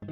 Hur 0.00 0.10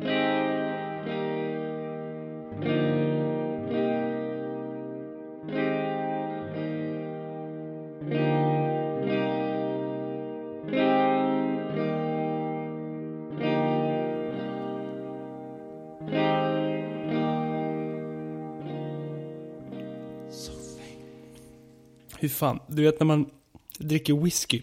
fan, 22.29 22.61
du 22.69 22.83
vet 22.83 23.01
när 23.01 23.07
man 23.07 23.31
dricker 23.79 24.15
whisky. 24.15 24.63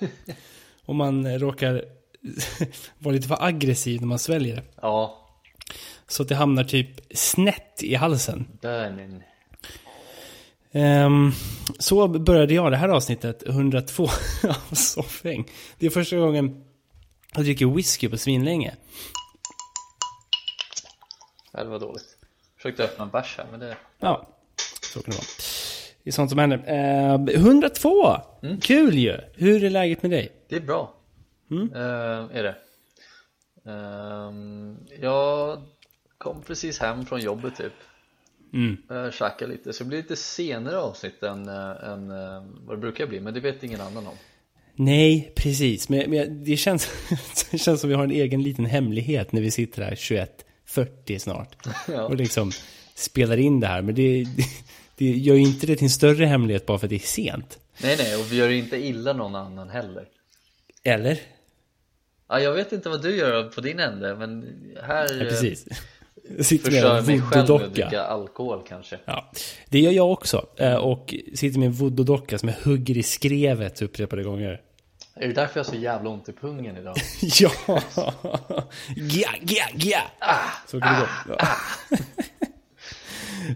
och 0.84 0.94
man 0.94 1.38
råkar 1.38 1.84
vara 2.98 3.14
lite 3.14 3.28
för 3.28 3.44
aggressiv 3.44 4.00
när 4.00 4.08
man 4.08 4.18
sväljer 4.18 4.56
det. 4.56 4.62
Ja, 4.82 5.26
Så 6.08 6.22
att 6.22 6.28
det 6.28 6.34
hamnar 6.34 6.64
typ 6.64 6.88
snett 7.16 7.82
i 7.82 7.94
halsen. 7.94 8.46
burning. 8.62 9.22
Ehm, 10.72 11.32
så 11.78 12.08
började 12.08 12.54
jag 12.54 12.70
det 12.72 12.76
här 12.76 12.88
avsnittet, 12.88 13.42
102 13.48 14.02
av 14.48 14.74
Soffhäng. 14.74 15.44
Det 15.78 15.86
är 15.86 15.90
första 15.90 16.16
gången 16.16 16.64
jag 17.34 17.44
dricker 17.44 17.66
whisky 17.66 18.08
på 18.08 18.18
svinlänge. 18.18 18.74
Det 21.52 21.64
var 21.64 21.80
dåligt. 21.80 22.16
Försökte 22.56 22.84
öppna 22.84 23.04
en 23.04 23.10
bärs 23.10 23.34
här, 23.38 23.46
men 23.50 23.60
det... 23.60 23.76
Ja, 24.00 24.28
så 24.92 25.02
kan 25.02 25.10
det 25.10 25.16
vara. 25.16 25.26
Det 26.02 26.10
är 26.10 26.12
sånt 26.12 26.30
som 26.30 26.38
händer. 26.38 26.64
Ehm, 26.66 27.28
102! 27.28 28.16
Kul 28.62 28.94
ju! 28.94 29.20
Hur 29.34 29.64
är 29.64 29.70
läget 29.70 30.02
med 30.02 30.10
dig? 30.10 30.32
Det 30.48 30.56
är 30.56 30.60
bra. 30.60 30.94
Mm. 31.50 31.72
Eh, 31.72 32.36
är 32.36 32.42
det. 32.42 32.56
Ehm, 33.70 34.76
jag 35.00 35.62
kom 36.18 36.42
precis 36.42 36.78
hem 36.78 37.06
från 37.06 37.20
jobbet 37.20 37.56
typ. 37.56 37.72
Mm. 38.52 38.76
Uh, 38.90 39.10
käkade 39.10 39.52
lite, 39.52 39.72
så 39.72 39.84
det 39.84 39.88
blir 39.88 39.98
lite 39.98 40.16
senare 40.16 40.78
avsnitt 40.78 41.22
än, 41.22 41.48
eh, 41.48 41.90
än 41.92 42.10
eh, 42.10 42.44
vad 42.66 42.76
det 42.76 42.80
brukar 42.80 43.06
bli, 43.06 43.20
men 43.20 43.34
det 43.34 43.40
vet 43.40 43.64
ingen 43.64 43.80
annan 43.80 44.06
om. 44.06 44.14
Nej, 44.74 45.32
precis. 45.36 45.88
Men, 45.88 46.10
men 46.10 46.44
det, 46.44 46.56
känns, 46.56 46.88
det 47.50 47.58
känns 47.58 47.80
som 47.80 47.90
vi 47.90 47.96
har 47.96 48.04
en 48.04 48.10
egen 48.10 48.42
liten 48.42 48.66
hemlighet 48.66 49.32
när 49.32 49.40
vi 49.40 49.50
sitter 49.50 49.82
här 49.82 49.94
21.40 49.94 51.18
snart. 51.18 51.56
Ja. 51.88 52.02
Och 52.02 52.16
liksom 52.16 52.50
spelar 52.94 53.36
in 53.36 53.60
det 53.60 53.66
här. 53.66 53.82
Men 53.82 53.94
det, 53.94 54.24
det, 54.24 54.44
det 54.96 55.04
gör 55.04 55.34
ju 55.34 55.42
inte 55.42 55.66
det 55.66 55.76
till 55.76 55.84
en 55.84 55.90
större 55.90 56.24
hemlighet 56.24 56.66
bara 56.66 56.78
för 56.78 56.86
att 56.86 56.90
det 56.90 56.96
är 56.96 56.98
sent. 56.98 57.58
Nej 57.82 57.96
nej, 57.98 58.16
och 58.16 58.32
vi 58.32 58.36
gör 58.36 58.48
inte 58.48 58.76
illa 58.76 59.12
någon 59.12 59.34
annan 59.34 59.70
heller. 59.70 60.08
Eller? 60.84 61.18
Ja, 62.28 62.40
jag 62.40 62.52
vet 62.52 62.72
inte 62.72 62.88
vad 62.88 63.02
du 63.02 63.16
gör 63.16 63.42
på 63.42 63.60
din 63.60 63.80
ände, 63.80 64.16
men 64.16 64.44
här 64.82 65.06
Ja, 65.14 65.22
eh, 65.22 65.28
precis. 65.28 65.66
Jag 66.36 66.46
sitter 66.46 66.70
med 66.70 66.80
försör 66.80 66.98
en 66.98 67.06
mig 67.06 67.20
själv 67.20 67.48
med 67.50 67.60
att 67.62 67.74
dricka 67.74 68.02
alkohol 68.02 68.62
kanske. 68.68 68.98
Ja, 69.04 69.30
det 69.68 69.80
gör 69.80 69.92
jag 69.92 70.12
också. 70.12 70.46
Eh, 70.56 70.74
Och 70.74 71.14
sitter 71.34 71.58
med 71.58 71.66
en 71.66 71.72
voodoo-docka 71.72 72.38
som 72.38 72.48
jag 72.48 72.56
hugger 72.70 72.96
i 72.96 73.02
skrevet 73.02 73.82
upprepade 73.82 74.22
gånger. 74.22 74.60
Är 75.16 75.28
det 75.28 75.34
därför 75.34 75.60
jag 75.60 75.64
har 75.64 75.70
så 75.72 75.78
jävla 75.78 76.10
ont 76.10 76.28
i 76.28 76.32
pungen 76.32 76.76
idag? 76.76 76.94
Ja! 77.40 77.50
Gia, 78.96 79.28
gia, 79.42 79.64
gia! 79.74 80.02
Så 80.66 80.80
kan 80.80 80.94
det 81.00 81.08
gå. 81.28 81.36
Ja. 81.38 81.48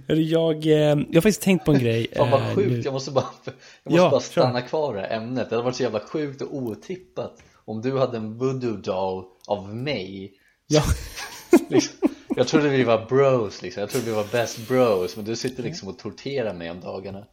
Hörru, 0.09 0.23
Jag, 0.23 0.67
eh, 0.67 0.73
jag 0.73 0.97
har 1.15 1.21
faktiskt 1.21 1.43
tänkt 1.43 1.65
på 1.65 1.73
en 1.73 1.79
grej. 1.79 2.07
Fan 2.17 2.31
vad 2.31 2.41
eh, 2.41 2.55
sjukt, 2.55 2.71
nu. 2.71 2.81
jag 2.85 2.93
måste 2.93 3.11
bara, 3.11 3.25
jag 3.45 3.91
måste 3.93 4.03
Ja, 4.05 4.11
bara 4.11 4.21
stanna 4.21 4.63
kvar 4.63 4.93
i 4.93 5.01
det 5.01 5.07
här 5.07 5.17
ämnet 5.17 5.51
Det 5.51 5.57
hade 5.57 5.65
varit 5.65 5.77
så 5.77 5.83
jävla 5.83 6.01
sjukt 6.01 6.43
och 6.43 6.57
otippat 6.57 7.43
om 7.69 7.81
du 7.83 7.99
hade 7.99 8.17
en 8.17 8.39
voodoo 8.39 8.77
doll 8.77 9.25
av 9.47 9.75
mig 9.75 10.33
Ja. 10.67 10.83
liksom, 11.69 11.95
Jag 12.37 12.49
trodde 12.49 12.69
vi 12.69 12.85
var 12.85 13.07
bros 13.07 13.63
liksom, 13.63 13.81
jag 13.81 13.91
trodde 13.91 14.07
vi 14.07 14.13
var 14.13 14.27
best 14.33 14.69
bros 14.69 15.17
Men 15.17 15.25
du 15.25 15.37
sitter 15.37 15.63
liksom 15.63 15.89
och 15.89 15.99
torterar 15.99 16.55
mig 16.55 16.71
om 16.71 16.81
dagarna 16.81 17.25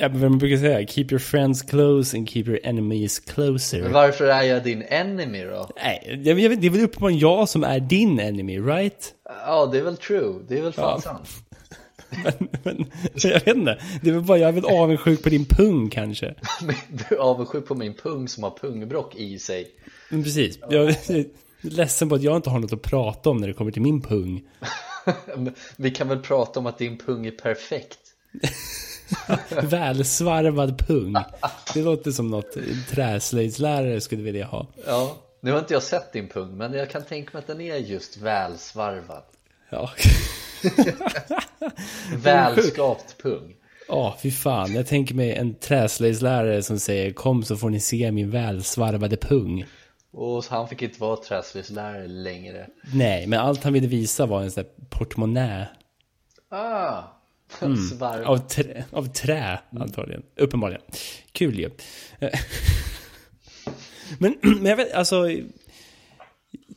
Ja, 0.00 0.08
men 0.08 0.20
man 0.20 0.38
brukar 0.38 0.56
säga, 0.56 0.86
keep 0.86 1.06
your 1.10 1.18
friends 1.18 1.62
close 1.62 2.16
and 2.16 2.30
keep 2.30 2.44
your 2.46 2.60
enemies 2.62 3.18
closer. 3.18 3.82
Men 3.82 3.92
varför 3.92 4.26
är 4.26 4.42
jag 4.42 4.64
din 4.64 4.82
enemy 4.82 5.44
då? 5.44 5.68
Nej, 5.76 6.20
jag 6.24 6.34
vet, 6.34 6.60
det 6.60 6.66
är 6.66 6.70
väl 6.70 6.84
uppenbarligen 6.84 7.20
jag 7.20 7.48
som 7.48 7.64
är 7.64 7.80
din 7.80 8.20
enemy, 8.20 8.60
right? 8.60 9.14
Ja, 9.46 9.66
det 9.66 9.78
är 9.78 9.82
väl 9.82 9.96
true, 9.96 10.34
det 10.48 10.58
är 10.58 10.62
väl 10.62 10.72
fan 10.72 10.90
Ja. 10.94 11.00
sant 11.00 11.28
Men, 12.24 12.48
men 12.62 12.86
jag 13.14 13.44
vet 13.44 13.56
inte, 13.56 13.78
det 14.02 14.10
är 14.10 14.20
bara, 14.20 14.38
jag 14.38 14.48
är 14.48 14.52
väl 14.52 14.64
avundsjuk 14.64 15.22
på 15.22 15.28
din 15.28 15.44
pung 15.44 15.90
kanske. 15.90 16.34
Du 17.08 17.14
är 17.14 17.20
avundsjuk 17.20 17.66
på 17.66 17.74
min 17.74 17.94
pung 17.94 18.28
som 18.28 18.42
har 18.42 18.58
pungbrock 18.60 19.14
i 19.14 19.38
sig 19.38 19.70
Men 20.10 20.22
precis, 20.24 20.58
jag 20.70 20.88
är 20.88 21.24
ledsen 21.60 22.08
på 22.08 22.14
att 22.14 22.22
jag 22.22 22.36
inte 22.36 22.50
har 22.50 22.58
något 22.58 22.72
att 22.72 22.82
prata 22.82 23.30
om 23.30 23.36
när 23.36 23.48
det 23.48 23.54
kommer 23.54 23.70
till 23.70 23.82
min 23.82 24.02
pung. 24.02 24.42
Vi 25.76 25.90
kan 25.90 26.08
väl 26.08 26.18
prata 26.18 26.60
om 26.60 26.66
att 26.66 26.78
din 26.78 26.98
pung 26.98 27.26
är 27.26 27.30
perfekt 27.30 27.98
Välsvarvad 29.62 30.78
pung. 30.86 31.14
Det 31.74 31.82
låter 31.82 32.10
som 32.10 32.30
något 32.30 32.56
träslöjdslärare 32.90 34.00
skulle 34.00 34.22
vilja 34.22 34.46
ha. 34.46 34.66
Ja, 34.86 35.16
nu 35.40 35.52
har 35.52 35.58
inte 35.58 35.74
jag 35.74 35.82
sett 35.82 36.12
din 36.12 36.28
pung 36.28 36.56
men 36.56 36.72
jag 36.72 36.90
kan 36.90 37.02
tänka 37.02 37.30
mig 37.32 37.40
att 37.40 37.46
den 37.46 37.60
är 37.60 37.76
just 37.76 38.16
välsvarvad 38.16 39.22
Ja, 39.70 39.90
Välskapt 42.16 43.18
pung 43.22 43.54
Ja, 43.88 44.18
fy 44.22 44.30
fan. 44.30 44.74
Jag 44.74 44.86
tänker 44.86 45.14
mig 45.14 45.32
en 45.32 45.54
träslöjdslärare 45.54 46.62
som 46.62 46.78
säger 46.78 47.12
kom 47.12 47.42
så 47.42 47.56
får 47.56 47.70
ni 47.70 47.80
se 47.80 48.12
min 48.12 48.30
välsvarvade 48.30 49.16
pung. 49.16 49.64
Och 50.12 50.44
han 50.44 50.68
fick 50.68 50.82
inte 50.82 51.00
vara 51.00 51.16
träslöjdslärare 51.16 52.06
längre 52.06 52.66
Nej, 52.94 53.26
men 53.26 53.40
allt 53.40 53.64
han 53.64 53.72
ville 53.72 53.86
visa 53.86 54.26
var 54.26 54.42
en 54.42 54.50
sån 54.50 54.62
där 54.62 54.70
portmonnä. 54.90 55.68
Ah, 56.48 57.02
svarv 57.98 58.26
Av 58.26 58.38
trä, 58.38 58.84
av 58.90 59.06
trä 59.06 59.58
antagligen. 59.80 60.22
Uppenbarligen. 60.36 60.82
Kul 61.32 61.58
ju. 61.58 61.70
Men, 64.18 64.36
men 64.42 64.66
jag 64.66 64.76
vet, 64.76 64.92
alltså... 64.92 65.28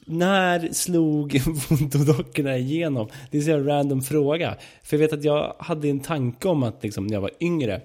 När 0.09 0.71
slog 0.71 1.31
voodoo-dockorna 1.69 2.57
igenom? 2.57 3.07
Det 3.31 3.37
är 3.37 3.41
så 3.41 3.49
jävla 3.49 3.73
random 3.73 4.01
fråga. 4.01 4.57
För 4.83 4.97
jag 4.97 4.99
vet 4.99 5.13
att 5.13 5.23
jag 5.23 5.55
hade 5.59 5.89
en 5.89 5.99
tanke 5.99 6.47
om 6.47 6.63
att 6.63 6.83
liksom, 6.83 7.07
när 7.07 7.13
jag 7.13 7.21
var 7.21 7.31
yngre 7.39 7.81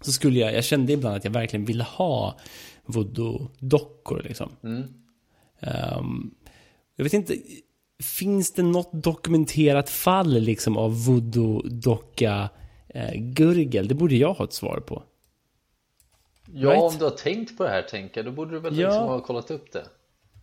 så 0.00 0.12
skulle 0.12 0.38
jag, 0.38 0.54
jag 0.54 0.64
kände 0.64 0.92
ibland 0.92 1.16
att 1.16 1.24
jag 1.24 1.32
verkligen 1.32 1.64
ville 1.64 1.84
ha 1.84 2.38
voodoo-dockor 2.86 4.22
liksom. 4.22 4.50
Ehm, 5.60 6.34
jag 6.96 7.04
vet 7.04 7.12
inte, 7.12 7.36
finns 8.02 8.52
det 8.52 8.62
något 8.62 8.90
dokumenterat 8.92 9.90
fall 9.90 10.40
liksom 10.40 10.76
av 10.76 10.94
voodoo-docka 11.06 12.48
eh? 12.88 13.82
Det 13.84 13.94
borde 13.94 14.16
jag 14.16 14.34
ha 14.34 14.44
ett 14.44 14.52
svar 14.52 14.80
på. 14.80 15.02
Ja, 16.52 16.70
right? 16.70 16.82
om 16.82 16.98
du 16.98 17.04
har 17.04 17.10
tänkt 17.10 17.56
på 17.56 17.62
det 17.62 17.68
här 17.70 17.82
tänker 17.82 18.18
jag, 18.18 18.24
då 18.26 18.32
borde 18.36 18.50
du 18.50 18.60
väl 18.60 18.78
Ja. 18.78 18.88
liksom 18.88 19.08
ha 19.08 19.20
kollat 19.20 19.50
upp 19.50 19.72
det 19.72 19.84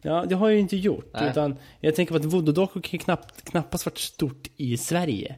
Ja, 0.01 0.25
det 0.25 0.35
har 0.35 0.47
jag 0.47 0.53
ju 0.53 0.59
inte 0.59 0.77
gjort. 0.77 1.09
Nej. 1.13 1.29
Utan 1.29 1.57
jag 1.79 1.95
tänker 1.95 2.13
på 2.13 2.17
att 2.17 2.25
voodoo-dockor 2.25 2.81
kan 2.81 2.99
knappt, 2.99 3.49
knappast 3.49 3.85
varit 3.85 3.97
stort 3.97 4.47
i 4.57 4.77
Sverige. 4.77 5.35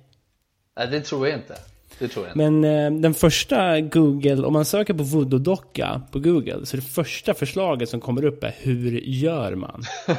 Nej, 0.78 0.88
det 0.88 1.01
tror 1.01 1.28
jag 1.28 1.40
inte 1.40 1.57
Det 2.00 2.07
tror 2.07 2.25
jag 2.25 2.31
inte 2.35 2.50
Men 2.50 2.94
eh, 2.94 3.01
den 3.01 3.13
första 3.13 3.81
Google, 3.81 4.44
om 4.44 4.53
man 4.53 4.66
söker 4.66 4.94
på 4.94 5.03
voodoo-docka 5.03 6.01
på 6.12 6.19
Google, 6.19 6.66
så 6.66 6.78
det 6.78 6.84
första 6.84 7.34
förslaget 7.34 7.90
som 7.90 8.01
kommer 8.01 8.25
upp 8.25 8.44
är 8.44 8.56
hur 8.57 8.91
gör 9.00 9.56
man? 9.56 9.84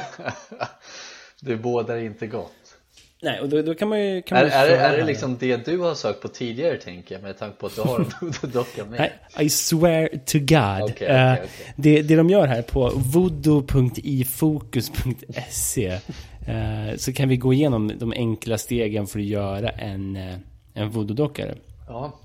Det 1.41 1.55
bådar 1.55 1.97
inte 1.97 2.27
gott 2.27 2.64
Nej, 3.25 3.41
och 3.41 3.49
då, 3.49 3.61
då 3.61 3.75
kan 3.75 3.89
man 3.89 4.01
ju... 4.01 4.21
Kan 4.21 4.37
är, 4.37 4.43
man 4.43 4.51
är, 4.51 4.67
det, 4.67 4.75
är 4.75 4.97
det 4.97 5.03
liksom 5.03 5.37
det 5.37 5.65
du 5.65 5.77
har 5.77 5.95
sökt 5.95 6.21
på 6.21 6.27
tidigare 6.27 6.77
tänker 6.77 7.15
jag 7.15 7.21
med 7.21 7.39
tanke 7.39 7.57
på 7.57 7.65
att 7.65 7.75
du 7.75 7.81
har 7.81 7.99
en 7.99 8.05
voodoo-docka 8.21 8.85
med? 8.85 9.11
I, 9.39 9.43
I 9.43 9.49
swear 9.49 10.09
to 10.25 10.39
God. 10.39 10.83
Okej, 10.83 10.93
okej, 10.93 11.07
Eh, 11.07 11.33
okej. 11.33 11.47
Det, 11.75 12.01
det 12.01 12.15
de 12.15 12.29
gör 12.29 12.47
här 12.47 12.61
på 12.61 12.91
voodoo.ifokus.se 12.95 15.87
eh, 16.47 16.95
så 16.97 17.13
kan 17.13 17.29
vi 17.29 17.37
gå 17.37 17.53
igenom 17.53 17.91
de 17.97 18.11
enkla 18.11 18.57
stegen 18.57 19.07
för 19.07 19.19
att 19.19 19.25
göra 19.25 19.69
en, 19.69 20.15
eh, 20.15 20.35
en 20.73 20.91
voodoo-dockare. 20.91 21.55
Ja, 21.87 22.19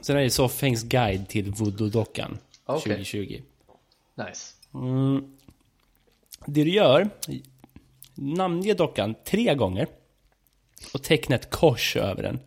Sen 0.00 0.16
är 0.16 0.20
det 0.20 0.30
Soffhängs 0.30 0.82
guide 0.82 1.28
till 1.28 1.52
voodoo-dockan 1.52 2.38
Okej. 2.66 2.82
2020. 2.82 3.40
nice 4.14 4.54
Det 6.46 6.64
du 6.64 6.70
gör, 6.70 7.08
namnge 8.14 8.74
dockan 8.74 9.14
tre 9.24 9.54
gånger 9.54 9.86
och 10.94 11.02
teckna 11.02 11.36
ett 11.36 11.50
kors 11.50 11.96
över 11.96 12.22
den. 12.22 12.38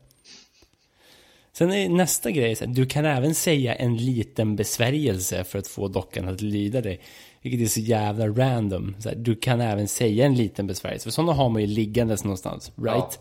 Sen 1.54 1.74
är 1.74 1.90
nästa 1.90 2.32
grej, 2.32 2.56
så 2.56 2.66
här, 2.66 2.74
du 2.74 2.86
kan 2.86 3.06
även 3.06 3.36
säga 3.36 3.76
en 3.76 3.98
liten 3.98 4.56
besvärjelse 4.56 5.44
för 5.44 5.60
att 5.60 5.68
få 5.68 5.88
dockan 5.88 6.28
att 6.30 6.42
lyda 6.42 6.82
dig. 6.82 7.00
Vilket 7.42 7.62
är 7.62 7.66
så 7.66 7.80
jävla 7.80 8.28
random. 8.28 8.96
Så 9.00 9.10
här, 9.10 9.16
du 9.16 9.36
kan 9.36 9.62
även 9.62 9.88
säga 9.88 10.26
en 10.26 10.36
liten 10.36 10.68
besvärjelse, 10.68 11.04
för 11.04 11.12
sådana 11.12 11.34
har 11.34 11.50
man 11.50 11.62
ju 11.62 11.68
liggandes 11.68 12.24
någonstans, 12.24 12.72
right? 12.76 13.20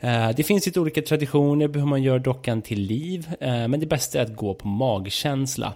Eh, 0.00 0.30
Det 0.36 0.42
finns 0.42 0.66
lite 0.66 0.80
olika 0.80 1.02
traditioner 1.02 1.68
på 1.68 1.78
hur 1.78 1.86
man 1.86 2.02
gör 2.02 2.18
dockan 2.18 2.62
till 2.62 2.80
liv, 2.80 3.28
eh, 3.40 3.68
men 3.68 3.80
det 3.80 3.86
bästa 3.86 4.18
är 4.18 4.22
att 4.22 4.36
gå 4.36 4.54
på 4.54 4.68
magkänsla. 4.68 5.74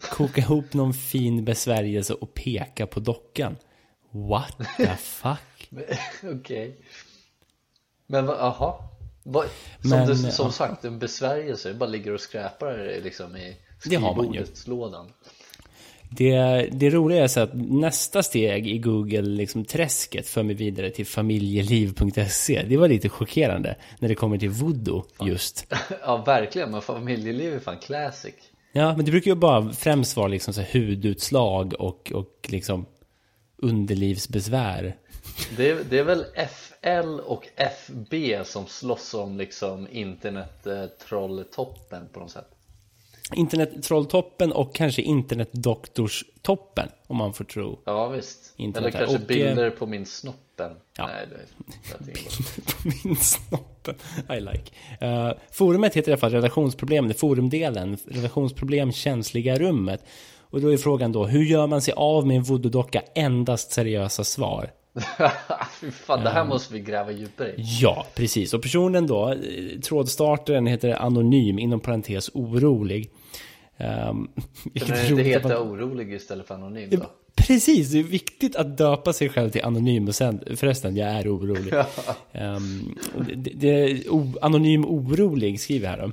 Koka 0.00 0.40
ihop 0.40 0.72
någon 0.74 0.94
fin 0.94 1.44
besvärjelse 1.44 2.14
och 2.14 2.34
peka 2.34 2.86
på 2.86 3.00
dockan. 3.00 3.56
What 4.10 4.56
the 4.76 4.86
fuck? 4.98 5.70
Okej 6.22 6.76
Men 8.12 8.26
vad, 8.26 8.36
aha 8.36 8.88
vad, 9.22 9.46
Som, 9.80 9.90
Men, 9.90 10.06
du, 10.06 10.16
som 10.16 10.46
ja. 10.46 10.52
sagt, 10.52 10.84
en 10.84 10.98
besvärjelse, 10.98 11.68
det 11.68 11.74
bara 11.74 11.88
ligger 11.88 12.14
och 12.14 12.20
skräpar 12.20 13.00
liksom 13.02 13.36
i 13.36 13.56
skrivbordslådan 13.78 15.12
Det, 16.10 16.68
det 16.72 16.90
roliga 16.90 17.22
är 17.24 17.28
så 17.28 17.40
att 17.40 17.50
nästa 17.54 18.22
steg 18.22 18.66
i 18.66 18.78
Google 18.78 19.22
liksom 19.22 19.64
för 19.64 20.42
mig 20.42 20.54
vidare 20.54 20.90
till 20.90 21.06
familjeliv.se. 21.06 22.62
Det 22.68 22.76
var 22.76 22.88
lite 22.88 23.08
chockerande 23.08 23.76
när 23.98 24.08
det 24.08 24.14
kommer 24.14 24.38
till 24.38 24.50
voodoo 24.50 25.04
just. 25.24 25.66
Ja 26.02 26.16
verkligen, 26.16 26.70
men 26.70 26.82
familjeliv 26.82 27.54
är 27.54 27.58
fan 27.58 27.78
classic 27.78 28.34
Ja, 28.72 28.96
men 28.96 29.04
det 29.04 29.10
brukar 29.10 29.30
ju 29.30 29.34
bara 29.34 29.72
främst 29.72 30.16
vara 30.16 30.28
liksom 30.28 30.54
så 30.54 30.60
här 30.60 30.68
hudutslag 30.72 31.74
och, 31.78 32.12
och 32.14 32.48
liksom 32.48 32.86
underlivsbesvär. 33.62 34.96
det 35.56 35.70
är, 35.70 35.84
det 35.90 35.98
är 35.98 36.04
väl 36.04 36.24
FL 36.48 37.20
och 37.20 37.48
FB 37.56 38.14
som 38.44 38.66
slåss 38.66 39.14
om 39.14 39.36
liksom 39.36 39.88
internet-trolltoppen 39.90 42.08
på 42.12 42.20
något 42.20 42.30
sätt 42.30 42.48
Internettrolltoppen 43.34 44.52
och 44.52 44.74
kanske 44.74 45.02
internetdoktorstoppen, 45.02 46.88
om 47.06 47.16
man 47.16 47.32
får 47.32 47.44
tro. 47.44 47.78
Ja 47.84 48.08
visst, 48.08 48.52
Internet 48.56 48.94
eller 48.94 48.98
kanske 49.06 49.16
Och, 49.16 49.22
eh, 49.22 49.26
bilder 49.26 49.70
på 49.70 49.86
min 49.86 50.06
snoppen 50.06 50.72
Ja. 50.96 51.06
Nej, 51.06 51.26
det 51.28 51.34
är 51.94 51.98
bra. 52.12 52.22
på 52.66 52.72
min 53.04 53.16
snoppen. 53.16 53.94
I 54.30 54.40
like. 54.40 54.70
Uh, 55.02 55.32
forumet 55.50 55.94
heter 55.94 56.08
i 56.08 56.12
alla 56.12 56.20
fall 56.20 56.32
relationsproblem, 56.32 57.08
det 57.08 57.14
är 57.14 57.18
forumdelen. 57.18 57.98
Relationsproblem, 58.06 58.92
känsliga 58.92 59.58
rummet. 59.58 60.04
Och 60.52 60.60
då 60.60 60.72
är 60.72 60.76
frågan 60.76 61.12
då, 61.12 61.26
hur 61.26 61.44
gör 61.44 61.66
man 61.66 61.82
sig 61.82 61.94
av 61.96 62.26
med 62.26 62.36
en 62.36 62.42
voodoo-docka? 62.42 63.02
Endast 63.14 63.72
seriösa 63.72 64.24
svar. 64.24 64.70
Fan, 65.92 66.24
det 66.24 66.30
här 66.30 66.44
måste 66.44 66.74
vi 66.74 66.80
gräva 66.80 67.12
djupare 67.12 67.48
i 67.48 67.54
Ja, 67.56 68.06
precis. 68.14 68.54
Och 68.54 68.62
personen 68.62 69.06
då, 69.06 69.36
trådstartaren 69.84 70.66
heter 70.66 71.02
Anonym, 71.02 71.58
inom 71.58 71.80
parentes 71.80 72.30
orolig. 72.34 73.10
Um, 73.76 74.30
är 74.74 74.86
det 74.92 75.10
inte 75.10 75.22
heta 75.22 75.48
man- 75.48 75.56
orolig 75.56 76.12
istället 76.12 76.46
för 76.46 76.54
anonym 76.54 76.90
då? 76.90 77.06
Precis, 77.34 77.90
det 77.90 77.98
är 77.98 78.02
viktigt 78.02 78.56
att 78.56 78.78
döpa 78.78 79.12
sig 79.12 79.28
själv 79.28 79.50
till 79.50 79.64
anonym 79.64 80.08
och 80.08 80.14
sen, 80.14 80.44
förresten, 80.56 80.96
jag 80.96 81.08
är 81.08 81.36
orolig. 81.36 81.72
Ehm, 82.32 82.94
det, 83.36 83.50
det, 83.54 84.08
o, 84.08 84.32
anonym 84.42 84.84
orolig 84.84 85.60
skriver 85.60 85.86
jag 85.86 85.96
här 85.96 86.06
då. 86.06 86.12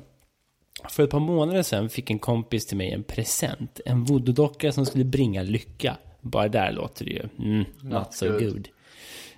För 0.89 1.03
ett 1.03 1.09
par 1.09 1.19
månader 1.19 1.63
sedan 1.63 1.89
fick 1.89 2.09
en 2.09 2.19
kompis 2.19 2.65
till 2.65 2.77
mig 2.77 2.91
en 2.91 3.03
present. 3.03 3.79
En 3.85 4.05
voodoo-docka 4.05 4.71
som 4.71 4.85
skulle 4.85 5.03
bringa 5.03 5.43
lycka. 5.43 5.97
Bara 6.21 6.47
där 6.47 6.71
låter 6.71 7.05
det 7.05 7.11
ju, 7.11 7.29
mm, 7.39 7.65
not 7.81 8.13
so 8.13 8.31
good. 8.39 8.67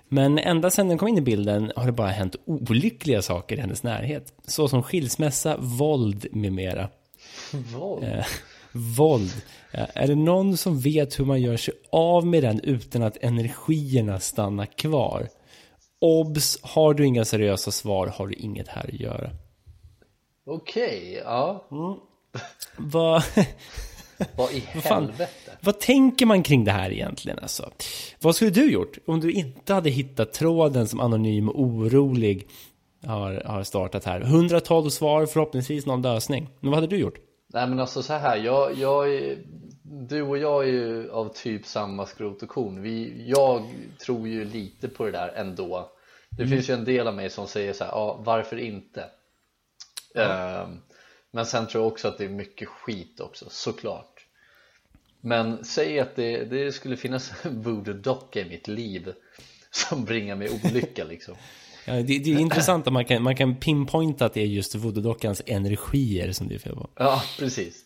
Men 0.08 0.38
ända 0.38 0.70
sedan 0.70 0.88
den 0.88 0.98
kom 0.98 1.08
in 1.08 1.18
i 1.18 1.20
bilden 1.20 1.72
har 1.76 1.86
det 1.86 1.92
bara 1.92 2.08
hänt 2.08 2.36
olyckliga 2.44 3.22
saker 3.22 3.56
i 3.56 3.60
hennes 3.60 3.82
närhet. 3.82 4.32
Så 4.46 4.68
som 4.68 4.82
skilsmässa, 4.82 5.56
våld 5.58 6.26
med 6.32 6.52
mera. 6.52 6.88
Vad? 7.52 8.04
Eh, 8.04 8.24
våld. 8.72 9.32
Eh, 9.70 9.86
är 9.94 10.06
det 10.06 10.14
någon 10.14 10.56
som 10.56 10.80
vet 10.80 11.18
hur 11.18 11.24
man 11.24 11.40
gör 11.40 11.56
sig 11.56 11.74
av 11.90 12.26
med 12.26 12.42
den 12.42 12.60
utan 12.60 13.02
att 13.02 13.16
energierna 13.16 14.20
stannar 14.20 14.66
kvar? 14.66 15.28
Obs! 16.00 16.58
Har 16.62 16.94
du 16.94 17.06
inga 17.06 17.24
seriösa 17.24 17.70
svar 17.70 18.06
har 18.06 18.26
du 18.26 18.34
inget 18.34 18.68
här 18.68 18.84
att 18.88 19.00
göra. 19.00 19.30
Okej, 20.44 21.22
ja 21.24 21.64
Vad, 22.76 23.22
Vad 24.36 24.52
i 24.52 24.60
helvete? 24.84 25.52
vad 25.60 25.80
tänker 25.80 26.26
man 26.26 26.42
kring 26.42 26.64
det 26.64 26.72
här 26.72 26.90
egentligen? 26.92 27.38
Alltså? 27.38 27.70
Vad 28.20 28.36
skulle 28.36 28.50
du 28.50 28.72
gjort 28.72 28.98
om 29.06 29.20
du 29.20 29.32
inte 29.32 29.74
hade 29.74 29.90
hittat 29.90 30.32
tråden 30.32 30.88
som 30.88 31.00
anonym 31.00 31.48
och 31.48 31.60
orolig 31.60 32.48
har, 33.06 33.42
har 33.46 33.62
startat 33.62 34.04
här? 34.04 34.20
Hundratals 34.20 34.94
svar, 34.94 35.26
förhoppningsvis 35.26 35.86
någon 35.86 36.02
lösning. 36.02 36.48
Men 36.60 36.70
vad 36.70 36.80
hade 36.80 36.96
du 36.96 36.98
gjort? 36.98 37.18
Nej 37.54 37.68
men 37.68 37.80
alltså 37.80 38.02
så 38.02 38.12
här, 38.12 38.36
jag, 38.36 38.74
jag 38.78 39.14
är, 39.14 39.38
du 39.82 40.22
och 40.22 40.38
jag 40.38 40.64
är 40.64 40.68
ju 40.72 41.10
av 41.10 41.28
typ 41.34 41.66
samma 41.66 42.06
skrot 42.06 42.42
och 42.42 42.48
korn 42.48 42.82
vi, 42.82 43.24
Jag 43.26 43.62
tror 44.04 44.28
ju 44.28 44.44
lite 44.44 44.88
på 44.88 45.04
det 45.04 45.10
där 45.10 45.28
ändå 45.28 45.90
Det 46.30 46.46
finns 46.46 46.70
ju 46.70 46.74
en 46.74 46.84
del 46.84 47.08
av 47.08 47.14
mig 47.14 47.30
som 47.30 47.46
säger 47.46 47.72
så 47.72 47.84
här, 47.84 47.90
ja 47.90 48.20
varför 48.24 48.56
inte? 48.56 49.04
Ehm, 50.14 50.80
men 51.30 51.46
sen 51.46 51.66
tror 51.66 51.84
jag 51.84 51.92
också 51.92 52.08
att 52.08 52.18
det 52.18 52.24
är 52.24 52.28
mycket 52.28 52.68
skit 52.68 53.20
också, 53.20 53.46
såklart. 53.50 54.26
Men 55.20 55.64
säg 55.64 56.00
att 56.00 56.16
det, 56.16 56.44
det 56.44 56.72
skulle 56.72 56.96
finnas 56.96 57.32
en 57.42 57.62
voodoo-docka 57.62 58.40
i 58.40 58.48
mitt 58.48 58.68
liv 58.68 59.14
Som 59.70 60.04
bringar 60.04 60.36
mig 60.36 60.60
olycka 60.64 61.04
liksom. 61.04 61.34
Ja, 61.84 61.94
det, 61.94 62.02
det 62.02 62.34
är 62.34 62.38
intressant 62.38 62.86
att 62.86 62.92
man 62.92 63.04
kan, 63.04 63.22
man 63.22 63.36
kan 63.36 63.56
pinpointa 63.56 64.26
att 64.26 64.34
det 64.34 64.40
är 64.40 64.46
just 64.46 64.74
voodoo-dockans 64.74 65.42
energier 65.46 66.32
som 66.32 66.48
det 66.48 66.54
är 66.54 66.58
fel 66.58 66.74
på. 66.74 66.88
Ja, 66.96 67.22
precis. 67.38 67.84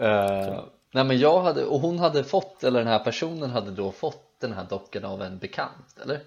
Uh, 0.00 0.64
Nej 0.92 1.04
men 1.04 1.18
jag 1.18 1.40
hade, 1.40 1.64
och 1.64 1.80
hon 1.80 1.98
hade 1.98 2.24
fått, 2.24 2.64
eller 2.64 2.78
den 2.78 2.88
här 2.88 2.98
personen 2.98 3.50
hade 3.50 3.70
då 3.70 3.92
fått 3.92 4.21
den 4.42 4.52
här 4.56 4.66
dockan 4.70 5.04
av 5.04 5.22
en 5.22 5.38
bekant, 5.38 5.96
eller? 6.02 6.20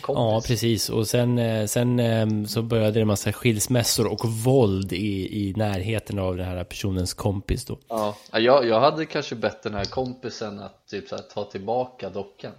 Kompis. 0.00 0.20
Ja, 0.20 0.42
precis. 0.46 0.90
Och 0.90 1.08
sen, 1.08 1.38
eh, 1.38 1.66
sen 1.66 2.00
eh, 2.00 2.44
så 2.46 2.62
började 2.62 2.90
det 2.92 3.00
en 3.00 3.06
massa 3.06 3.32
skilsmässor 3.32 4.06
och 4.06 4.24
våld 4.28 4.92
i, 4.92 5.46
i 5.48 5.52
närheten 5.56 6.18
av 6.18 6.36
den 6.36 6.46
här 6.46 6.64
personens 6.64 7.14
kompis 7.14 7.64
då. 7.64 7.78
Ja, 7.88 8.16
Ja, 8.32 8.38
jag, 8.38 8.66
jag 8.66 8.80
hade 8.80 9.06
kanske 9.06 9.34
bett 9.34 9.62
den 9.62 9.74
här 9.74 9.84
kompisen 9.84 10.58
att 10.58 10.86
typ 10.88 11.08
så 11.08 11.16
här, 11.16 11.22
ta 11.34 11.44
tillbaka 11.44 12.10
dockan 12.10 12.52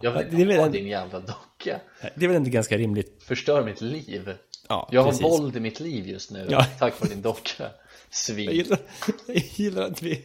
Jag 0.00 0.12
vill 0.12 0.40
inte 0.40 0.56
ha 0.56 0.62
väl, 0.62 0.72
din 0.72 0.86
jävla 0.86 1.20
docka 1.20 1.80
det 2.16 2.24
är 2.24 2.28
väl 2.28 2.36
inte 2.36 2.50
ganska 2.50 2.76
rimligt? 2.78 3.22
Förstör 3.22 3.64
mitt 3.64 3.80
liv 3.80 4.34
Ja, 4.68 4.88
Jag 4.92 5.02
har 5.02 5.10
precis. 5.10 5.24
våld 5.26 5.56
i 5.56 5.60
mitt 5.60 5.80
liv 5.80 6.08
just 6.08 6.30
nu, 6.30 6.46
Ja. 6.50 6.64
tack 6.78 7.00
vare 7.00 7.10
din 7.10 7.22
docka 7.22 7.62
Jag 7.62 7.70
Svin 8.10 8.50
gillar, 8.50 8.78
jag 9.26 9.36
gillar 9.36 9.82
att 9.82 10.02
vi... 10.02 10.24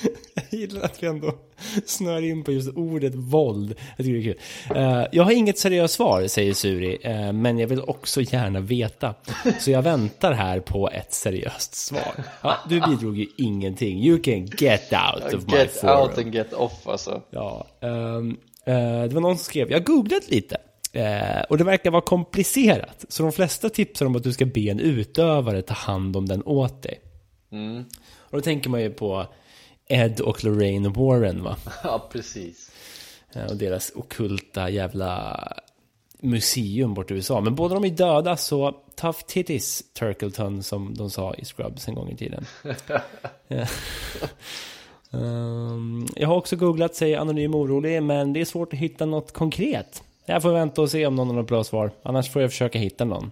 Jag 0.34 0.60
gillar 0.60 0.82
att 0.82 1.02
vi 1.02 1.06
ändå 1.06 1.34
snör 1.86 2.22
in 2.22 2.44
på 2.44 2.52
just 2.52 2.76
ordet 2.76 3.14
våld. 3.14 3.74
Jag 3.96 4.06
tycker 4.06 4.12
det 4.12 4.30
är 4.30 4.34
kul. 4.34 4.76
Eh, 4.76 5.06
jag 5.12 5.24
har 5.24 5.32
inget 5.32 5.58
seriöst 5.58 5.94
svar, 5.94 6.26
säger 6.26 6.54
Suri, 6.54 6.98
eh, 7.02 7.32
men 7.32 7.58
jag 7.58 7.68
vill 7.68 7.80
också 7.80 8.20
gärna 8.20 8.60
veta. 8.60 9.14
Så 9.60 9.70
jag 9.70 9.82
väntar 9.82 10.32
här 10.32 10.60
på 10.60 10.90
ett 10.90 11.12
seriöst 11.12 11.74
svar. 11.74 12.24
Ja, 12.42 12.56
du 12.68 12.80
bidrog 12.80 13.18
ju 13.18 13.26
ingenting. 13.36 13.98
You 13.98 14.22
can 14.22 14.46
get 14.46 14.92
out 14.92 15.34
of 15.34 15.46
my 15.46 15.58
Get 15.58 15.72
forum. 15.72 16.00
out 16.00 16.18
and 16.18 16.34
get 16.34 16.52
off 16.52 16.86
alltså 16.88 17.22
Ja, 17.30 17.66
ehm, 17.80 18.36
eh, 18.66 19.02
det 19.02 19.14
var 19.14 19.20
någon 19.20 19.36
som 19.38 19.44
skrev, 19.44 19.70
jag 19.70 19.84
googlat 19.84 20.30
lite. 20.30 20.56
Eh, 20.92 21.42
och 21.50 21.58
det 21.58 21.64
verkar 21.64 21.90
vara 21.90 22.02
komplicerat. 22.02 23.04
Så 23.08 23.22
de 23.22 23.32
flesta 23.32 23.68
tipsar 23.68 24.06
om 24.06 24.16
att 24.16 24.22
du 24.22 24.32
ska 24.32 24.44
be 24.44 24.60
en 24.60 24.80
utövare 24.80 25.62
ta 25.62 25.74
hand 25.74 26.16
om 26.16 26.28
den 26.28 26.42
åt 26.42 26.82
dig. 26.82 27.00
mm. 27.52 27.84
Och 28.18 28.38
då 28.38 28.40
tänker 28.40 28.70
man 28.70 28.80
ju 28.82 28.90
på 28.90 29.26
Ed 29.92 30.20
och 30.20 30.44
Lorraine 30.44 30.92
Warren 30.92 31.42
va? 31.42 31.56
Ja, 31.82 32.08
precis 32.12 32.70
Och 33.50 33.56
deras 33.56 33.92
okulta 33.94 34.70
jävla 34.70 35.36
museum 36.20 36.94
bort 36.94 37.10
i 37.10 37.14
USA. 37.14 37.40
Men 37.40 37.54
båda 37.54 37.74
de 37.74 37.84
är 37.84 37.90
döda 37.90 38.36
så 38.36 38.76
tough 38.94 39.18
titties 39.26 39.82
Turkleton 39.92 40.62
som 40.62 40.94
de 40.94 41.10
sa 41.10 41.34
i 41.34 41.44
Scrubs 41.44 41.88
en 41.88 41.94
gång 41.94 42.10
i 42.10 42.16
tiden. 42.16 42.46
Ehm, 45.14 46.06
jag 46.16 46.28
har 46.28 46.36
också 46.36 46.56
googlat, 46.56 46.94
säger 46.94 47.18
Anonym 47.18 47.54
Orolig, 47.54 48.02
men 48.02 48.32
det 48.32 48.40
är 48.40 48.44
svårt 48.44 48.72
att 48.72 48.78
hitta 48.78 49.06
något 49.06 49.32
konkret. 49.32 50.02
Jag 50.24 50.42
får 50.42 50.52
vänta 50.52 50.82
och 50.82 50.90
se 50.90 51.06
om 51.06 51.14
någon 51.16 51.26
har 51.28 51.34
något 51.34 51.48
bra 51.48 51.64
svar. 51.64 51.90
Annars 52.02 52.30
får 52.32 52.42
jag 52.42 52.50
försöka 52.50 52.78
hitta 52.78 53.04
någon. 53.04 53.30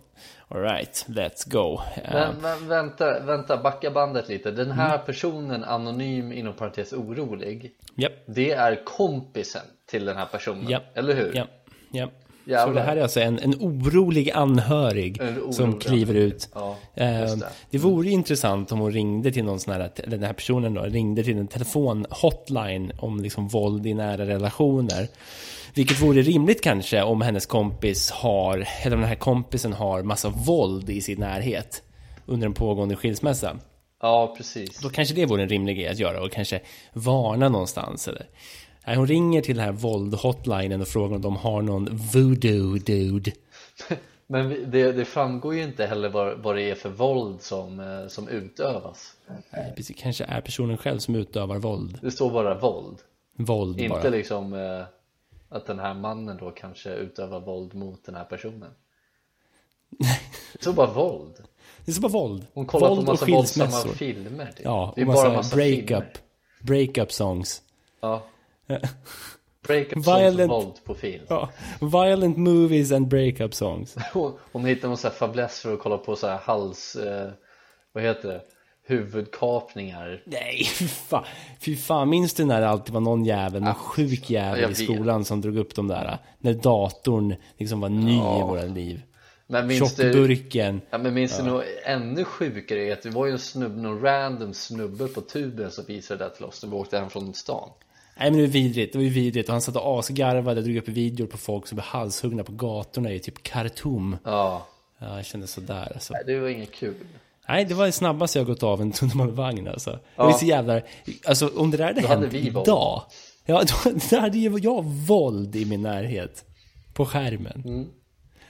Alright, 0.49 1.05
let's 1.09 1.51
go. 1.51 1.81
Ehm, 2.05 2.13
Men, 2.13 2.37
men 2.43 2.69
vänta, 2.69 3.21
vänta, 3.21 3.57
backa 3.57 3.91
bandet 3.91 4.29
lite 4.29 4.51
Den 4.51 4.71
här 4.71 4.95
Mm. 4.95 5.07
personen, 5.07 5.65
anonym 5.65 6.33
inom 6.33 6.53
parentes 6.55 6.93
orolig 6.93 7.73
Japp, 7.95 8.13
Det 8.27 8.51
är 8.53 8.85
kompisen 8.85 9.63
till 9.87 10.05
den 10.05 10.17
här 10.17 10.27
personen, 10.27 10.69
Japp. 10.71 10.83
eller 10.99 11.15
hur? 11.15 11.47
japp, 11.93 12.11
japp. 12.51 12.61
Så 12.63 12.67
Jävlar. 12.69 12.83
det 12.83 12.89
här 12.89 12.97
är 12.97 13.03
alltså 13.03 13.21
en, 13.21 13.39
en 13.39 13.55
orolig 13.55 14.31
anhörig 14.31 15.21
En 15.21 15.39
orolig 15.39 15.55
som 15.55 15.79
kliver 15.79 16.15
anhörig. 16.15 16.33
ut. 16.33 16.49
Ja, 16.55 16.77
just 16.95 17.41
det. 17.41 17.49
det 17.71 17.79
vore 17.79 18.07
ju 18.09 18.13
intressant 18.13 18.73
om 18.73 18.79
hon 18.79 18.93
ringde 18.93 19.33
till 19.33 19.45
någon 19.45 19.61
sån 19.61 19.73
här, 19.75 19.91
eller 19.97 20.17
den 20.17 20.23
här 20.27 20.33
personen 20.33 20.75
då, 20.75 20.83
ringde 20.83 21.25
till 21.25 21.39
en 21.39 21.49
telefon-hotline 21.49 22.93
om 22.99 23.21
liksom 23.21 23.49
våld 23.49 23.87
i 23.87 23.95
nära 23.95 24.27
relationer. 24.27 25.09
Vilket 25.75 26.01
vore 26.03 26.23
rimligt 26.23 26.61
kanske 26.63 27.03
om 27.03 27.21
hennes 27.21 27.47
kompis 27.47 28.11
har, 28.11 28.67
eller 28.83 28.97
om 28.97 29.01
den 29.01 29.09
här 29.09 29.17
kompisen 29.17 29.73
har 29.73 30.03
massa 30.03 30.29
våld 30.29 30.91
i 30.91 31.01
sin 31.01 31.21
närhet 31.21 31.83
under 32.27 32.47
en 32.47 32.55
pågående 32.55 32.97
skilsmässa. 32.97 33.57
Ja, 34.03 34.35
precis 34.37 34.81
Då 34.81 34.89
kanske 34.89 35.15
det 35.15 35.27
vore 35.27 35.43
en 35.43 35.49
rimlig 35.49 35.77
grej 35.77 35.89
att 35.89 35.99
göra 35.99 36.23
och 36.23 36.33
kanske 36.33 36.61
varna 36.93 37.49
någonstans 37.49 38.09
eller. 38.09 38.27
Nej, 38.87 38.97
hon 38.97 39.07
ringer 39.07 39.43
till 39.43 39.57
den 39.57 39.65
här 39.65 39.73
våld-hotlinen 39.73 40.81
och 40.81 40.89
frågar 40.89 41.17
om 41.17 41.23
de 41.23 41.37
har 41.37 41.63
någon 41.63 41.89
voodoo-dude. 41.89 43.33
Men 44.27 44.71
det, 44.71 44.93
det 44.93 45.05
framgår 45.05 45.55
ju 45.55 45.63
inte 45.63 45.87
heller 45.87 46.09
vad, 46.09 46.39
vad 46.39 46.57
det 46.57 46.63
är 46.63 46.75
för 46.75 46.89
våld 46.89 47.43
som, 47.43 47.81
eh, 47.81 48.09
som 48.09 48.29
utövas 48.29 49.17
Nej, 49.51 49.73
precis, 49.77 49.97
kanske 50.01 50.25
är 50.25 50.41
personen 50.41 50.77
själv 50.77 50.99
som 50.99 51.15
utövar 51.15 51.59
våld. 51.59 51.99
Det 52.03 52.11
står 52.11 52.31
bara 52.31 52.59
våld 52.59 52.99
Våld 53.37 53.81
Inte 53.81 53.99
bara. 54.01 54.09
liksom 54.09 54.53
eh, 54.53 54.83
att 55.49 55.67
den 55.67 55.79
här 55.79 55.95
mannen 55.95 56.37
då 56.37 56.51
kanske 56.51 56.95
utövar 56.95 57.41
våld 57.41 57.75
mot 57.75 58.05
den 58.05 58.15
här 58.15 58.25
personen 58.25 58.71
Det 60.53 60.61
står 60.61 60.73
bara 60.73 60.93
våld 60.93 61.35
Det 61.85 61.93
så 61.93 62.01
bara 62.01 62.13
våld. 62.13 62.47
Hon 62.55 62.67
kollar 62.67 62.89
våld 62.89 63.07
på 63.07 63.13
massa 63.13 63.27
våldsamma 63.27 63.95
filmer 63.95 64.47
typ. 64.47 64.65
Ja, 64.65 64.93
Det 64.97 65.01
är 65.01 65.07
och 65.09 65.15
bara 65.15 65.25
massa, 65.25 65.37
massa 65.37 65.57
breakup. 65.57 66.19
Breakup 66.61 67.13
songs. 67.13 67.63
Ja 68.01 68.23
Breakup 69.67 69.93
songs 70.05 70.07
Violent- 70.07 70.53
och 70.53 70.65
våld 70.65 70.85
på 70.85 70.95
film 70.95 71.25
Ja. 71.29 71.49
Violent 71.81 72.37
movies 72.37 72.93
and 72.93 73.09
breakup 73.09 73.55
songs. 73.55 73.97
Hon, 74.13 74.33
hon 74.53 74.65
hittar 74.65 74.89
någon 74.89 74.97
sån 74.97 75.11
här 75.11 75.19
fäbless 75.19 75.61
för 75.61 75.75
att 75.75 75.81
kolla 75.81 75.99
på 75.99 76.17
så 76.17 76.27
här 76.27 76.39
hals... 76.39 76.97
Eh, 76.97 77.31
vad 77.93 78.03
heter 78.05 78.29
det? 78.29 78.41
Huvudkapningar 78.87 80.23
Nej, 80.27 80.65
fy 80.65 80.89
fan. 80.89 81.25
Fy 81.61 81.77
fan, 81.77 82.09
minns 82.09 82.35
du 82.35 82.45
när 82.45 82.61
det 82.61 82.69
alltid 82.69 82.95
var 82.95 83.01
någon 83.01 83.25
jävel, 83.25 83.63
någon 83.63 83.75
sjuk 83.75 84.31
jag 84.31 84.45
jävel 84.45 84.65
i 84.65 84.67
vet. 84.67 84.77
skolan 84.77 85.25
som 85.25 85.41
drog 85.41 85.57
upp 85.57 85.75
de 85.75 85.89
där? 85.89 86.19
När 86.39 86.55
datorn 86.55 87.35
liksom 87.59 87.81
var 87.81 87.89
ny 87.89 88.15
i 88.17 88.43
våra 88.43 88.63
liv. 88.63 89.03
Men 89.47 89.67
minns 89.67 89.95
du, 89.95 90.03
Tjockburken. 90.03 90.81
ja, 90.91 90.99
men 90.99 91.15
minns 91.15 91.37
du 91.37 91.43
nog 91.43 91.63
ännu 91.85 92.25
sjukare 92.25 92.97
det 93.03 93.11
var 93.11 93.27
ju 93.27 93.33
en 93.33 93.39
snubbe, 93.39 93.83
någon 93.83 94.01
random 94.01 94.55
snubbe 94.55 95.09
på 95.09 95.21
tuben 95.21 95.71
som 95.71 95.85
visade 95.85 96.25
det 96.25 96.31
till 96.31 96.45
oss 96.45 96.63
när 96.63 96.71
vi 96.71 96.77
åkte 96.77 96.99
hem 96.99 97.11
från 97.11 97.35
stan 97.35 97.69
Nej 98.21 98.31
men 98.31 98.41
det 98.41 98.47
var 98.47 98.53
vidrigt, 98.53 98.93
det 98.93 98.99
var 98.99 99.05
ju 99.05 99.11
vidrigt. 99.11 99.49
Och 99.49 99.53
han 99.53 99.63
satt 99.63 99.77
och 99.77 99.99
asgarvade, 99.99 100.63
drog 100.63 100.77
upp 100.77 100.89
videor 100.89 101.27
på 101.27 101.39
folk 101.39 101.67
som 101.67 101.77
blev 101.77 101.85
halshuggna 101.85 102.45
på 102.45 102.53
gatorna 102.53 103.13
i 103.13 103.19
typ 103.21 103.43
Khartoum. 103.43 104.17
Ja, 104.25 104.67
Ja, 105.01 105.17
jag 105.17 105.27
kände 105.27 105.47
sådär 105.47 105.93
alltså. 105.95 106.13
nej, 106.13 106.23
det 106.27 106.41
var 106.41 106.49
inget 106.49 106.73
kul 106.73 106.95
Nej, 107.49 107.65
det 107.65 107.75
var 107.75 107.87
det 107.87 107.93
snabbaste 107.93 108.39
jag 108.39 108.47
gått 108.47 108.63
av 108.63 108.81
en 108.81 108.93
tunnelbanevagn 108.93 109.69
alltså. 109.69 109.91
Det 109.91 110.23
var 110.23 110.33
så 110.33 110.45
jävla... 110.47 110.81
Alltså 111.25 111.49
om 111.57 111.71
det 111.71 111.77
där 111.77 111.85
hade 111.85 112.01
Då 112.01 112.09
hade 112.09 112.21
hänt 112.21 112.33
vi 112.33 112.51
våld. 112.51 112.67
idag. 112.67 113.03
Ja, 113.47 113.63
då, 113.85 113.91
då 114.11 114.21
hade 114.21 114.39
ju 114.39 114.59
jag 114.59 114.85
våld 114.85 115.57
i 115.57 115.65
min 115.65 115.83
närhet. 115.83 116.45
På 116.95 117.07
skärmen. 117.07 117.63
Mm. 117.65 117.87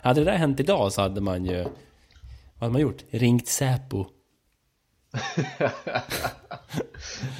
Hade 0.03 0.21
det 0.21 0.31
där 0.31 0.39
hänt 0.39 0.61
idag 0.61 0.93
så 0.93 1.01
hade 1.03 1.21
man 1.21 1.45
ju... 1.45 1.63
Vad 1.63 1.71
hade 2.59 2.73
man 2.73 2.81
gjort? 2.83 3.05
Ringt 3.11 3.49
Säpo. 3.49 4.07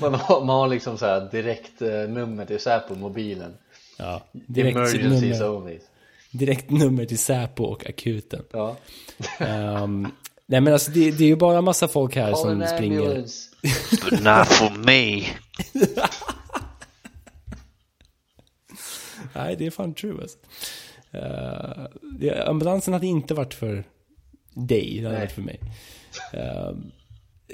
Man 0.01 0.15
har, 0.15 0.45
man 0.45 0.57
har 0.57 0.69
liksom 0.69 0.99
så 0.99 1.07
här 1.07 1.29
direkt 1.31 1.83
eh, 1.83 1.89
nummer 1.89 2.45
till 2.45 2.61
Säpo 2.61 2.95
på 2.95 3.01
mobilen 3.01 3.55
Ja, 3.99 4.23
direkt 4.33 4.77
Emergencies 4.77 5.41
nummer, 5.41 5.57
only 5.57 5.79
direkt 6.31 6.71
nummer 6.71 7.05
till 7.05 7.19
Säpo 7.19 7.65
och 7.65 7.89
akuten. 7.89 8.45
Ja 8.53 8.77
Ehm, 9.39 10.09
nej 10.47 10.61
men 10.61 10.73
alltså 10.73 10.91
det, 10.91 11.11
det 11.11 11.25
är 11.25 11.29
ju 11.29 11.37
bara 11.37 11.61
massa 11.61 11.89
folk 11.89 12.17
här 12.17 12.33
Call 12.33 12.37
som 12.37 12.67
springer. 12.67 13.15
But 14.11 14.13
not 14.13 14.49
for 14.49 14.79
me. 14.87 15.25
Nej, 19.35 19.57
det 19.57 19.67
är 19.67 19.71
fan 19.71 19.95
true 19.95 20.23
alltså. 20.23 20.39
Uh, 21.15 21.87
det, 22.19 22.49
ambulansen 22.49 22.95
hade 22.95 23.07
inte 23.07 23.35
varit 23.35 23.55
för 23.55 23.85
dig, 24.55 24.99
det 25.01 25.07
hade 25.07 25.19
Nej. 25.19 25.27
varit 25.27 25.35
för 25.35 25.43
mig. 25.43 25.61
Eh, 26.33 26.73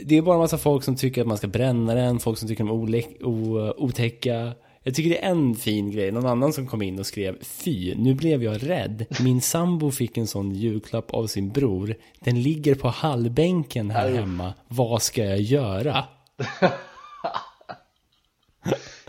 det 0.05 0.17
är 0.17 0.23
bara 0.23 0.35
en 0.35 0.41
massa 0.41 0.59
folk 0.59 0.85
som 0.85 0.97
tycker 0.97 1.21
att 1.21 1.27
man 1.27 1.39
ska 1.39 1.47
bränna 1.47 1.95
den, 1.95 2.19
folk 2.21 2.39
som 2.39 2.49
tycker 2.49 2.65
de 2.65 2.95
är 2.95 3.81
otäcka. 3.81 4.53
Jag 4.83 4.95
tycker 4.95 5.11
det 5.11 5.25
är 5.25 5.31
en 5.31 5.55
fin 5.55 5.91
grej, 5.91 6.13
någon 6.13 6.27
annan 6.27 6.53
som 6.53 6.67
kom 6.67 6.83
in 6.83 6.99
och 6.99 7.07
skrev 7.07 7.39
Fy, 7.43 7.95
nu 7.95 8.15
blev 8.15 8.43
jag 8.43 8.69
rädd. 8.69 9.07
Min 9.21 9.41
sambo 9.41 9.91
fick 9.91 10.17
en 10.17 10.27
sån 10.27 10.55
julklapp 10.55 11.11
av 11.15 11.27
sin 11.27 11.51
bror. 11.51 11.95
Den 12.21 12.43
ligger 12.43 12.75
på 12.75 12.89
hallbänken 12.89 13.91
här 13.91 14.11
hemma. 14.11 14.55
Vad 14.69 15.03
ska 15.03 15.25
jag 15.25 15.41
göra? 15.41 16.05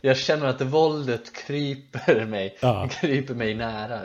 Jag 0.02 0.18
känner 0.18 0.46
att 0.46 0.62
våldet 0.62 1.34
kryper 1.34 2.26
mig, 2.26 2.58
Ja. 2.62 2.90
kryper 2.92 3.34
mig 3.34 3.56
nära 3.56 4.02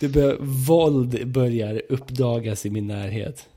Det 0.00 0.08
bör, 0.08 0.36
våld 0.40 1.28
börjar 1.28 1.82
uppdagas 1.88 2.66
i 2.66 2.70
min 2.70 2.86
närhet. 2.86 3.48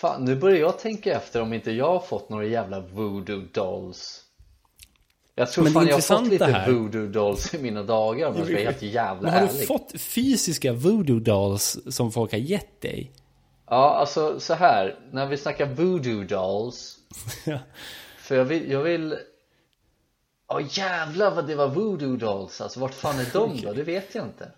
Fan, 0.00 0.24
nu 0.24 0.36
börjar 0.36 0.56
jag 0.56 0.78
tänka 0.78 1.16
efter 1.16 1.42
om 1.42 1.52
inte 1.52 1.70
jag 1.72 1.86
har 1.92 2.00
fått 2.00 2.28
några 2.28 2.44
jävla 2.44 2.80
voodoo 2.80 3.40
dolls 3.52 4.22
Jag 5.34 5.50
tror 5.52 5.64
Men 5.64 5.72
fan 5.72 5.86
jag 5.86 5.94
har 5.94 6.00
fått 6.00 6.28
lite 6.28 6.44
här- 6.44 6.70
voodoo 6.72 7.06
dolls 7.06 7.54
i 7.54 7.58
mina 7.58 7.82
dagar 7.82 8.28
om 8.28 8.36
jag 8.36 8.44
ska 8.46 8.54
vara 8.54 8.64
helt 8.64 8.82
jävla 8.82 9.22
Men 9.22 9.32
har 9.32 9.40
du 9.40 9.46
ärlig 9.46 9.66
fått 9.66 10.00
fysiska 10.00 10.72
voodoo 10.72 11.18
dolls 11.20 11.78
som 11.90 12.12
folk 12.12 12.32
har 12.32 12.38
gett 12.38 12.80
dig? 12.80 13.12
Ja, 13.68 13.94
alltså 13.94 14.40
så 14.40 14.54
här 14.54 14.98
när 15.12 15.26
vi 15.26 15.36
snackar 15.36 15.66
voodoo 15.66 16.24
dolls. 16.24 16.96
För 18.18 18.36
jag 18.36 18.44
vill, 18.44 18.70
jag 18.70 18.82
vill 18.82 19.16
Ja 20.48 20.60
jävlar 20.70 21.30
vad 21.30 21.46
det 21.46 21.54
var 21.54 21.68
voodoo 21.68 22.16
dolls 22.16 22.60
alltså 22.60 22.80
vart 22.80 22.94
fan 22.94 23.18
är 23.20 23.26
de 23.32 23.60
då? 23.62 23.72
Det 23.72 23.82
vet 23.82 24.14
jag 24.14 24.24
inte 24.26 24.50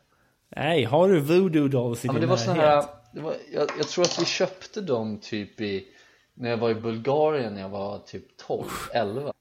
Nej, 0.57 0.85
har 0.85 1.09
du 1.09 1.21
voodoo 1.21 1.69
dolls 1.69 2.05
i 2.05 2.07
Ja 2.09 2.13
men 2.13 2.21
din 2.21 2.29
det 2.29 2.31
var 2.31 2.37
såna 2.37 2.57
närhet? 2.57 2.85
här, 2.85 2.95
det 3.13 3.21
var, 3.21 3.37
jag, 3.53 3.71
jag 3.79 3.89
tror 3.89 4.05
att 4.05 4.21
vi 4.21 4.25
köpte 4.25 4.81
dem 4.81 5.19
typ 5.19 5.61
i 5.61 5.89
När 6.35 6.51
jag 6.51 6.57
var 6.57 6.71
i 6.71 6.75
Bulgarien 6.75 7.55
när 7.55 7.61
jag 7.61 7.69
var 7.69 7.99
typ 7.99 8.37
12, 8.37 8.65
11 8.95 9.33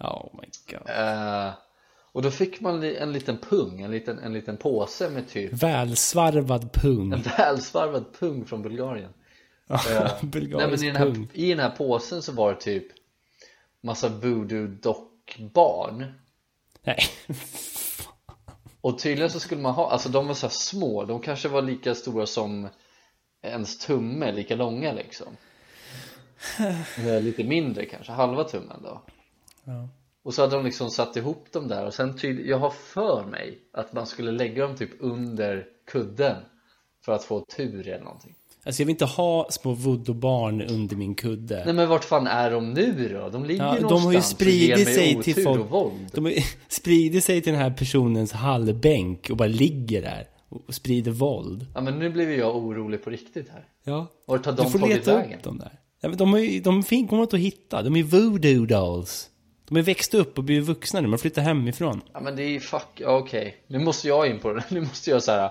Oh 0.00 0.28
my 0.40 0.48
god. 0.70 0.90
Eh, 0.96 1.52
och 2.12 2.22
då 2.22 2.30
fick 2.30 2.60
man 2.60 2.82
en 2.82 3.12
liten 3.12 3.38
pung, 3.38 3.80
en 3.80 3.90
liten, 3.90 4.18
en 4.18 4.32
liten 4.32 4.56
påse 4.56 5.10
med 5.10 5.28
typ 5.28 5.52
Välsvarvad 5.52 6.72
pung. 6.72 7.12
en 7.12 7.22
välsvarvad 7.22 8.04
pung 8.18 8.44
från 8.44 8.62
Bulgarien 8.62 9.10
Eh, 9.70 9.78
Nej, 9.90 10.10
men 10.20 10.24
i, 10.24 10.26
Bulgarisk 10.26 10.84
den 10.84 10.96
här, 10.96 11.04
pung. 11.04 11.28
I 11.32 11.50
den 11.50 11.58
här 11.58 11.70
påsen 11.70 12.22
så 12.22 12.32
var 12.32 12.54
det 12.54 12.60
typ 12.60 12.86
massa 13.80 14.08
voodoo 14.08 14.66
dockbarn 14.66 16.12
Nej. 16.82 16.98
Och 18.80 18.98
tydligen 18.98 19.30
så 19.30 19.40
skulle 19.40 19.60
man 19.60 19.74
ha, 19.74 19.90
alltså 19.90 20.08
de 20.08 20.26
var 20.26 20.34
så 20.34 20.48
små, 20.48 21.04
de 21.04 21.20
kanske 21.20 21.48
var 21.48 21.62
lika 21.62 21.94
stora 21.94 22.26
som 22.26 22.68
ens 23.44 23.78
tumme, 23.78 24.32
lika 24.32 24.56
långa 24.56 24.92
liksom 24.92 25.36
Lite 27.22 27.44
mindre 27.44 27.84
kanske, 27.84 28.12
halva 28.12 28.44
tummen 28.44 28.80
då 28.82 29.02
Ja. 29.64 29.88
Och 30.22 30.34
så 30.34 30.42
hade 30.42 30.56
de 30.56 30.64
liksom 30.64 30.90
satt 30.90 31.16
ihop 31.16 31.46
dem 31.52 31.68
där 31.68 31.86
och 31.86 31.94
sen 31.94 32.18
tydligen, 32.18 32.50
jag 32.50 32.58
har 32.58 32.70
för 32.70 33.24
mig 33.24 33.58
att 33.72 33.92
man 33.92 34.06
skulle 34.06 34.30
lägga 34.30 34.66
dem 34.66 34.76
typ 34.76 34.90
under 35.00 35.66
kudden 35.86 36.36
För 37.04 37.12
att 37.12 37.24
få 37.24 37.44
tur 37.56 37.88
eller 37.88 38.04
någonting 38.04 38.34
Alltså 38.66 38.82
jag 38.82 38.86
vill 38.86 38.92
inte 38.94 39.04
ha 39.04 39.46
små 39.50 39.72
voodoo-barn 39.72 40.62
under 40.62 40.96
min 40.96 41.14
kudde. 41.14 41.62
Nej 41.64 41.74
men 41.74 41.88
vart 41.88 42.04
fan 42.04 42.26
är 42.26 42.50
de 42.50 42.72
nu 42.72 43.18
då? 43.20 43.28
De 43.28 43.44
ligger 43.44 43.64
Ja, 43.64 43.74
ju 43.74 43.80
de 43.80 43.84
har 43.84 43.98
ju 43.98 44.04
någonstans 44.04 44.28
spridit 44.28 44.94
sig 44.94 45.22
till 45.22 45.44
folk. 45.44 45.70
De 46.12 46.24
har 46.24 46.32
ju 46.32 46.40
spridit 46.68 47.24
sig 47.24 47.42
till 47.42 47.52
den 47.52 47.62
här 47.62 47.70
personens 47.70 48.32
hallbänk 48.32 49.30
och 49.30 49.36
bara 49.36 49.48
ligger 49.48 50.02
där 50.02 50.26
och 50.66 50.74
sprider 50.74 51.10
våld. 51.10 51.66
Ja 51.74 51.80
men 51.80 51.98
nu 51.98 52.10
blev 52.10 52.30
ju 52.30 52.36
jag 52.36 52.56
orolig 52.56 53.04
på 53.04 53.10
riktigt 53.10 53.48
här 53.48 53.64
Ja. 53.84 54.06
Vart 54.26 54.46
har 54.46 54.52
de 54.52 54.64
Du 54.64 54.70
får 54.70 54.88
leta 54.88 55.16
vägen? 55.16 55.38
upp 55.38 55.44
dem 55.44 55.58
där. 55.58 55.72
Ja, 56.00 56.08
men 56.08 56.18
de, 56.18 56.40
ju, 56.42 56.60
de 56.60 56.82
fin- 56.82 57.08
kommer 57.08 57.22
inte 57.22 57.36
att 57.36 57.42
hitta. 57.42 57.82
De 57.82 57.96
är 57.96 58.02
voodoo 58.02 58.66
dolls. 58.66 59.30
De 59.68 59.76
är 59.76 59.82
växt 59.82 60.14
upp 60.14 60.38
och 60.38 60.44
blivit 60.44 60.68
vuxna 60.68 61.00
nu. 61.00 61.08
Man 61.08 61.18
flyttar 61.18 61.42
hemifrån. 61.42 62.00
Ja 62.12 62.20
men 62.20 62.36
det 62.36 62.42
är 62.42 62.60
fuck, 62.60 62.86
ja, 62.96 63.16
okej 63.18 63.56
Nu 63.66 63.78
måste 63.78 64.08
jag 64.08 64.26
in 64.30 64.38
på 64.38 64.52
det, 64.52 64.64
nu 64.68 64.80
måste 64.80 65.10
jag 65.10 65.22
så 65.22 65.32
här 65.32 65.50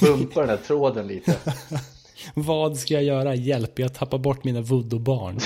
bumpa 0.00 0.40
den 0.40 0.48
här 0.48 0.56
tråden 0.56 1.06
lite 1.06 1.36
Vad 2.34 2.76
ska 2.78 2.94
jag 2.94 3.02
göra? 3.04 3.34
Hjälp, 3.34 3.78
jag 3.78 3.94
tappar 3.94 4.18
bort 4.18 4.44
mina 4.44 4.60
voodoo-barn. 4.60 5.38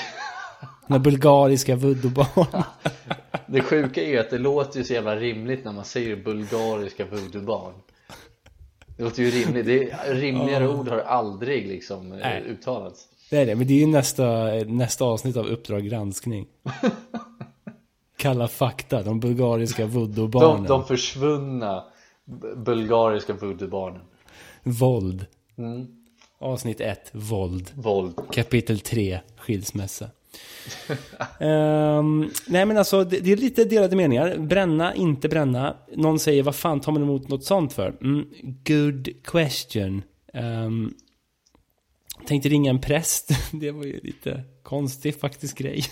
Mina 0.86 0.98
bulgariska 0.98 1.76
voodoo-barn. 1.76 2.62
Det 3.46 3.60
sjuka 3.60 4.02
är 4.02 4.08
ju 4.08 4.18
att 4.18 4.30
det 4.30 4.38
låter 4.38 4.78
ju 4.78 4.84
så 4.84 4.92
jävla 4.92 5.16
rimligt 5.16 5.64
när 5.64 5.72
man 5.72 5.84
säger 5.84 6.16
bulgariska 6.16 7.04
voodoo-barn 7.04 7.72
Det 8.96 9.02
låter 9.02 9.22
ju 9.22 9.30
rimligt, 9.30 9.66
det 9.66 9.90
är, 9.90 10.14
rimligare 10.14 10.68
ord 10.68 10.88
har 10.88 10.98
aldrig 10.98 11.68
liksom 11.68 12.12
eh, 12.12 12.18
Nej. 12.18 12.42
uttalats 12.46 13.08
Det 13.30 13.36
är 13.38 13.46
det, 13.46 13.54
men 13.54 13.66
det 13.66 13.74
är 13.74 13.78
ju 13.78 13.86
nästa, 13.86 14.44
nästa 14.66 15.04
avsnitt 15.04 15.36
av 15.36 15.46
Uppdrag 15.46 15.84
granskning. 15.84 16.46
Kalla 18.16 18.48
fakta, 18.48 19.02
de 19.02 19.20
bulgariska 19.20 19.86
voodoo-barnen. 19.86 20.62
de, 20.62 20.68
de 20.68 20.84
försvunna 20.84 21.84
bulgariska 22.56 23.32
voodoo-barnen 23.32 24.00
Våld. 24.62 25.26
mm. 25.58 25.86
Avsnitt 26.38 26.80
1, 26.80 27.10
våld. 27.12 27.70
Våld 27.74 28.14
Kapitel 28.32 28.80
3, 28.80 29.20
skilsmässa. 29.36 30.10
Ehm, 31.40 32.30
nej 32.46 32.66
men 32.66 32.76
alltså, 32.78 33.04
det, 33.04 33.18
det 33.20 33.32
är 33.32 33.36
lite 33.36 33.64
delade 33.64 33.96
meningar. 33.96 34.36
Bränna, 34.38 34.94
inte 34.94 35.28
bränna. 35.28 35.76
Någon 35.96 36.18
säger, 36.18 36.42
vad 36.42 36.54
fan 36.54 36.80
tar 36.80 36.92
man 36.92 37.02
emot 37.02 37.28
något 37.28 37.44
sånt 37.44 37.72
för? 37.72 37.96
Mm, 38.00 38.26
good 38.66 39.08
question. 39.24 40.02
Um, 40.34 40.94
tänkte 42.26 42.48
ringa 42.48 42.70
en 42.70 42.80
präst. 42.80 43.30
det 43.52 43.70
var 43.70 43.84
ju 43.84 44.00
lite 44.02 44.42
konstig 44.62 45.20
faktiskt 45.20 45.58
grej. 45.58 45.84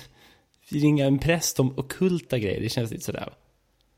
Ringa 0.69 1.07
en 1.07 1.19
präst 1.19 1.61
om 1.61 1.79
ockulta 1.79 2.39
grejer, 2.39 2.61
det 2.61 2.69
känns 2.69 2.91
lite 2.91 3.05
sådär. 3.05 3.33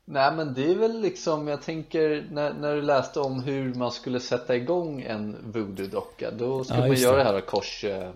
Nej 0.05 0.35
men 0.35 0.53
det 0.53 0.71
är 0.71 0.75
väl 0.75 1.01
liksom, 1.01 1.47
jag 1.47 1.61
tänker 1.61 2.27
när, 2.31 2.53
när 2.53 2.75
du 2.75 2.81
läste 2.81 3.19
om 3.19 3.43
hur 3.43 3.73
man 3.73 3.91
skulle 3.91 4.19
sätta 4.19 4.55
igång 4.55 5.01
en 5.01 5.35
voodoo-docka 5.53 6.31
Då 6.31 6.63
skulle 6.63 6.79
Ja, 6.81 6.87
man 6.87 6.97
göra 6.97 7.17
det. 7.17 7.23
det 7.23 7.29
här 7.29 7.41
kors, 7.41 7.83
eh, 7.83 8.09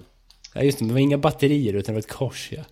Ja, 0.58 0.64
just 0.64 0.80
det, 0.80 0.84
men 0.86 0.88
det 0.88 0.94
var 0.94 1.00
inga 1.02 1.18
batterier 1.18 1.74
utan 1.74 1.94
det 1.96 1.98
var 1.98 2.00
ett 2.00 2.12
kors 2.18 2.52
ja. 2.52 2.64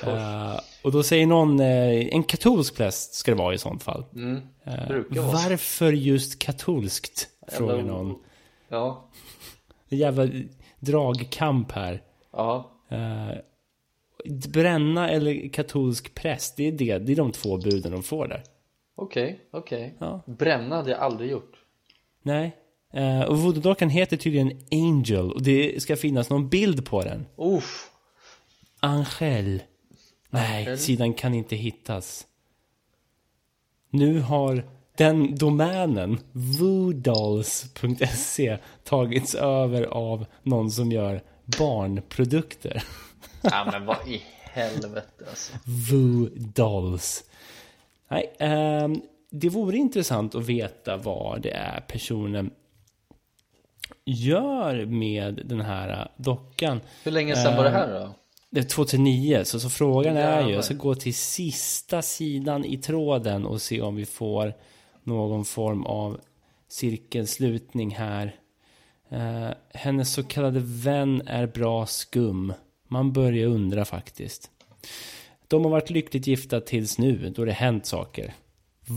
Kors. 0.00 0.08
Eh, 0.08 0.60
och 0.82 0.92
då 0.92 1.02
säger 1.02 1.26
någon, 1.26 1.60
eh, 1.60 2.14
en 2.14 2.22
katolsk 2.22 2.76
präst 2.76 3.14
ska 3.14 3.30
det 3.30 3.36
vara 3.38 3.54
i 3.54 3.58
sånt 3.58 3.82
fall. 3.82 4.04
Mm. 4.14 4.40
Så. 4.64 5.22
varför 5.22 5.92
just 5.92 6.38
katolskt? 6.38 7.28
Frågar 7.48 7.76
Jävla- 7.76 7.92
någon. 7.92 8.18
Ja. 8.68 9.08
En 9.88 9.98
jävla 9.98 10.28
dragkamp 10.80 11.72
här. 11.72 12.02
Ja. 12.32 12.70
Bränna 14.48 15.10
eller 15.10 15.48
katolsk 15.48 16.14
präst, 16.14 16.56
det 16.56 16.68
är, 16.68 16.72
det, 16.72 16.98
det 16.98 17.12
är 17.12 17.16
de 17.16 17.32
två 17.32 17.56
buden 17.56 17.92
de 17.92 18.02
får 18.02 18.28
där. 18.28 18.42
Okej, 18.94 19.40
okej. 19.50 19.94
Ja. 19.98 20.20
Bränna 20.26 20.76
hade 20.76 20.90
jag 20.90 21.00
aldrig 21.00 21.30
gjort. 21.30 21.52
Nej. 22.22 22.56
Eh, 22.92 23.20
och 23.20 23.38
voodoo-dockan 23.38 23.88
heter 23.88 24.16
tydligen 24.16 24.52
Angel 24.72 25.32
och 25.32 25.42
det 25.42 25.82
ska 25.82 25.96
finnas 25.96 26.30
någon 26.30 26.48
bild 26.48 26.86
på 26.86 27.02
den. 27.02 27.26
Uff. 27.36 27.90
Angel. 28.80 29.62
Nej, 30.30 30.62
Angel. 30.62 30.78
sidan 30.78 31.14
kan 31.14 31.34
inte 31.34 31.56
hittas. 31.56 32.26
Nu 33.90 34.20
har 34.20 34.64
den 34.96 35.34
domänen, 35.36 36.18
voodolls.se, 36.32 38.58
tagits 38.84 39.34
över 39.34 39.82
av 39.82 40.26
någon 40.42 40.70
som 40.70 40.92
gör 40.92 41.22
barnprodukter. 41.58 42.82
Ja 43.42 43.68
men 43.72 43.86
vad 43.86 44.08
i 44.08 44.22
helvete 44.42 45.24
alltså. 45.28 45.52
Voodolls. 45.64 47.24
Nej, 48.08 48.36
ehm, 48.38 49.00
det 49.30 49.48
vore 49.48 49.76
intressant 49.76 50.34
att 50.34 50.46
veta 50.46 50.96
vad 50.96 51.42
det 51.42 51.50
är 51.50 51.80
personen 51.80 52.50
gör 54.10 54.86
med 54.86 55.42
den 55.44 55.60
här 55.60 56.10
dockan. 56.16 56.80
Hur 57.04 57.12
länge 57.12 57.36
sedan 57.36 57.56
var 57.56 57.64
det 57.64 57.70
här 57.70 58.00
då? 58.00 58.14
Det 58.50 58.60
är 58.60 58.64
2009, 58.64 59.44
så, 59.44 59.60
så 59.60 59.70
frågan 59.70 60.16
är 60.16 60.48
ju, 60.48 60.54
jag 60.54 60.64
ska 60.64 60.74
gå 60.74 60.94
till 60.94 61.14
sista 61.14 62.02
sidan 62.02 62.64
i 62.64 62.78
tråden 62.78 63.46
och 63.46 63.62
se 63.62 63.80
om 63.80 63.96
vi 63.96 64.06
får 64.06 64.54
någon 65.02 65.44
form 65.44 65.86
av 65.86 66.20
cirkelslutning 66.68 67.94
här. 67.94 68.36
Eh, 69.10 69.48
hennes 69.74 70.12
så 70.12 70.22
kallade 70.22 70.60
vän 70.62 71.22
är 71.26 71.46
bra 71.46 71.86
skum. 71.86 72.52
Man 72.88 73.12
börjar 73.12 73.46
undra 73.46 73.84
faktiskt. 73.84 74.50
De 75.48 75.64
har 75.64 75.70
varit 75.70 75.90
lyckligt 75.90 76.26
gifta 76.26 76.60
tills 76.60 76.98
nu, 76.98 77.32
då 77.36 77.44
det 77.44 77.52
hänt 77.52 77.86
saker. 77.86 78.34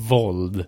Våld. 0.10 0.66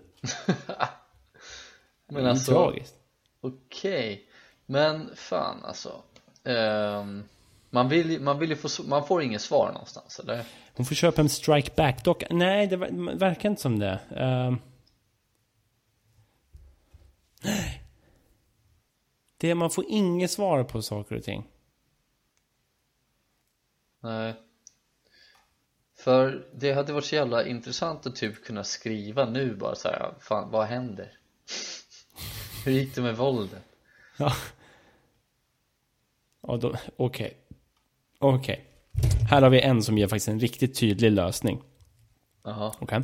Men 2.10 2.26
alltså, 2.26 2.52
Tragiskt. 2.52 2.94
okej. 3.40 4.28
Men 4.66 5.16
fan 5.16 5.64
alltså. 5.64 6.02
Ehm, 6.44 7.24
man, 7.70 7.88
vill, 7.88 8.20
man 8.20 8.38
vill 8.38 8.50
ju 8.50 8.56
få, 8.56 8.82
man 8.82 9.06
får 9.06 9.22
inget 9.22 9.42
svar 9.42 9.72
någonstans 9.72 10.20
eller? 10.20 10.44
Hon 10.74 10.86
får 10.86 10.94
köpa 10.94 11.20
en 11.20 11.28
strike 11.28 11.70
back 11.76 12.04
dock. 12.04 12.22
Nej, 12.30 12.66
det 12.66 12.76
ver- 12.76 13.18
verkar 13.18 13.48
inte 13.48 13.62
som 13.62 13.78
det. 13.78 14.00
Ehm. 14.16 14.58
Nej. 17.42 17.80
Det, 19.36 19.54
man 19.54 19.70
får 19.70 19.84
inget 19.88 20.30
svar 20.30 20.64
på 20.64 20.82
saker 20.82 21.16
och 21.16 21.22
ting. 21.22 21.48
Nej. 24.00 24.34
För 25.98 26.46
det 26.54 26.72
hade 26.72 26.92
varit 26.92 27.04
så 27.04 27.14
jävla 27.14 27.46
intressant 27.46 28.06
att 28.06 28.16
typ 28.16 28.44
kunna 28.44 28.64
skriva 28.64 29.24
nu 29.24 29.54
bara 29.56 29.74
så 29.74 29.88
här, 29.88 30.14
fan 30.20 30.50
vad 30.50 30.66
händer? 30.66 31.18
Hur 32.64 32.72
gick 32.72 32.94
det 32.94 33.02
med 33.02 33.16
våldet? 33.16 33.62
Ja. 34.16 34.32
Ja, 36.46 36.56
då, 36.56 36.74
okej. 36.96 37.32
Okej. 38.18 38.64
Här 39.30 39.42
har 39.42 39.50
vi 39.50 39.60
en 39.60 39.82
som 39.82 39.98
ger 39.98 40.06
faktiskt 40.08 40.28
en 40.28 40.40
riktigt 40.40 40.74
tydlig 40.78 41.12
lösning. 41.12 41.62
Jaha, 42.44 42.72
Okej. 42.78 43.00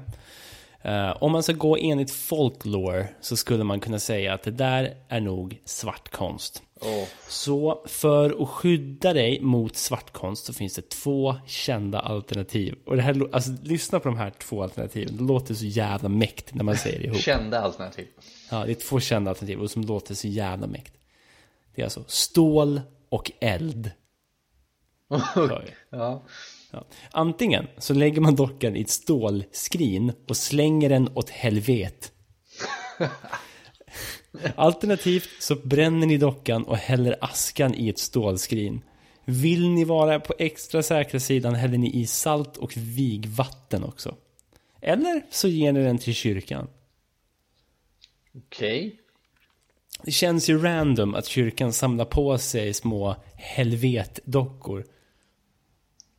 Eh, 0.83 1.23
om 1.23 1.33
man 1.33 1.43
ska 1.43 1.53
gå 1.53 1.77
enligt 1.77 2.11
folklore 2.11 3.09
så 3.21 3.37
skulle 3.37 3.65
man 3.65 3.81
kunna 3.81 3.99
säga 3.99 4.35
att 4.35 4.43
det 4.43 4.51
där 4.51 4.97
är 5.09 5.21
nog 5.21 5.61
svartkonst. 5.65 6.63
åh, 6.81 7.05
Så 7.29 7.85
för 7.87 8.43
att 8.43 8.49
skydda 8.49 9.13
dig 9.13 9.41
mot 9.41 9.77
svartkonst 9.77 10.45
så 10.45 10.53
finns 10.53 10.75
det 10.75 10.89
två 10.91 11.37
kända 11.47 12.01
alternativ. 12.01 12.75
Och 12.87 12.97
det 12.97 13.03
här, 13.03 13.29
alltså 13.33 13.51
lyssna 13.63 14.01
på 14.01 14.09
de 14.09 14.17
här 14.19 14.31
två 14.31 14.63
alternativen. 14.63 15.17
Det 15.17 15.23
låter 15.23 15.55
så 15.55 15.65
jävla 15.67 16.09
mäktigt 16.09 16.55
när 16.55 16.65
man 16.65 16.77
säger 16.77 16.99
det 16.99 17.05
ihop. 17.05 17.19
kända 17.21 17.61
alternativ 17.61 18.07
Ja, 18.51 18.65
det 18.65 18.73
är 18.73 18.75
två 18.75 19.01
kända 19.01 19.31
alternativ 19.31 19.61
och 19.61 19.71
som 19.71 19.83
låter 19.83 20.15
så 20.15 20.29
jävla 20.29 20.67
mäktigt. 20.67 21.00
Det 21.75 21.83
är 21.83 21.85
alltså 21.85 22.05
stål 22.07 22.81
och 23.09 23.33
eld. 23.41 23.91
Ja, 25.91 26.23
Ja. 26.71 26.87
Antingen 27.11 27.67
så 27.79 27.95
lägger 27.95 28.21
man 28.21 28.35
dockan 28.35 28.77
i 28.77 28.81
ett 28.81 28.91
stålskrin 28.91 30.13
och 30.29 30.37
slänger 30.37 30.89
den 30.89 31.09
åt 31.15 31.31
helvet. 31.31 32.13
Alternativt 34.55 35.29
så 35.41 35.55
bränner 35.55 36.07
ni 36.07 36.19
dockan 36.19 36.65
och 36.65 36.77
häller 36.77 37.17
askan 37.21 37.75
i 37.75 37.89
ett 37.89 37.99
stålskrin. 37.99 38.83
Vill 39.25 39.69
ni 39.69 39.85
vara 39.85 40.21
på 40.21 40.35
extra 40.39 40.83
säkra 40.83 41.21
sidan 41.21 41.55
häller 41.55 41.79
ni 41.79 42.01
i 42.01 42.07
salt 42.07 42.57
och 42.57 42.77
vigvatten 42.77 43.85
också. 43.85 44.17
Eller 44.81 45.23
så 45.31 45.49
ger 45.49 45.73
ni 45.73 45.83
den 45.83 45.99
till 45.99 46.15
kyrkan. 46.15 46.69
okej 48.37 49.00
Det 50.05 50.11
känns 50.11 50.51
ju 50.51 50.63
random 50.63 51.15
att 51.15 51.27
kyrkan 51.27 51.73
samlar 51.73 52.05
på 52.05 52.39
sig 52.39 52.75
små 52.75 53.17
helvetdockor. 53.35 54.85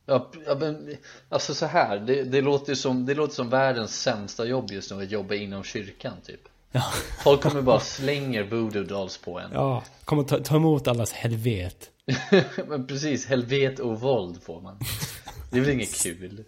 Ja, 0.06 0.30
men, 0.60 0.96
alltså 1.28 1.54
så 1.54 1.66
här, 1.66 1.98
det, 1.98 2.22
det, 2.22 2.40
låter 2.40 2.74
som, 2.74 3.06
det 3.06 3.14
låter 3.14 3.34
som 3.34 3.50
världens 3.50 4.00
sämsta 4.02 4.44
jobb 4.44 4.70
just 4.70 4.90
nu 4.90 5.02
att 5.02 5.10
jobba 5.10 5.34
inom 5.34 5.64
kyrkan 5.64 6.14
typ 6.26 6.40
Ja. 6.72 6.82
Folk 7.24 7.42
kommer 7.42 7.62
bara 7.62 7.80
slänger 7.80 8.42
voodoo 8.42 8.82
dolls 8.82 9.18
på 9.18 9.38
en 9.38 9.50
Ja, 9.52 9.82
kom 10.04 10.18
och 10.18 10.28
ta, 10.28 10.38
ta 10.38 10.56
emot 10.56 10.88
allas 10.88 11.12
helvet. 11.12 11.90
Men 12.68 12.86
precis, 12.86 13.26
helvet 13.26 13.78
och 13.78 14.00
våld 14.00 14.42
får 14.42 14.60
man 14.60 14.78
Det 15.52 15.58
är 15.58 15.60
väl 15.60 15.70
inget 15.74 16.02
kul? 16.02 16.44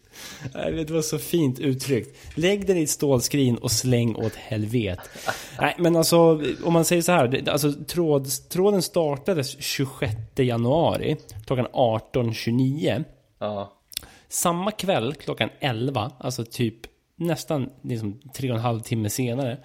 Nej, 0.54 0.72
Det 0.84 0.90
var 0.90 1.02
så 1.02 1.18
fint 1.18 1.58
uttryckt. 1.60 2.16
Lägg 2.34 2.66
den 2.66 2.76
i 2.76 2.82
ett 2.82 2.90
stålskrin 2.90 3.56
och 3.56 3.70
släng 3.72 4.16
åt 4.16 4.34
helvet. 4.34 4.98
Nej, 5.60 5.74
men 5.78 5.96
alltså 5.96 6.42
om 6.64 6.72
man 6.72 6.84
säger 6.84 7.02
så 7.02 7.12
här. 7.12 7.48
Alltså, 7.48 7.72
tråd, 7.72 8.28
tråden 8.48 8.82
startades 8.82 9.62
26 9.62 10.14
januari 10.36 11.16
klockan 11.46 11.66
18.29. 11.66 13.04
Ja, 13.38 13.72
Samma 14.28 14.70
kväll 14.70 15.14
klockan 15.14 15.48
11, 15.60 16.12
alltså 16.18 16.44
typ 16.44 16.76
nästan 17.16 17.70
liksom 17.82 18.20
tre 18.34 18.50
och 18.50 18.56
en 18.56 18.62
halv 18.62 18.80
timme 18.80 19.10
senare. 19.10 19.58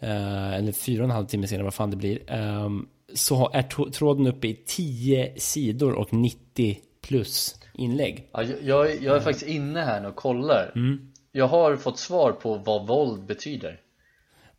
eh, 0.00 0.52
eller 0.54 0.72
fyra 0.72 0.98
och 1.02 1.04
en 1.04 1.10
halv 1.14 1.26
timme 1.26 1.46
senare, 1.46 1.64
vad 1.64 1.74
fan 1.74 1.90
det 1.90 1.96
blir. 1.96 2.32
eh, 2.32 2.68
så 3.14 3.50
är 3.52 3.90
tråden 3.90 4.26
uppe 4.26 4.48
i 4.48 4.54
10 4.66 5.32
sidor 5.36 5.92
och 5.92 6.12
90 6.12 6.78
plus 7.02 7.54
inlägg. 7.78 8.28
ja 8.32 8.42
jag, 8.42 9.02
jag, 9.02 9.16
är- 9.16 9.20
faktiskt 9.20 9.46
inne 9.46 9.80
här 9.80 10.00
nu 10.00 10.08
och 10.08 10.16
kollar 10.16 10.72
Jag 11.32 11.48
har 11.48 11.76
fått 11.76 11.98
svar 11.98 12.32
på 12.32 12.54
vad 12.54 12.86
våld 12.86 13.26
betyder 13.26 13.80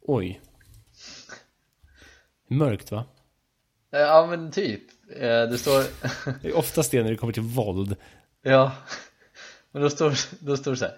Oj. 0.02 0.42
Mörkt 2.50 2.92
va? 2.92 3.06
Eh, 3.94 4.00
Ja 4.00 4.28
men 4.30 4.52
typ, 4.52 4.82
Eh, 5.16 5.44
det 5.50 5.58
står 5.58 5.84
Det 6.42 6.48
är 6.48 6.58
oftast 6.58 6.92
det 6.92 7.04
när 7.04 7.10
det 7.12 7.18
kommer 7.18 7.34
till 7.34 7.44
våld. 7.44 7.96
Ja, 8.42 8.72
men 9.72 9.82
då 9.82 9.90
står, 9.90 10.14
då 10.46 10.58
står 10.58 10.72
det 10.72 10.78
så 10.78 10.86
här 10.86 10.98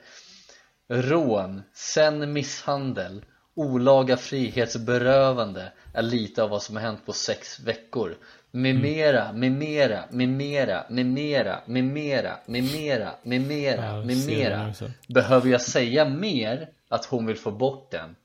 Rån, 1.02 1.62
sen 1.74 2.34
misshandel, 2.34 3.26
olaga 3.56 4.18
frihetsberövande 4.18 5.72
är 5.94 6.02
lite 6.02 6.44
av 6.44 6.50
vad 6.50 6.64
som 6.64 6.76
har 6.76 6.84
hänt 6.84 7.06
på 7.06 7.14
sex 7.14 7.60
veckor 7.60 8.18
med 8.52 8.76
mera, 8.76 9.34
med 9.34 9.52
mera, 9.52 10.04
med 10.10 10.30
mera, 10.30 10.84
med 10.90 11.06
mera, 11.06 11.60
med 11.66 11.84
mera, 11.84 12.36
med 12.46 12.64
mera, 12.64 13.10
med 13.24 13.42
mera, 13.42 14.04
med 14.04 14.28
mera. 14.28 14.74
Behöver 15.08 15.50
jag 15.50 15.62
säga 15.62 16.06
mer 16.06 16.70
att 16.90 17.06
hon 17.06 17.26
vill 17.26 17.38
få 17.38 17.52
bort 17.52 17.92
den? 17.92 18.16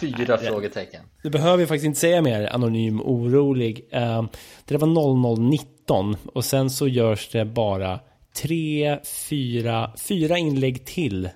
Fyra 0.00 0.38
frågetecken 0.38 1.02
Du 1.22 1.30
behöver 1.30 1.58
ju 1.58 1.66
faktiskt 1.66 1.86
inte 1.86 2.00
säga 2.00 2.22
mer 2.22 2.46
anonym 2.46 3.00
orolig. 3.00 3.88
Eh, 3.90 4.22
det 4.64 4.74
där 4.74 4.78
var 4.78 5.36
0019 5.36 6.16
och 6.32 6.44
sen 6.44 6.70
så 6.70 6.88
görs 6.88 7.28
det 7.28 7.44
bara 7.44 8.00
tre, 8.42 8.98
fyra, 9.28 9.92
fyra 10.08 10.38
inlägg 10.38 10.84
till 10.86 11.28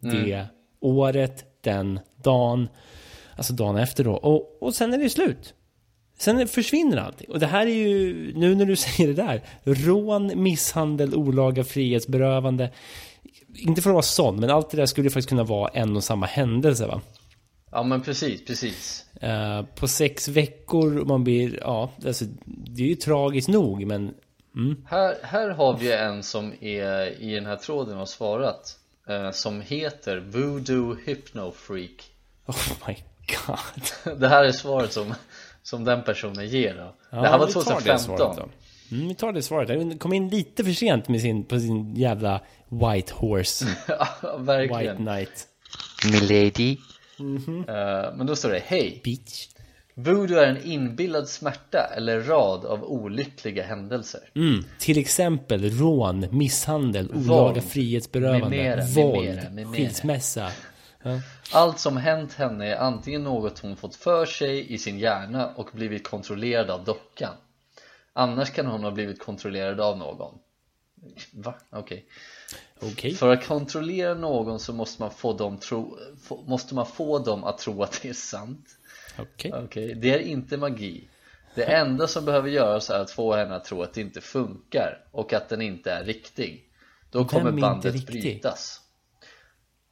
det 0.00 0.46
året, 0.80 1.44
den 1.60 2.00
dagen, 2.22 2.68
alltså 3.36 3.52
dagen 3.52 3.76
efter 3.76 4.04
då. 4.04 4.12
Och, 4.12 4.62
och 4.62 4.74
sen 4.74 4.94
är 4.94 4.98
det 4.98 5.10
slut. 5.10 5.54
Sen 6.18 6.48
försvinner 6.48 6.96
allting. 6.96 7.30
Och 7.30 7.40
det 7.40 7.46
här 7.46 7.66
är 7.66 7.74
ju, 7.74 8.32
nu 8.34 8.54
när 8.54 8.64
du 8.64 8.76
säger 8.86 9.06
det 9.06 9.22
där, 9.22 9.42
rån, 9.64 10.42
misshandel, 10.42 11.14
olaga 11.14 11.64
frihetsberövande. 11.64 12.70
Inte 13.54 13.82
för 13.82 13.90
att 13.90 13.94
vara 13.94 14.02
sån, 14.02 14.40
men 14.40 14.50
allt 14.50 14.70
det 14.70 14.76
där 14.76 14.86
skulle 14.86 15.10
faktiskt 15.10 15.28
kunna 15.28 15.44
vara 15.44 15.68
en 15.68 15.96
och 15.96 16.04
samma 16.04 16.26
händelse 16.26 16.86
va? 16.86 17.00
Ja 17.70 17.82
men 17.82 18.02
precis, 18.02 18.44
precis 18.44 19.06
Eh, 19.20 19.62
på 19.62 19.88
sex 19.88 20.28
veckor, 20.28 21.04
man 21.04 21.24
blir, 21.24 21.58
ja, 21.60 21.90
alltså, 22.06 22.24
det 22.44 22.82
är 22.82 22.86
ju 22.86 22.94
tragiskt 22.94 23.48
nog, 23.48 23.86
men 23.86 24.14
Här, 24.86 25.14
här 25.22 25.50
har 25.50 25.76
vi 25.76 25.92
en 25.92 26.22
som 26.22 26.52
är 26.60 27.22
i 27.22 27.34
den 27.34 27.46
här 27.46 27.56
tråden 27.56 27.98
och 27.98 28.08
svarat 28.08 28.78
eh, 29.08 29.30
Som 29.30 29.60
heter 29.60 30.16
Voodoo 30.16 30.96
Hypno 31.04 31.52
Freak 31.52 32.10
Oh 32.46 32.88
my 32.88 32.96
god. 33.46 34.18
Det 34.20 34.28
här 34.28 34.44
är 34.44 34.52
svaret 34.52 34.92
som, 34.92 35.14
som 35.66 35.84
den 35.84 36.02
personen 36.02 36.48
ger 36.48 36.74
då 36.74 36.94
Ja, 37.10 37.20
Det 37.22 37.28
här 37.28 37.38
var 37.38 37.46
vi 37.46 37.52
tar 37.52 37.60
det 37.60 37.66
2015 37.66 38.16
svaret 38.18 38.36
då. 38.36 38.96
Mm, 38.96 39.08
vi 39.08 39.14
tar 39.14 39.32
det 39.32 39.42
svaret. 39.42 39.68
Han 39.68 39.98
kom 39.98 40.12
in 40.12 40.28
lite 40.28 40.64
för 40.64 40.72
sent 40.72 41.08
med 41.08 41.20
sin, 41.20 41.44
på 41.44 41.60
sin 41.60 41.96
jävla 41.96 42.40
White 42.68 43.12
Horse. 43.16 43.64
Ja, 43.88 44.08
White 44.22 44.42
verkligen 44.42 44.96
Knight. 44.96 45.46
Milady. 46.12 46.72
Eh, 47.68 48.16
Men 48.16 48.26
då 48.26 48.36
står 48.36 48.50
det 48.50 48.62
Hej! 48.66 49.00
Bitch. 49.04 49.46
Voodoo 49.94 50.38
är 50.38 50.46
en 50.46 50.64
inbillad 50.64 51.28
smärta 51.28 51.78
eller 51.96 52.20
rad 52.20 52.64
av 52.64 52.84
olyckliga 52.84 53.64
händelser 53.64 54.20
Mm. 54.34 54.64
Till 54.78 54.98
exempel 54.98 55.70
rån, 55.70 56.26
misshandel, 56.30 57.10
olaga 57.14 57.62
frihetsberövande, 57.62 58.48
Med 58.48 58.58
mera, 58.64 58.76
med 58.76 58.88
våld, 58.94 59.26
mera, 59.28 59.50
med 59.50 59.66
mera. 59.66 59.68
skilsmässa. 59.72 60.48
Ja. 61.06 61.20
Allt 61.52 61.78
som 61.78 61.96
hänt 61.96 62.32
henne 62.32 62.66
är 62.66 62.76
antingen 62.76 63.24
något 63.24 63.58
hon 63.58 63.76
fått 63.76 63.96
för 63.96 64.26
sig 64.26 64.72
i 64.72 64.78
sin 64.78 64.98
hjärna 64.98 65.54
och 65.56 65.70
blivit 65.72 66.08
kontrollerad 66.08 66.70
av 66.70 66.84
dockan. 66.84 67.34
Annars 68.12 68.50
kan 68.50 68.66
hon 68.66 68.84
ha 68.84 68.90
blivit 68.90 69.18
kontrollerad 69.18 69.80
av 69.80 69.98
någon. 69.98 70.38
Va? 71.32 71.54
Okej. 71.70 72.06
Okej. 72.80 73.14
För 73.14 73.32
att 73.32 73.46
kontrollera 73.46 74.14
någon 74.14 74.60
så 74.60 74.72
måste 74.72 75.02
man 75.02 75.10
få 75.10 75.32
dem, 75.32 75.58
tro, 75.58 75.98
få, 76.22 76.42
måste 76.46 76.74
man 76.74 76.86
få 76.86 77.18
dem 77.18 77.44
att 77.44 77.58
tro 77.58 77.82
att 77.82 78.02
det 78.02 78.08
är 78.08 78.12
sant. 78.12 78.68
Okej. 79.18 79.52
Okej, 79.54 79.94
det 79.94 80.14
är 80.14 80.18
inte 80.18 80.56
magi. 80.56 81.08
Det 81.54 81.64
enda 81.64 82.06
som 82.06 82.24
behöver 82.24 82.48
göras 82.48 82.90
är 82.90 82.98
att 82.98 83.10
få 83.10 83.34
henne 83.34 83.54
att 83.54 83.64
tro 83.64 83.82
att 83.82 83.94
det 83.94 84.00
inte 84.00 84.20
funkar 84.20 85.04
och 85.10 85.32
att 85.32 85.48
den 85.48 85.62
inte 85.62 85.90
är 85.90 86.04
riktig. 86.04 86.70
Då 87.10 87.18
Vem 87.18 87.28
kommer 87.28 87.52
bandet 87.52 88.06
brytas 88.06 88.85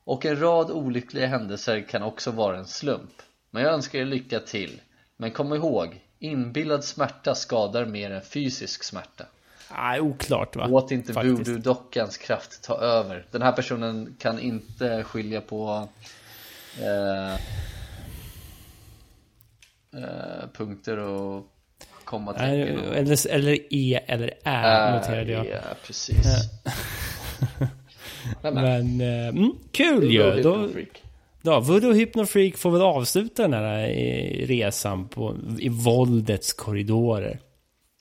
Och 0.05 0.27
en 0.27 0.41
rad 0.41 0.71
olyckliga 0.71 1.27
händelser 1.27 1.81
kan 1.89 2.03
också 2.03 2.31
vara 2.31 2.59
en 2.59 2.67
slump. 2.67 3.23
Men 3.51 3.63
jag 3.63 3.73
önskar 3.73 3.99
er 3.99 4.05
lycka 4.05 4.41
till. 4.41 4.81
Men 5.17 5.31
kom 5.31 5.55
ihåg, 5.55 6.01
inbillad 6.19 6.85
smärta 6.85 7.35
skadar 7.35 7.85
mer 7.87 8.11
än 8.11 8.23
fysisk 8.23 8.85
smärta. 8.85 9.25
Ah, 9.69 9.99
oklart 9.99 10.57
va? 10.57 10.67
Låt 10.67 10.91
inte 10.91 11.13
voodoo-dockans 11.13 12.19
kraft 12.19 12.63
ta 12.63 12.79
över. 12.79 13.27
Den 13.31 13.43
här 13.43 13.53
personen 13.53 14.17
kan 14.19 14.39
inte 14.39 15.05
skilja 15.05 15.41
på 15.41 15.89
eh, 16.81 17.35
eh, 20.03 20.49
punkter 20.53 20.99
och 20.99 21.47
kommatecken 22.05 22.49
Nej, 22.51 22.99
Eller, 22.99 23.29
eller 23.29 23.59
E 23.75 24.01
eller 24.07 24.31
Ä 24.45 24.91
noterade 24.95 25.33
jag. 25.33 25.47
Ja, 25.47 25.61
precis 25.87 26.27
Men, 28.43 29.01
eh, 29.01 29.29
mm, 29.29 29.53
kul 29.73 30.13
ju! 30.13 30.23
Då, 30.23 30.31
Hypnofreak. 30.57 31.03
då, 31.43 31.61
Voodoo 31.61 31.93
Hypno 31.93 32.27
Freak 32.27 32.57
får 32.57 32.71
väl 32.71 32.83
avsluta 32.83 33.43
den 33.43 33.53
här 33.53 33.89
eh, 33.89 34.47
resan 34.47 35.09
på, 35.09 35.37
i 35.59 35.69
våldets 35.69 36.53
korridorer. 36.53 37.41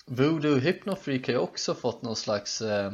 Voodoo 0.06 0.56
Hypnofreak 0.60 1.28
har 1.28 1.34
ju 1.34 1.40
också 1.40 1.76
fått 1.76 2.02
någon 2.02 2.16
slags 2.16 2.62
eh, 2.62 2.92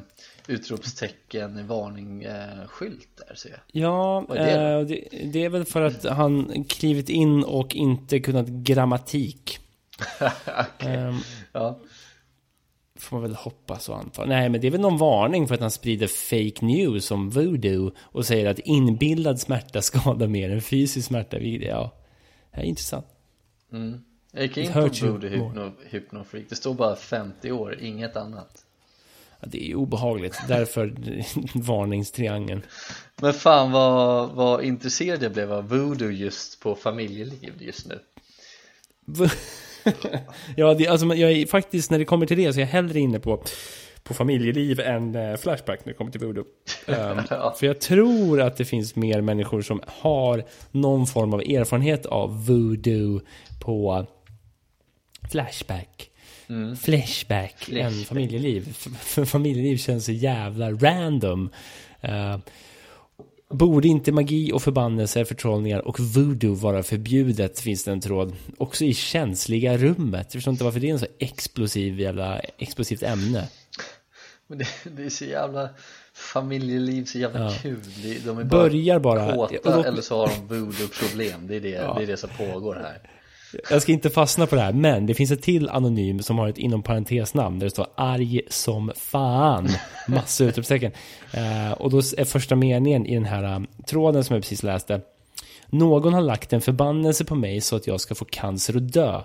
utropstecken, 0.47 1.67
varning, 1.67 2.23
eh, 2.23 2.67
skylt 2.67 3.07
där 3.27 3.35
ser 3.35 3.49
jag 3.49 3.59
Ja, 3.71 4.25
är 4.29 4.45
det 4.45 4.83
det, 4.83 5.03
det, 5.11 5.31
det 5.33 5.45
är 5.45 5.49
väl 5.49 5.65
för 5.65 5.81
att 5.81 6.03
han 6.03 6.63
klivit 6.63 7.09
in 7.09 7.43
och 7.43 7.75
inte 7.75 8.19
kunnat 8.19 8.47
grammatik. 8.47 9.59
Ehm, 10.79 11.15
Ja, 11.51 11.79
får 12.99 13.15
man 13.15 13.21
väl 13.21 13.35
hoppas 13.35 13.89
och 13.89 13.97
anta. 13.97 14.25
Nej, 14.25 14.49
men 14.49 14.61
det 14.61 14.67
är 14.67 14.71
väl 14.71 14.81
någon 14.81 14.97
varning 14.97 15.47
för 15.47 15.55
att 15.55 15.61
han 15.61 15.71
sprider 15.71 16.07
fake 16.07 16.65
news 16.65 17.11
om 17.11 17.29
voodoo 17.29 17.91
och 17.99 18.25
säger 18.25 18.45
att 18.49 18.59
inbillad 18.59 19.39
smärta 19.39 19.81
skadar 19.81 20.27
mer 20.27 20.49
än 20.49 20.61
fysisk 20.61 21.07
smärta. 21.07 21.39
Ja, 21.39 21.91
det 22.51 22.61
är 22.61 22.63
intressant. 22.63 23.05
jag 24.31 24.43
gick 24.43 24.57
in 24.57 24.73
på 24.73 24.79
hurts 24.79 25.03
you 25.03 25.11
Voodoo 25.11 25.29
Hypno, 25.29 25.71
Hypnofreak, 25.89 26.45
det 26.49 26.55
står 26.55 26.73
bara 26.73 26.95
50 26.95 27.51
år, 27.51 27.79
inget 27.81 28.15
annat 28.15 28.65
Ja, 29.41 29.47
det 29.51 29.71
är 29.71 29.75
obehagligt, 29.75 30.37
därför 30.47 30.95
varningstriangeln. 31.59 32.61
Men 33.21 33.33
fan 33.33 33.71
vad, 33.71 34.29
vad 34.29 34.63
intresserad 34.63 35.23
jag 35.23 35.31
blev 35.31 35.53
av 35.53 35.69
voodoo 35.69 36.11
just 36.11 36.59
på 36.59 36.75
familjeliv 36.75 37.53
just 37.59 37.87
nu 37.87 37.99
ja, 40.55 40.73
det, 40.73 40.87
alltså, 40.87 41.05
jag 41.15 41.31
är 41.31 41.45
faktiskt, 41.45 41.91
när 41.91 41.99
det 41.99 42.05
kommer 42.05 42.25
till 42.25 42.37
det, 42.37 42.53
så 42.53 42.59
är 42.59 42.61
jag 42.61 42.67
hellre 42.67 42.99
inne 42.99 43.19
på, 43.19 43.43
på 44.03 44.13
familjeliv 44.13 44.79
än 44.79 45.15
eh, 45.15 45.35
Flashback 45.37 45.79
när 45.85 45.93
det 45.93 45.97
kommer 45.97 46.11
till 46.11 46.21
voodoo. 46.21 46.43
Ehm, 46.87 47.17
Ja. 47.29 47.55
För 47.59 47.65
jag 47.67 47.81
tror 47.81 48.41
att 48.41 48.57
det 48.57 48.65
finns 48.65 48.95
mer 48.95 49.21
människor 49.21 49.61
som 49.61 49.81
har 49.87 50.43
någon 50.71 51.07
form 51.07 51.33
av 51.33 51.41
erfarenhet 51.41 52.05
av 52.05 52.45
voodoo 52.45 53.21
på 53.61 54.05
Flashback. 55.31 56.09
Flashback 56.81 57.69
än 57.71 57.91
familjeliv. 57.91 58.67
F- 58.69 59.27
familjeliv 59.29 59.77
känns 59.77 60.05
så 60.05 60.11
jävla 60.11 60.71
random. 60.71 61.49
Eh, 62.01 62.37
Borde 63.49 63.87
inte 63.87 64.11
magi 64.11 64.51
och 64.53 64.61
förbannelser, 64.61 65.25
förtrollningar 65.25 65.79
och 65.87 65.99
voodoo 65.99 66.53
vara 66.53 66.83
förbjudet, 66.83 67.59
finns 67.59 67.83
det 67.83 67.91
en 67.91 68.01
tråd. 68.01 68.35
Också 68.57 68.85
i 68.85 68.93
känsliga 68.93 69.77
rummet. 69.77 70.25
Jag 70.27 70.31
förstår 70.31 70.51
inte 70.51 70.63
varför 70.63 70.79
det 70.79 70.87
är 70.89 70.93
en 70.93 70.99
så 70.99 71.07
explosiv 71.19 71.99
jävla, 71.99 72.39
explosivt 72.39 73.03
ämne. 73.03 73.47
Men 74.47 74.57
det, 74.57 74.67
det 74.83 75.03
är 75.05 75.09
så 75.09 75.25
jävla 75.25 75.69
familjeliv, 76.13 77.05
så 77.05 77.19
jävla 77.19 77.39
Ja. 77.39 77.53
kul 77.61 77.81
De 78.25 78.29
är 78.29 78.43
bara 78.43 78.43
Börjar 78.43 78.99
bara... 78.99 79.33
kåta 79.33 79.69
och 79.69 79.75
låt- 79.77 79.85
eller 79.85 80.01
så 80.01 80.17
har 80.17 80.27
de 80.27 80.47
voodoo-problem 80.55 81.47
Det 81.47 81.55
är 81.55 81.59
det, 81.61 81.69
det 81.69 82.03
är 82.03 82.07
det 82.07 82.17
som 82.17 82.29
pågår 82.37 82.75
här 82.75 83.18
jag 83.69 83.81
ska 83.81 83.91
inte 83.91 84.09
fastna 84.09 84.47
på 84.47 84.55
det 84.55 84.61
här, 84.61 84.73
men 84.73 85.05
det 85.05 85.13
finns 85.13 85.31
ett 85.31 85.41
till 85.41 85.69
anonym 85.69 86.21
som 86.21 86.37
har 86.37 86.47
ett 86.47 86.57
inom 86.57 86.83
parentesnamn 86.83 87.59
där 87.59 87.65
det 87.65 87.71
står 87.71 87.87
arg 87.95 88.41
som 88.49 88.91
fan. 88.95 89.69
Massa 90.07 90.43
utropstecken. 90.43 90.91
Eh, 91.33 91.71
och 91.71 91.89
då 91.89 91.97
är 91.97 92.25
första 92.25 92.55
meningen 92.55 93.05
i 93.05 93.13
den 93.13 93.25
här 93.25 93.43
eh, 93.43 93.59
tråden 93.87 94.23
som 94.23 94.33
jag 94.33 94.43
precis 94.43 94.63
läste. 94.63 95.01
Någon 95.67 96.13
har 96.13 96.21
lagt 96.21 96.53
en 96.53 96.61
förbannelse 96.61 97.25
på 97.25 97.35
mig 97.35 97.61
så 97.61 97.75
att 97.75 97.87
jag 97.87 98.01
ska 98.01 98.15
få 98.15 98.25
cancer 98.25 98.75
och 98.75 98.81
dö. 98.81 99.21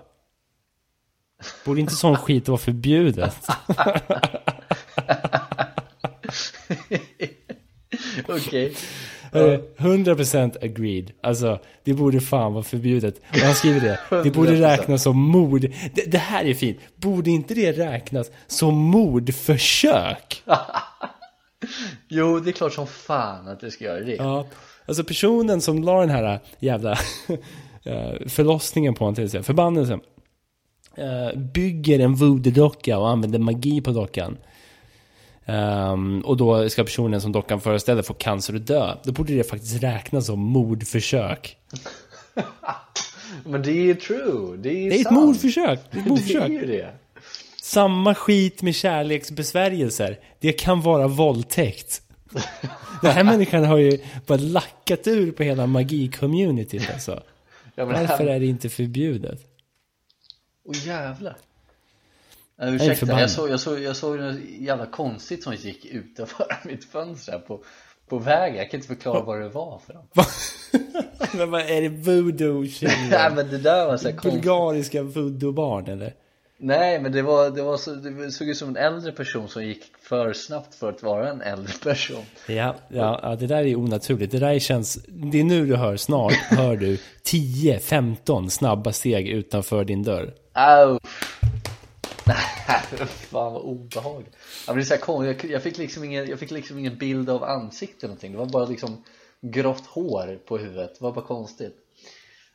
Borde 1.65 1.81
inte 1.81 1.95
sån 1.95 2.17
skit 2.17 2.49
vara 2.49 2.59
förbjudet? 2.59 3.47
Okej 8.29 8.37
Okay. 8.47 8.75
100% 9.35 10.65
agreed. 10.65 11.13
Alltså, 11.23 11.59
det 11.85 11.95
borde 11.95 12.21
fan 12.21 12.53
vara 12.53 12.65
förbjudet. 12.65 13.21
Och 13.31 13.37
han 13.37 13.55
skriver 13.55 13.81
det. 13.81 13.99
Det 14.25 14.31
borde 14.31 14.51
100%. 14.51 14.61
räknas 14.61 15.03
som 15.03 15.19
mord. 15.19 15.61
Det, 15.95 16.11
det 16.11 16.19
här 16.19 16.45
är 16.45 16.55
fint. 16.55 16.79
Borde 16.97 17.31
inte 17.31 17.55
det 17.55 17.73
räknas 17.73 18.31
som 18.47 18.75
mordförsök? 18.75 20.43
Jo, 22.09 22.41
det 22.41 22.51
är 22.51 22.53
klart 22.53 22.73
som 22.73 22.87
fan 22.87 23.49
att 23.49 23.61
det 23.61 23.71
ska 23.71 23.85
göra 23.85 24.01
det 24.01 24.15
Ja, 24.15 24.47
alltså 24.87 25.05
personen 25.05 25.61
som 25.61 25.83
la 25.83 26.01
den 26.01 26.11
här 26.11 26.41
jävla 26.59 26.93
eh, 27.85 28.13
förlossningen 28.27 28.95
på 28.95 29.05
honom, 29.05 29.15
till 29.15 29.25
exempel, 29.25 29.45
förbannelsen, 29.45 30.01
eh, 30.97 31.39
bygger 31.39 31.99
en 31.99 32.15
voodoo-docka 32.15 32.99
och 32.99 33.09
använder 33.09 33.39
magi 33.39 33.81
på 33.81 33.91
dockan. 33.91 34.37
Ehm, 35.47 36.21
och 36.21 36.37
då 36.37 36.69
ska 36.69 36.85
personen 36.85 37.21
som 37.21 37.33
dockan 37.33 37.61
föreställer 37.61 38.03
få 38.03 38.15
cancer 38.15 38.55
och 38.55 38.61
dö. 38.61 38.95
Då 39.05 39.13
borde 39.13 39.35
det 39.35 39.45
faktiskt 39.45 39.83
räknas 39.83 40.27
som 40.27 40.41
mordförsök. 40.41 41.57
Men 43.45 43.63
det 43.63 43.71
är 43.71 43.83
ju 43.85 43.95
true, 43.95 44.57
det 44.57 44.69
är 44.69 44.73
ju 44.83 44.91
Det 44.91 44.97
är 44.97 45.01
ett 45.01 45.03
sant. 45.07 45.17
mordförsök! 45.17 45.81
Det 45.91 45.99
är 45.99 46.01
ett 46.01 46.05
Det 46.05 46.09
är 46.09 46.11
mordförsök. 46.11 46.51
ju 46.51 46.67
det 46.67 46.91
Samma 47.63 48.15
skit 48.15 48.63
med 48.63 48.75
kärleksbesvärjelser. 48.75 50.19
Det 50.41 50.53
kan 50.53 50.81
vara 50.81 51.09
våldtäkt. 51.09 52.03
Den 53.03 53.13
här 53.13 53.25
människan 53.25 53.65
har 53.65 53.77
ju 53.77 53.99
bara 54.27 54.39
lackat 54.39 55.07
ur 55.07 55.33
på 55.33 55.43
hela 55.43 55.67
magi-communityt 55.67 56.93
alltså. 56.93 57.23
ja, 57.75 57.85
Varför 57.85 58.07
här... 58.07 58.27
är 58.27 58.41
det 58.41 58.47
inte 58.47 58.69
förbjudet? 58.69 59.41
Åh 60.65 60.87
jävlar 60.87 61.37
Ursäkta, 62.63 63.21
jag 63.21 63.31
såg, 63.31 63.51
jag, 63.51 63.61
såg, 63.61 63.81
jag 63.81 63.97
såg 63.97 64.19
något 64.19 64.41
jävla 64.59 64.87
konstigt 64.87 65.43
som 65.43 65.55
gick 65.55 65.85
utanför 65.85 66.47
mitt 66.65 66.85
fönster 66.85 67.33
här 67.33 67.39
på, 67.39 67.61
på 68.09 68.19
vägen. 68.19 68.57
Jag 68.57 68.71
kan 68.71 68.79
inte 68.79 68.89
förklara 68.89 69.23
vad 69.23 69.41
det 69.41 69.49
var 69.49 69.81
för 69.87 69.99
Men 71.37 71.51
vad 71.51 71.61
är 71.61 71.83
det 71.83 71.89
voodoo 71.89 72.65
Nej 73.11 73.31
men 73.37 73.51
det 73.51 73.59
där 73.59 73.87
var 73.87 73.97
så 73.97 74.09
här 74.09 74.17
konstigt. 74.17 74.43
Bulgariska 74.43 75.03
voodoo-barn 75.03 75.89
eller? 75.89 76.15
Nej 76.59 77.01
men 77.01 77.13
det 77.13 77.23
var, 77.23 77.51
det 77.51 77.63
var 77.63 77.77
så, 77.77 77.95
det 77.95 78.31
såg 78.31 78.49
ut 78.49 78.57
som 78.57 78.69
en 78.69 78.77
äldre 78.77 79.13
person 79.13 79.49
som 79.49 79.65
gick 79.65 79.83
för 80.03 80.33
snabbt 80.33 80.75
för 80.75 80.89
att 80.89 81.03
vara 81.03 81.31
en 81.31 81.41
äldre 81.41 81.73
person. 81.83 82.23
Ja, 82.47 82.75
ja, 82.89 83.21
ja, 83.23 83.37
det 83.37 83.47
där 83.47 83.65
är 83.65 83.77
onaturligt. 83.77 84.33
Det 84.33 84.39
där 84.39 84.59
känns... 84.59 84.99
Det 85.09 85.41
är 85.41 85.45
nu 85.45 85.67
du 85.67 85.77
hör, 85.77 85.97
snart 85.97 86.33
hör 86.33 86.77
du 86.77 86.99
10-15 87.25 88.49
snabba 88.49 88.93
steg 88.93 89.29
utanför 89.29 89.85
din 89.85 90.03
dörr. 90.03 90.35
Au! 90.53 90.99
Nej, 92.27 92.37
Fan 93.07 93.53
vad 93.53 93.63
obehagligt. 93.63 94.35
Så 94.65 94.73
här, 94.73 95.51
jag, 95.51 95.63
fick 95.63 95.79
liksom 95.79 96.05
ingen, 96.05 96.29
jag 96.29 96.39
fick 96.39 96.51
liksom 96.51 96.79
ingen 96.79 96.99
bild 96.99 97.31
av 97.31 97.45
ansiktet 97.45 98.03
eller 98.05 98.09
någonting. 98.09 98.33
Det 98.33 98.39
var 98.39 98.47
bara 98.47 98.67
liksom 98.67 99.05
grått 99.41 99.87
hår 99.87 100.39
på 100.47 100.59
huvudet. 100.59 100.99
Det 100.99 101.05
var 101.05 101.13
bara 101.13 101.25
konstigt. 101.25 101.77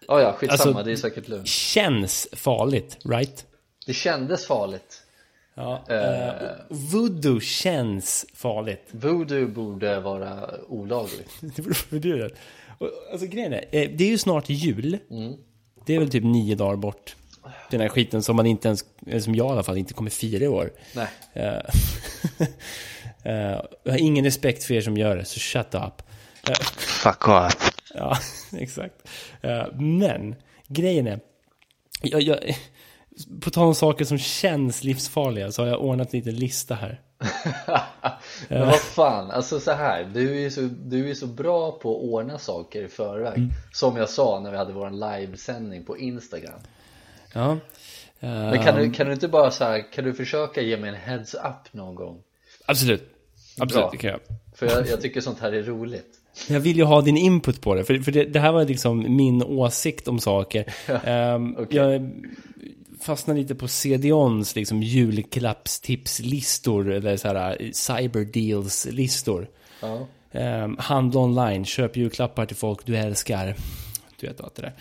Ja, 0.07 0.21
ja, 0.21 0.33
skitsamma. 0.33 0.63
Alltså- 0.63 0.83
det 0.83 0.91
är 0.91 0.95
säkert 0.95 1.27
lugnt. 1.27 1.47
Känns 1.47 2.27
farligt, 2.31 2.97
right? 3.05 3.45
Det 3.85 3.93
kändes 3.93 4.47
farligt. 4.47 5.03
Ja. 5.53 5.83
Uh, 5.91 6.51
voodoo 6.69 7.39
känns 7.39 8.25
farligt. 8.33 8.87
Voodoo 8.91 9.47
borde 9.47 9.99
vara 9.99 10.49
olagligt. 10.67 11.29
Det 11.55 11.61
borde 11.61 11.75
förbjudet. 11.75 12.33
Alltså 13.11 13.27
grejen 13.27 13.53
är, 13.53 13.65
eh, 13.71 13.89
det 13.89 14.03
är 14.03 14.09
ju 14.09 14.17
snart 14.17 14.49
jul. 14.49 14.97
Mm. 15.11 15.33
Det 15.85 15.95
är 15.95 15.99
väl 15.99 16.09
typ 16.09 16.23
nio 16.23 16.55
dagar 16.55 16.75
bort. 16.75 17.15
Den 17.69 17.81
här 17.81 17.89
skiten 17.89 18.23
som 18.23 18.35
man 18.35 18.45
inte 18.45 18.67
ens, 18.67 18.85
eller 19.07 19.19
som 19.19 19.35
jag 19.35 19.47
i 19.47 19.51
alla 19.51 19.63
fall, 19.63 19.77
inte 19.77 19.93
kommer 19.93 20.09
fira 20.09 20.43
i 20.43 20.47
år. 20.47 20.71
Nej. 20.95 21.07
Eh, 21.33 21.43
eh, 23.23 23.61
jag 23.83 23.91
har 23.91 23.97
ingen 23.97 24.25
respekt 24.25 24.63
för 24.63 24.73
er 24.73 24.81
som 24.81 24.97
gör 24.97 25.15
det, 25.15 25.25
så 25.25 25.39
shut 25.39 25.75
up. 25.75 26.01
Fuck 26.77 27.27
off. 27.27 27.75
Ja, 27.93 28.17
exakt. 28.57 29.09
Eh, 29.41 29.65
men, 29.73 30.35
grejen 30.67 31.07
är, 31.07 31.19
jag, 32.01 32.21
jag, 32.21 32.37
på 33.41 33.49
tal 33.49 33.67
om 33.67 33.75
saker 33.75 34.05
som 34.05 34.17
känns 34.17 34.83
livsfarliga 34.83 35.51
så 35.51 35.61
har 35.61 35.67
jag 35.69 35.81
ordnat 35.81 36.13
en 36.13 36.19
liten 36.19 36.35
lista 36.35 36.75
här. 36.75 37.01
Men 38.47 38.67
vad 38.67 38.79
fan, 38.79 39.31
alltså 39.31 39.59
så 39.59 39.71
här, 39.71 40.03
du 40.13 40.35
är 40.35 40.39
ju 40.39 40.51
så, 40.51 40.61
du 40.61 41.09
är 41.09 41.13
så 41.13 41.27
bra 41.27 41.71
på 41.71 41.97
att 41.97 42.03
ordna 42.03 42.39
saker 42.39 42.83
i 42.83 42.87
förväg 42.87 43.37
Mm. 43.37 43.49
Som 43.73 43.97
jag 43.97 44.09
sa 44.09 44.39
när 44.39 44.51
vi 44.51 44.57
hade 44.57 44.73
vår 44.73 45.19
livesändning 45.19 45.85
på 45.85 45.97
Instagram 45.97 46.59
Ja. 47.33 47.57
Men 48.19 48.63
kan 48.63 48.75
du, 48.75 48.91
kan 48.91 49.07
du 49.07 49.13
inte 49.13 49.27
bara 49.27 49.51
så 49.51 49.63
här, 49.63 49.93
kan 49.93 50.03
du 50.03 50.13
försöka 50.13 50.61
ge 50.61 50.77
mig 50.77 50.89
en 50.89 50.95
heads 50.95 51.33
up 51.33 51.73
någon 51.73 51.95
gång? 51.95 52.17
Absolut. 52.65 53.15
Absolut, 53.59 53.83
Bra. 53.83 53.89
det 53.91 53.97
kan 53.97 54.09
jag. 54.09 54.19
För 54.55 54.65
jag, 54.65 54.87
jag 54.87 55.01
tycker 55.01 55.21
sånt 55.21 55.39
här 55.39 55.51
är 55.51 55.63
roligt 55.63 56.05
Jag 56.47 56.59
vill 56.59 56.77
ju 56.77 56.83
ha 56.83 57.01
din 57.01 57.17
input 57.17 57.61
på 57.61 57.75
det, 57.75 57.83
för, 57.83 57.97
för 57.97 58.11
det, 58.11 58.25
det 58.25 58.39
här 58.39 58.51
var 58.51 58.65
liksom 58.65 59.15
min 59.15 59.43
åsikt 59.43 60.07
om 60.07 60.19
saker. 60.19 60.73
Ehm, 61.03 61.55
okej. 61.59 61.77
Jag 61.77 62.11
fastnade 63.01 63.39
lite 63.39 63.55
på 63.55 63.67
CDONs 63.67 64.55
liksom 64.55 64.83
julklappstipslistor, 64.83 66.91
eller 66.91 67.17
så 67.17 67.27
här 67.27 67.57
cyberdeals-listor. 67.73 69.47
Ja, 69.81 70.07
Um, 70.31 70.77
handla 70.79 71.19
online, 71.19 71.65
köp 71.65 71.97
julklappar 71.97 72.45
till 72.45 72.55
folk 72.55 72.85
du 72.85 72.97
älskar. 72.97 73.55
Du 74.19 74.27
vet 74.27 74.41
allt 74.41 74.55
det 74.55 74.61
där. 74.61 74.73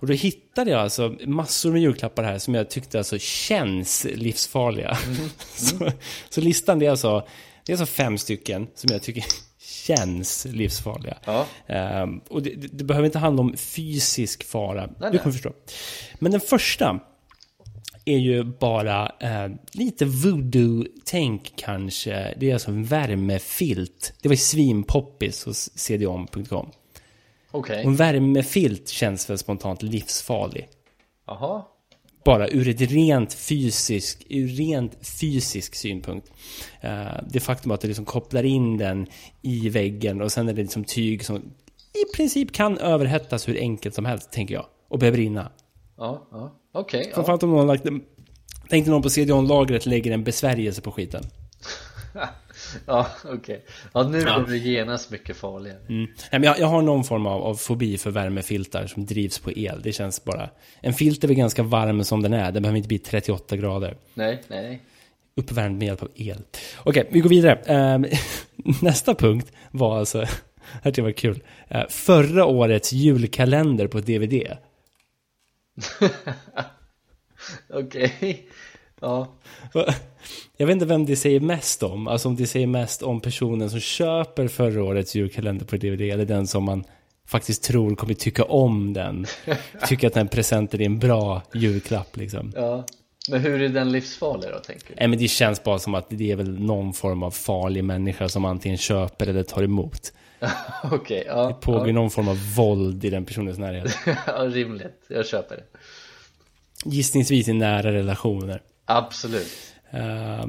Och 0.00 0.06
då 0.06 0.12
hittade 0.12 0.70
jag 0.70 0.80
alltså 0.80 1.16
massor 1.26 1.72
med 1.72 1.82
julklappar 1.82 2.22
här 2.22 2.38
som 2.38 2.54
jag 2.54 2.70
tyckte 2.70 2.98
alltså 2.98 3.18
känns 3.18 4.06
livsfarliga. 4.14 4.98
så, 5.54 5.90
så 6.28 6.40
listan 6.40 6.78
det 6.78 6.86
är 6.86 6.90
alltså, 6.90 7.26
det 7.66 7.72
är 7.72 7.80
alltså 7.80 7.94
fem 7.94 8.18
stycken 8.18 8.68
som 8.74 8.92
jag 8.92 9.02
tycker 9.02 9.24
känns 9.58 10.44
livsfarliga. 10.44 11.18
Ja. 11.24 11.46
Ehm, 11.66 12.20
och 12.28 12.42
det, 12.42 12.50
det, 12.50 12.84
behöver 12.84 13.06
inte 13.06 13.18
handla 13.18 13.40
om 13.40 13.56
fysisk 13.56 14.44
fara. 14.44 14.86
Nej, 14.86 14.94
du 14.98 15.08
nej. 15.10 15.18
kommer 15.18 15.32
förstå. 15.32 15.52
Men 16.18 16.32
den 16.32 16.40
första 16.40 17.00
är 18.04 18.18
ju 18.18 18.44
bara 18.44 19.12
eh, 19.20 19.48
lite 19.72 20.04
voodoo-tänk 20.04 21.52
kanske. 21.56 22.34
Det 22.40 22.50
är 22.50 22.52
alltså 22.52 22.70
en 22.70 22.84
värmefilt. 22.84 24.12
Det 24.22 24.28
var 24.28 24.34
ju 24.34 24.40
svinpoppis 24.40 25.44
hos 25.44 25.70
cdon.com. 25.74 26.70
Och 27.50 27.70
en 27.70 27.96
värmefilt 27.96 28.88
känns 28.88 29.30
väl 29.30 29.38
spontant 29.38 29.82
livsfarlig. 29.82 30.68
jaha 31.26 31.64
Bara 32.24 32.48
ur 32.48 32.68
ett 32.68 32.80
rent 32.80 33.34
fysisk, 33.34 34.26
ur 34.28 34.48
rent 34.48 35.06
fysisk 35.20 35.74
synpunkt. 35.74 36.32
Eh, 36.80 37.06
det 37.30 37.40
faktum 37.40 37.72
att 37.72 37.80
du 37.80 37.88
liksom 37.88 38.04
kopplar 38.04 38.42
in 38.42 38.78
den 38.78 39.06
i 39.42 39.68
väggen 39.68 40.22
och 40.22 40.32
sen 40.32 40.48
är 40.48 40.52
det 40.52 40.62
liksom 40.62 40.84
tyg 40.84 41.24
som 41.24 41.36
i 41.92 42.16
princip 42.16 42.52
kan 42.52 42.78
överhettas 42.78 43.48
hur 43.48 43.58
enkelt 43.58 43.94
som 43.94 44.04
helst, 44.04 44.32
tänker 44.32 44.54
jag. 44.54 44.66
Och 44.88 44.98
börja 44.98 45.12
brinna. 45.12 45.52
Ja, 45.96 46.28
ja, 46.30 46.60
okej 46.72 47.04
ja. 47.08 47.14
Framförallt 47.14 47.42
om 47.42 47.50
någon 47.50 47.66
lagt 47.66 47.84
Tänk 48.68 48.84
dig 48.84 48.92
någon 48.92 49.02
på 49.02 49.10
CDON-lagret 49.10 49.86
lägger 49.86 50.12
en 50.12 50.24
besvärjelse 50.24 50.82
på 50.82 50.92
skiten. 50.92 51.24
ja, 52.86 53.06
okej 53.24 53.64
Ja, 53.92 54.02
nu 54.02 54.24
blir 54.24 54.46
det 54.46 54.56
genast 54.58 55.10
mycket 55.10 55.36
farligare 55.36 55.78
Mm. 55.88 56.04
Nej, 56.04 56.40
men 56.40 56.42
jag, 56.42 56.58
jag 56.58 56.66
har 56.66 56.82
någon 56.82 57.04
form 57.04 57.26
av, 57.26 57.42
av 57.42 57.54
fobi 57.54 57.98
för 57.98 58.10
värmefiltar 58.10 58.86
som 58.86 59.06
drivs 59.06 59.38
på 59.38 59.52
el. 59.52 59.82
Det 59.82 59.92
känns 59.92 60.24
bara... 60.24 60.50
En 60.80 60.94
filt 60.94 61.24
är 61.24 61.28
väl 61.28 61.36
ganska 61.36 61.62
varm 61.62 62.04
som 62.04 62.22
den 62.22 62.32
är. 62.32 62.52
Den 62.52 62.62
behöver 62.62 62.76
inte 62.76 62.88
bli 62.88 62.98
38 62.98 63.56
grader. 63.56 63.96
Nej, 64.14 64.42
nej, 64.48 64.62
nej 64.62 64.82
Uppvärmd 65.34 65.78
med 65.78 65.86
hjälp 65.86 66.02
av 66.02 66.10
el. 66.14 66.42
Okej, 66.82 67.08
vi 67.10 67.20
går 67.20 67.30
vidare. 67.30 67.54
Ehm, 67.54 68.06
nästa 68.82 69.14
punkt 69.14 69.52
var 69.70 69.98
alltså... 69.98 70.18
Det 70.18 70.28
här 70.82 70.92
jag 70.96 71.04
var 71.04 71.12
kul. 71.12 71.42
Eh, 71.68 71.88
förra 71.88 72.44
årets 72.44 72.92
julkalender 72.92 73.86
på 73.86 74.00
DVD. 74.00 74.56
Okej 77.68 78.48
Ja, 79.00 79.28
Jag 80.56 80.66
vet 80.66 80.74
inte 80.74 80.86
vem 80.86 81.06
det 81.06 81.16
säger 81.16 81.40
mest 81.40 81.82
om. 81.82 82.08
Alltså 82.08 82.28
om 82.28 82.36
det 82.36 82.46
säger 82.46 82.66
mest 82.66 83.02
om 83.02 83.20
personen 83.20 83.70
som 83.70 83.80
köper 83.80 84.48
förra 84.48 84.84
årets 84.84 85.14
julkalender 85.14 85.66
på 85.66 85.76
DVD 85.76 86.00
eller 86.00 86.24
den 86.24 86.46
som 86.46 86.64
man 86.64 86.84
faktiskt 87.26 87.62
tror 87.62 87.94
kommer 87.94 88.14
tycka 88.14 88.44
om 88.44 88.92
den. 88.92 89.26
Tycker 89.88 90.06
att 90.06 90.14
den 90.14 90.28
presenten 90.28 90.80
är 90.80 90.84
en 90.84 90.98
bra 90.98 91.42
julklapp 91.54 92.16
liksom. 92.16 92.52
ja 92.56 92.84
Men 93.30 93.40
hur 93.40 93.62
är 93.62 93.68
den 93.68 93.92
livsfarlig 93.92 94.50
då, 94.52 94.58
tänker 94.58 94.88
du? 94.88 94.94
Nej 94.98 95.08
men 95.08 95.18
det 95.18 95.28
känns 95.28 95.64
bara 95.64 95.78
som 95.78 95.94
att 95.94 96.06
det 96.08 96.30
är 96.30 96.36
väl 96.36 96.60
någon 96.60 96.92
form 96.92 97.22
av 97.22 97.30
farlig 97.30 97.84
människa 97.84 98.28
som 98.28 98.44
antingen 98.44 98.78
köper 98.78 99.26
eller 99.26 99.42
tar 99.42 99.62
emot. 99.62 100.12
Okej, 100.92 101.24
ja, 101.26 101.46
Det 101.48 101.54
pågår 101.54 101.86
ja. 101.86 101.92
någon 101.92 102.10
form 102.10 102.28
av 102.28 102.54
våld 102.56 103.04
i 103.04 103.10
den 103.10 103.24
personens 103.24 103.58
närhet. 103.58 103.96
ja, 104.26 104.32
rimligt, 104.32 105.04
jag 105.08 105.26
köper 105.26 105.56
det 105.56 105.62
Gissningsvis 106.84 107.48
i 107.48 107.52
nära 107.52 107.92
relationer. 107.92 108.62
Absolut 108.96 109.70
Uh, 109.94 110.46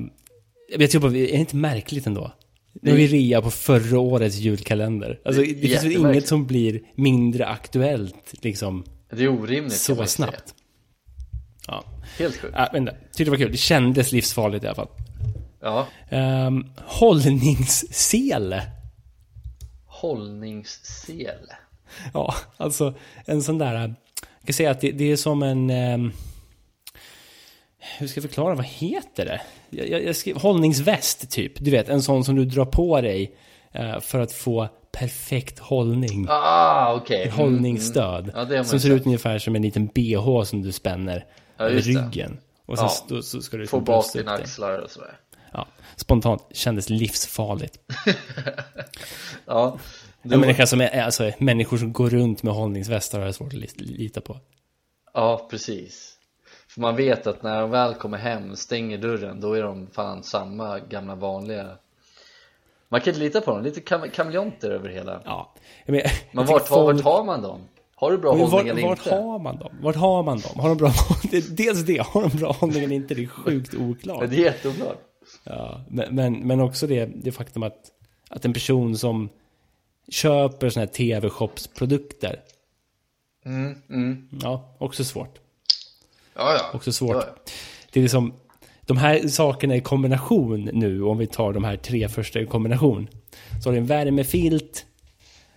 jag 0.77 0.91
tror 0.91 1.01
bara, 1.01 1.11
är 1.11 1.13
det 1.13 1.31
inte 1.31 1.55
märkligt 1.55 2.07
ändå? 2.07 2.31
När 2.81 2.93
vi 2.93 3.07
rea 3.07 3.41
på 3.41 3.51
förra 3.51 3.99
årets 3.99 4.35
julkalender. 4.35 5.19
Alltså, 5.25 5.41
det 5.41 5.67
finns 5.67 5.83
väl 5.83 5.91
inget 5.91 6.27
som 6.27 6.47
blir 6.47 6.81
mindre 6.95 7.45
aktuellt 7.45 8.33
liksom 8.41 8.83
Det 9.09 9.23
är 9.23 9.27
orimligt 9.27 9.73
så 9.73 10.05
snabbt. 10.05 10.55
Ja, 11.67 11.83
Helt 12.17 12.35
sjukt 12.35 12.55
äh, 12.55 12.65
men 12.73 12.85
tyckte 12.85 13.23
det 13.23 13.29
var 13.29 13.37
kul. 13.37 13.51
Det 13.51 13.57
kändes 13.57 14.11
livsfarligt 14.11 14.63
i 14.63 14.67
alla 14.67 14.75
fall. 14.75 14.89
Ja, 15.61 15.87
Um, 16.11 16.71
hållningssele. 16.77 18.63
hållningssele 19.85 21.55
Ja, 22.13 22.35
alltså 22.57 22.93
en 23.25 23.43
sån 23.43 23.57
där... 23.57 23.73
Jag 23.73 24.45
kan 24.45 24.53
säga 24.53 24.71
att 24.71 24.81
det, 24.81 24.91
det 24.91 25.11
är 25.11 25.15
som 25.15 25.43
en... 25.43 25.69
ehm, 25.69 26.11
hur 27.97 28.07
ska 28.07 28.17
jag 28.21 28.29
förklara? 28.29 28.55
Vad 28.55 28.65
heter 28.65 29.25
det? 29.25 29.41
Jag, 29.69 29.89
jag, 29.89 30.03
jag 30.05 30.15
skrev, 30.15 30.37
hållningsväst, 30.37 31.31
typ. 31.31 31.53
Du 31.59 31.71
vet, 31.71 31.89
en 31.89 32.01
sån 32.01 32.23
som 32.23 32.35
du 32.35 32.45
drar 32.45 32.65
på 32.65 33.01
dig 33.01 33.35
eh, 33.71 33.99
för 33.99 34.19
att 34.19 34.31
få 34.31 34.67
perfekt 34.91 35.59
hållning. 35.59 36.27
Ah, 36.29 36.93
okej 36.93 37.23
mm, 37.23 37.35
Hållningsstöd. 37.35 38.23
mm. 38.23 38.31
Ja, 38.35 38.41
har 38.45 38.55
man 38.55 38.65
som 38.65 38.79
ser 38.79 38.89
sett. 38.89 38.99
ut 39.01 39.05
ungefär 39.05 39.39
som 39.39 39.55
en 39.55 39.61
liten 39.61 39.87
bh 39.87 40.43
som 40.43 40.61
du 40.61 40.71
spänner 40.71 41.25
Ja, 41.57 41.65
över 41.65 41.81
ryggen. 41.81 42.39
Och 42.65 42.77
sen 42.77 42.85
Ja. 42.85 42.91
så, 43.09 43.21
så 43.21 43.41
ska 43.41 43.57
du 43.57 43.67
Få 43.67 43.77
liksom 43.77 43.83
bak 43.93 44.13
dina 44.13 44.31
axlar 44.31 44.77
och 44.79 44.89
sådär 44.91 45.19
Ja, 45.53 45.67
spontant 45.95 46.41
kändes 46.51 46.89
livsfarligt. 46.89 47.77
Ja, 49.45 49.77
En 50.21 50.39
människa 50.39 50.65
som 50.67 50.81
är, 50.81 51.01
alltså, 51.01 51.31
människor 51.37 51.77
som 51.77 51.93
går 51.93 52.09
runt 52.09 52.43
med 52.43 52.53
hållningsvästar 52.53 53.19
har 53.19 53.25
jag 53.25 53.35
svårt 53.35 53.47
att 53.53 53.59
lit- 53.59 53.81
lita 53.81 54.21
på. 54.21 54.37
ja 55.13 55.47
precis 55.51 56.17
För 56.73 56.81
man 56.81 56.95
vet 56.95 57.27
att 57.27 57.43
när 57.43 57.61
de 57.61 57.71
väl 57.71 57.93
kommer 57.93 58.17
hem, 58.17 58.55
stänger 58.55 58.97
dörren, 58.97 59.41
då 59.41 59.53
är 59.53 59.63
de 59.63 59.87
fan 59.87 60.23
samma 60.23 60.79
gamla 60.79 61.15
vanliga 61.15 61.77
Man 62.89 63.01
kan 63.01 63.09
inte 63.13 63.19
lita 63.19 63.41
på 63.41 63.51
dem, 63.51 63.63
lite 63.63 63.81
kam 63.81 64.09
kameleonter 64.09 64.71
över 64.71 64.89
hela 64.89 65.21
Ja. 65.25 65.53
Men, 65.85 66.01
Men 66.31 66.45
vart, 66.45 66.49
har, 66.49 66.59
folk- 66.59 66.95
vart 66.95 67.03
har 67.15 67.23
man 67.23 67.41
dem? 67.41 67.61
Har 67.95 68.11
du 68.11 68.17
bra 68.17 68.31
Men 68.35 68.41
hållning 68.41 68.57
vart, 68.57 68.77
eller 68.77 68.87
vart 68.89 68.97
inte? 69.05 69.15
har 69.15 69.39
man 69.39 69.57
dem? 69.57 69.75
Vart 69.81 69.95
har 69.95 70.23
man 70.23 70.39
dem? 70.39 70.59
Har 70.59 70.69
de 70.69 70.77
bra 70.77 70.91
Dels 71.49 71.85
det, 71.85 71.97
har 72.07 72.21
de 72.29 72.37
bra 72.37 72.51
hållning 72.51 72.83
eller 72.83 72.95
inte? 72.95 73.13
Det 73.13 73.23
är 73.23 73.27
sjukt 73.27 73.73
oklart. 73.73 74.29
Det 74.29 74.35
är 74.35 74.39
jätteoklart 74.39 74.97
Ja, 75.43 75.81
men, 75.89 76.15
men, 76.15 76.47
men 76.47 76.59
också 76.61 76.87
det, 76.87 77.05
det 77.05 77.31
faktum 77.31 77.63
att, 77.63 77.91
att 78.29 78.45
en 78.45 78.53
person 78.53 78.97
som 78.97 79.29
köper 80.09 80.69
sådana 80.69 80.85
här 80.85 80.93
tv-shopsprodukter. 80.93 82.39
mm, 83.45 83.75
mm. 83.89 84.29
Ja, 84.41 84.75
också 84.77 85.03
svårt. 85.03 85.39
Ja, 86.35 86.53
ja 86.53 86.71
Också 86.73 86.91
svårt. 86.91 87.15
Ja, 87.15 87.23
ja. 87.27 87.51
Det 87.91 87.99
är 87.99 88.01
liksom, 88.01 88.33
de 88.81 88.97
här 88.97 89.27
sakerna 89.27 89.75
i 89.75 89.81
kombination 89.81 90.69
nu, 90.73 91.03
om 91.03 91.17
vi 91.17 91.27
tar 91.27 91.53
de 91.53 91.63
här 91.63 91.77
tre 91.77 92.09
första 92.09 92.39
i 92.39 92.45
kombination. 92.45 93.07
Så 93.63 93.69
har 93.69 93.73
du 93.73 93.79
en 93.79 93.85
värmefilt, 93.85 94.85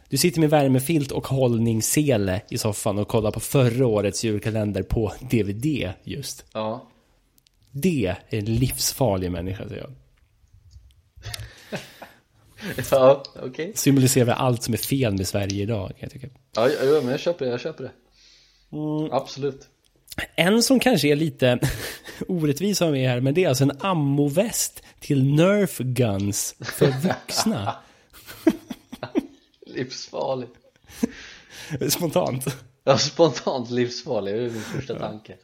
du 0.09 0.17
sitter 0.17 0.41
med 0.41 0.51
värmefilt 0.51 1.13
och 1.13 1.27
hållningssele 1.27 2.41
i 2.51 2.59
soffan 2.59 2.99
och 2.99 3.09
kollar 3.09 3.31
på 3.31 3.41
förra 3.41 3.87
årets 3.87 4.25
julkalender 4.25 4.83
på 4.83 5.13
DVD 5.21 5.93
just. 6.05 6.45
ja. 6.53 6.91
Det 7.77 8.07
är 8.29 8.39
en 8.39 8.45
livsfarlig 8.45 9.31
människa, 9.31 9.69
säger 9.69 9.83
jag. 9.83 9.93
Ja, 12.91 13.23
okej. 13.43 13.73
Symboliserar 13.75 14.25
väl 14.25 14.35
allt 14.35 14.63
som 14.63 14.75
är 14.75 14.79
fel 14.79 15.13
med 15.13 15.29
Sverige 15.29 15.63
idag, 15.63 15.89
kan 15.89 15.97
jag 16.01 16.11
tycka. 16.11 16.27
Ja, 16.57 16.69
ja, 16.69 17.01
men 17.01 17.11
jag 17.11 17.21
köper 17.21 17.45
det, 17.45 17.51
jag 17.51 17.61
köper 17.61 17.85
det. 17.85 17.91
Mm. 18.77 19.13
Absolut. 19.13 19.69
En 20.35 20.63
som 20.63 20.81
kanske 20.81 21.09
är 21.09 21.17
lite 21.17 21.59
orättvis 22.29 22.83
av 22.83 22.91
mig 22.91 23.07
här, 23.07 23.21
men 23.21 23.35
det 23.35 23.45
är 23.45 23.49
alltså 23.49 23.65
en 23.65 23.79
ammoväst 23.81 24.83
till 25.01 25.35
Nerf 25.35 25.79
Guns 25.79 26.55
för 26.61 26.87
vuxna. 27.09 27.77
Livsfarligt. 29.67 30.53
Spontant. 31.89 32.57
Ja, 32.87 32.99
spontant 32.99 33.71
livsfarlig, 33.71 34.35
det 34.35 34.41
är 34.41 34.51
min 34.51 34.63
första 34.63 34.99
tanke. 34.99 35.35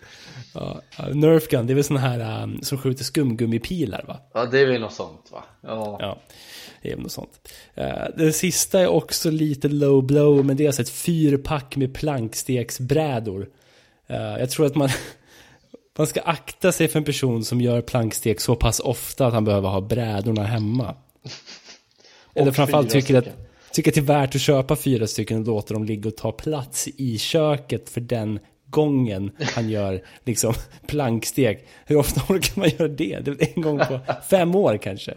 Ja, 0.55 0.83
ja, 0.99 1.09
Nerf 1.09 1.49
Gun, 1.49 1.67
det 1.67 1.73
är 1.73 1.75
väl 1.75 1.85
såna 1.85 2.01
här 2.01 2.43
um, 2.43 2.63
som 2.63 2.79
skjuter 2.79 3.05
skumgummipilar 3.05 4.05
va? 4.09 4.21
Ja, 4.35 4.47
det 4.47 4.61
är 4.61 4.67
väl 4.67 4.81
något 4.81 4.93
sånt 4.93 5.29
va? 5.33 5.45
Ja. 5.61 5.97
Ja, 6.01 6.19
det 6.83 6.91
är 6.91 6.95
väl 6.95 7.03
något 7.03 7.13
sånt. 7.13 7.49
Uh, 7.79 7.85
det 8.17 8.33
sista 8.33 8.81
är 8.81 8.87
också 8.87 9.31
lite 9.31 9.69
low 9.69 10.07
blow, 10.07 10.45
men 10.45 10.57
det 10.57 10.65
är 10.65 10.69
alltså 10.69 10.83
ett 10.83 10.91
fyrpack 10.91 11.77
med 11.77 11.95
planksteksbrädor. 11.95 13.49
Uh, 14.11 14.17
jag 14.17 14.51
tror 14.51 14.67
att 14.67 14.75
man, 14.75 14.89
man 15.99 16.07
ska 16.07 16.21
akta 16.21 16.73
sig 16.73 16.89
för 16.89 16.99
en 16.99 17.05
person 17.05 17.45
som 17.45 17.61
gör 17.61 17.81
plankstek 17.81 18.41
så 18.41 18.57
pass 18.57 18.81
ofta 18.81 19.27
att 19.27 19.35
han 19.35 19.45
behöver 19.45 19.69
ha 19.69 19.81
brädorna 19.81 20.45
hemma. 20.45 20.95
Eller 22.35 22.53
framförallt 22.53 22.91
tycker 22.91 23.15
att, 23.15 23.27
tycker 23.73 23.91
att 23.91 23.95
det 23.95 24.01
är 24.01 24.21
värt 24.21 24.35
att 24.35 24.41
köpa 24.41 24.77
fyra 24.77 25.07
stycken 25.07 25.41
och 25.41 25.47
låta 25.47 25.75
dem 25.75 25.85
ligga 25.85 26.09
och 26.09 26.17
ta 26.17 26.33
plats 26.33 26.89
i 26.97 27.19
köket 27.19 27.89
för 27.89 28.01
den 28.01 28.39
gången 28.71 29.31
han 29.55 29.71
gör 29.71 30.03
liksom 30.25 30.55
plankstek. 30.87 31.67
Hur 31.87 31.97
ofta 31.97 32.33
orkar 32.35 32.61
man 32.61 32.69
göra 32.79 32.89
det? 32.89 33.19
Det 33.25 33.57
en 33.57 33.63
gång 33.63 33.79
på 33.79 34.01
fem 34.31 34.55
år 34.55 34.77
kanske. 34.83 35.15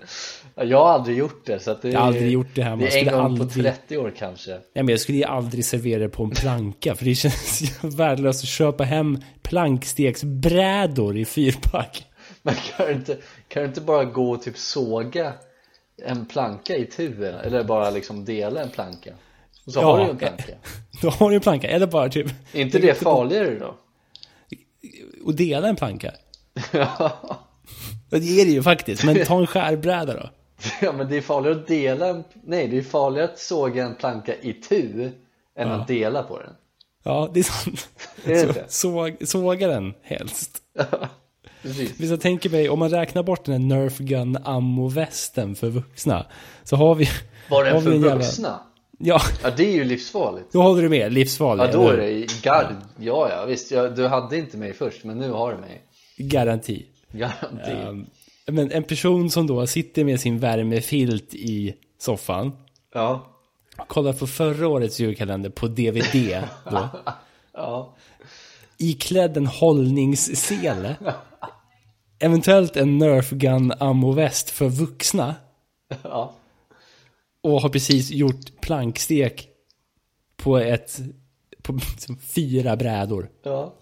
Ja, 0.56 0.64
Jag 0.64 0.78
har 0.86 0.90
aldrig 0.94 1.18
gjort 1.18 1.46
det 1.46 1.60
så 1.60 1.78
det 1.82 1.90
Jag 1.90 2.00
har 2.00 2.08
aldrig 2.08 2.32
gjort 2.32 2.56
det 2.56 2.64
hemma. 2.64 2.78
Det 2.82 3.00
är 3.00 3.06
en 3.08 3.14
gång 3.20 3.38
på 3.38 3.44
aldrig- 3.44 3.66
30 3.66 3.98
år 3.98 4.14
kanske 4.18 4.52
Nej, 4.52 4.62
men 4.74 4.88
jag 4.88 5.00
skulle 5.00 5.18
ju 5.18 5.24
aldrig 5.24 5.66
servera 5.66 6.00
det 6.00 6.10
på 6.10 6.24
en 6.24 6.30
planka 6.30 6.96
för 6.96 7.06
det 7.06 7.16
känns 7.16 7.64
värdelöst 7.84 8.44
att 8.44 8.50
köpa 8.50 8.84
hem 8.84 9.18
planksteksbrädor 9.42 11.18
i 11.18 11.26
fyrpack. 11.26 12.06
Men 12.42 12.56
kan 12.56 12.88
du 12.88 12.94
inte, 12.94 13.18
kan 13.48 13.64
du 13.64 13.68
inte 13.70 13.82
bara 13.82 14.04
gå 14.06 14.32
och 14.32 14.42
typ 14.42 14.58
såga 14.58 15.34
en 16.06 16.26
planka 16.26 16.76
i 16.76 16.86
tu 16.86 17.26
eller 17.26 17.64
bara 17.64 17.90
liksom 17.90 18.26
dela 18.26 18.62
en 18.62 18.70
planka? 18.70 19.14
Och 19.66 19.74
så 19.74 19.82
har 19.82 19.98
du 19.98 20.04
ju 20.04 20.10
en 20.10 20.18
planka 20.18 20.44
Då 21.02 21.10
har 21.10 21.30
du 21.30 21.36
en 21.36 21.42
planka, 21.42 21.68
eller 21.68 21.88
bara 21.88 22.10
typ 22.10 22.28
Är 22.54 22.62
inte 22.62 22.80
det 22.80 22.94
farligare 22.94 23.60
då? 23.60 23.76
och 25.26 25.36
dela 25.36 25.68
en 25.70 25.76
planka. 25.76 26.12
Ja, 26.72 28.20
det 28.20 28.42
är 28.42 28.46
det 28.46 28.52
ju 28.52 28.64
faktiskt, 28.64 29.04
men 29.04 29.26
ta 29.26 29.40
en 29.40 29.48
skärbräda 29.48 30.14
då. 30.14 30.30
Ja 30.82 30.92
men 30.92 31.10
det 31.10 31.18
är 31.18 31.22
farligare 31.22 31.56
att 31.60 31.68
dela 31.68 32.08
en, 32.08 32.24
nej 32.44 32.68
det 32.68 32.78
är 32.78 32.82
farligare 32.82 33.26
att 33.30 33.40
såga 33.40 33.86
en 33.86 33.96
planka 33.96 34.36
i 34.36 34.54
tu 34.54 35.12
än 35.60 35.72
att 35.72 35.88
dela 35.88 36.24
på 36.24 36.40
den 36.40 36.50
Ja, 37.04 37.30
det 37.34 37.40
är 37.40 37.44
sant. 37.44 37.90
Är 38.26 38.30
det 38.30 38.40
Så, 38.40 38.48
inte? 38.48 38.66
såg, 38.68 39.18
såga 39.28 39.68
den 39.68 39.94
helst. 40.02 40.58
Precis 41.62 42.00
Hvis 42.00 42.10
jag 42.10 42.22
tänker 42.22 42.50
mig, 42.50 42.70
om 42.70 42.80
man 42.80 42.90
räknar 42.90 43.24
bort 43.24 43.46
den 43.46 43.54
här 43.72 43.78
Nerf 43.80 43.98
Gun 43.98 44.38
ammo-västen 44.44 45.56
för 45.56 45.70
vuxna. 45.70 46.26
Så 46.64 46.76
har 46.76 46.96
vi... 46.96 47.10
Var 47.50 47.64
den 47.64 47.82
för 47.84 47.92
en 47.92 48.02
jävla- 48.02 48.16
vuxna? 48.16 48.60
Ja, 49.06 49.22
Ja 49.44 49.52
det 49.58 49.64
är 49.64 49.72
ju 49.72 49.84
livsfarligt 49.84 50.52
då 50.52 50.62
håller 50.62 50.82
du 50.82 50.90
med. 50.90 51.14
Livsfarlig. 51.14 51.64
Ja 51.64 51.72
då 51.72 51.88
är 51.90 51.98
det 51.98 52.42
gard, 52.44 52.76
ja 53.00 53.30
ja 53.30 53.46
visst, 53.46 53.72
ja, 53.72 53.90
du 53.90 54.08
hade 54.08 54.38
inte 54.38 54.58
mig 54.58 54.74
först 54.74 55.04
men 55.04 55.18
nu 55.18 55.32
har 55.32 55.52
du 55.54 55.58
mig? 55.58 55.82
Garanti. 56.18 56.86
Garanti 57.12 57.72
Ehm, 57.72 58.06
men 58.46 58.72
en 58.72 58.84
person 58.84 59.30
som 59.30 59.48
då 59.48 59.68
sitter 59.68 60.04
med 60.04 60.20
sin 60.20 60.40
värmefilt 60.40 61.34
i 61.34 61.76
soffan. 62.00 62.52
Ja, 62.94 63.30
Kollar 63.88 64.14
på 64.14 64.28
förra 64.28 64.68
årets 64.68 65.00
julkalender 65.00 65.50
på 65.50 65.68
DVD 65.68 66.44
då. 66.72 66.90
ja, 67.54 67.96
iklädd 68.78 69.38
en 69.38 69.48
hållningssele. 69.48 70.96
Eventuellt 72.20 72.78
en 72.78 72.98
Nerf 72.98 73.30
Gun 73.30 73.74
ammoväst 73.80 74.50
för 74.50 74.70
vuxna. 74.70 75.36
ja 76.04 76.34
Och 77.44 77.62
har 77.62 77.70
precis 77.70 78.12
gjort 78.12 78.62
plankstek 78.62 79.48
på 80.38 80.58
ett 80.58 81.00
på 81.62 81.74
liksom 81.74 82.18
fyra 82.18 82.76
brädor. 82.76 83.30
Ja, 83.44 83.74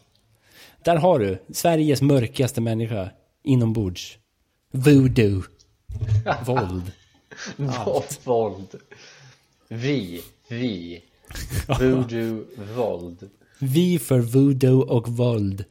Där 0.83 0.95
har 0.95 1.19
du 1.19 1.43
Sveriges 1.53 2.01
mörkaste 2.01 2.61
människa 2.61 3.09
inombords. 3.43 4.17
Voodoo. 4.71 5.43
Våld. 6.45 6.91
våld 8.23 8.75
Vi, 9.67 10.23
vi 10.47 11.01
Voodoo, 11.79 12.45
våld 12.75 13.29
Vi 13.59 13.99
för 13.99 14.19
voodoo 14.19 14.81
och 14.81 15.07
våld. 15.07 15.65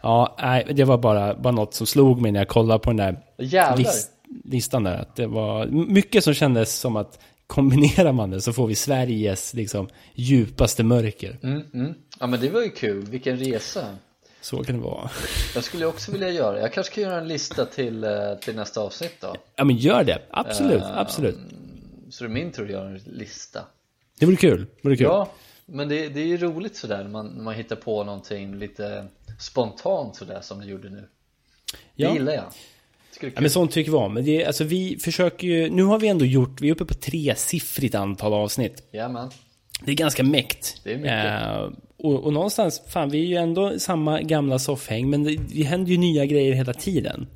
Ja, 0.00 0.36
nej, 0.42 0.72
det 0.74 0.84
var 0.84 0.98
bara, 0.98 1.34
bara 1.34 1.52
något 1.52 1.74
som 1.74 1.86
slog 1.86 2.20
mig 2.20 2.32
när 2.32 2.40
jag 2.40 2.48
kollade 2.48 2.78
på 2.78 2.90
den 2.90 2.96
där 2.96 3.22
Jävlar 3.38 3.76
list, 3.76 4.10
listan 4.44 4.84
där. 4.84 4.96
Att 4.98 5.16
det 5.16 5.26
var 5.26 5.66
mycket 5.66 6.24
som 6.24 6.34
kändes 6.34 6.74
som 6.78 6.96
att 6.96 7.18
kombinerar 7.46 8.12
man 8.12 8.30
det 8.30 8.40
så 8.40 8.52
får 8.52 8.66
vi 8.66 8.74
Sveriges 8.74 9.54
liksom, 9.54 9.88
djupaste 10.14 10.82
mörker. 10.84 11.38
mm, 11.42 11.62
mm. 11.74 11.94
Ja 12.20 12.26
men 12.26 12.40
det 12.40 12.48
var 12.50 12.62
ju 12.62 12.70
kul, 12.70 13.04
vilken 13.04 13.36
resa 13.38 13.96
Så 14.40 14.64
kan 14.64 14.76
det 14.76 14.82
vara. 14.82 15.10
Jag 15.54 15.64
skulle 15.64 15.86
också 15.86 16.12
vilja 16.12 16.30
göra, 16.30 16.60
jag 16.60 16.72
kanske 16.72 16.92
ska 16.92 17.00
göra 17.00 17.18
en 17.20 17.28
lista 17.28 17.66
till, 17.66 18.04
eh, 18.04 18.10
till 18.40 18.56
nästa 18.56 18.80
avsnitt 18.80 19.14
då 19.20 19.34
Ja, 19.56 19.64
men 19.64 19.76
gör 19.76 20.04
det. 20.04 20.22
Absolut, 20.30 20.82
Eh, 20.82 20.98
absolut. 20.98 21.38
Så 22.10 22.24
det 22.24 22.30
är 22.30 22.34
min 22.34 22.52
tur 22.52 22.64
att 22.64 22.70
göra 22.70 22.88
en 22.88 23.00
lista 23.06 23.60
Det 24.18 24.26
vore 24.26 24.36
kul. 24.36 24.60
Det 24.82 24.88
vore 24.88 24.96
kul. 24.96 25.04
Ja, 25.06 25.30
men 25.66 25.88
det, 25.88 26.08
det 26.08 26.20
är 26.20 26.26
ju 26.26 26.36
roligt 26.38 26.76
sådär 26.76 27.02
när 27.02 27.10
man, 27.10 27.44
man 27.44 27.54
hittar 27.54 27.76
på 27.76 28.04
någonting 28.04 28.58
lite 28.58 29.06
spontant 29.38 30.16
sådär 30.16 30.40
som 30.42 30.60
du 30.60 30.66
gjorde 30.66 30.90
nu 30.90 31.00
Det 31.00 31.06
Ja. 31.94 32.12
gillar 32.12 32.32
jag 32.32 32.44
Ja, 33.20 33.40
men 33.40 33.50
sånt 33.50 33.70
tycker 33.70 33.90
vi 33.90 33.96
om. 33.96 34.14
Det, 34.14 34.44
alltså, 34.44 34.64
vi 34.64 34.98
försöker 35.00 35.46
ju, 35.46 35.70
nu 35.70 35.82
har 35.82 35.98
vi 35.98 36.08
ändå 36.08 36.24
gjort, 36.24 36.60
vi 36.60 36.68
är 36.68 36.72
uppe 36.72 36.84
på 36.84 36.94
tresiffrigt 36.94 37.94
antal 37.94 38.32
avsnitt. 38.32 38.82
Jajamän, 38.92 39.30
Det 39.84 39.90
är 39.92 39.96
ganska 39.96 40.22
mäkt. 40.22 40.80
Det 40.84 40.92
är 40.92 40.96
mycket. 40.96 41.24
Eh, 41.24 41.78
och, 41.96 42.24
och 42.24 42.32
någonstans, 42.32 42.82
fan 42.88 43.10
vi 43.10 43.22
är 43.22 43.26
ju 43.26 43.36
ändå 43.36 43.78
samma 43.78 44.20
gamla 44.20 44.58
soffhäng, 44.58 45.10
men 45.10 45.24
det, 45.24 45.36
det 45.36 45.62
händer 45.62 45.90
ju 45.92 45.98
nya 45.98 46.26
grejer 46.26 46.52
hela 46.52 46.72
tiden. 46.74 47.26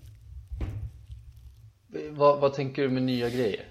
vad, 2.10 2.40
vad 2.40 2.54
tänker 2.54 2.82
du 2.82 2.88
med 2.88 3.02
nya 3.02 3.30
grejer? 3.30 3.64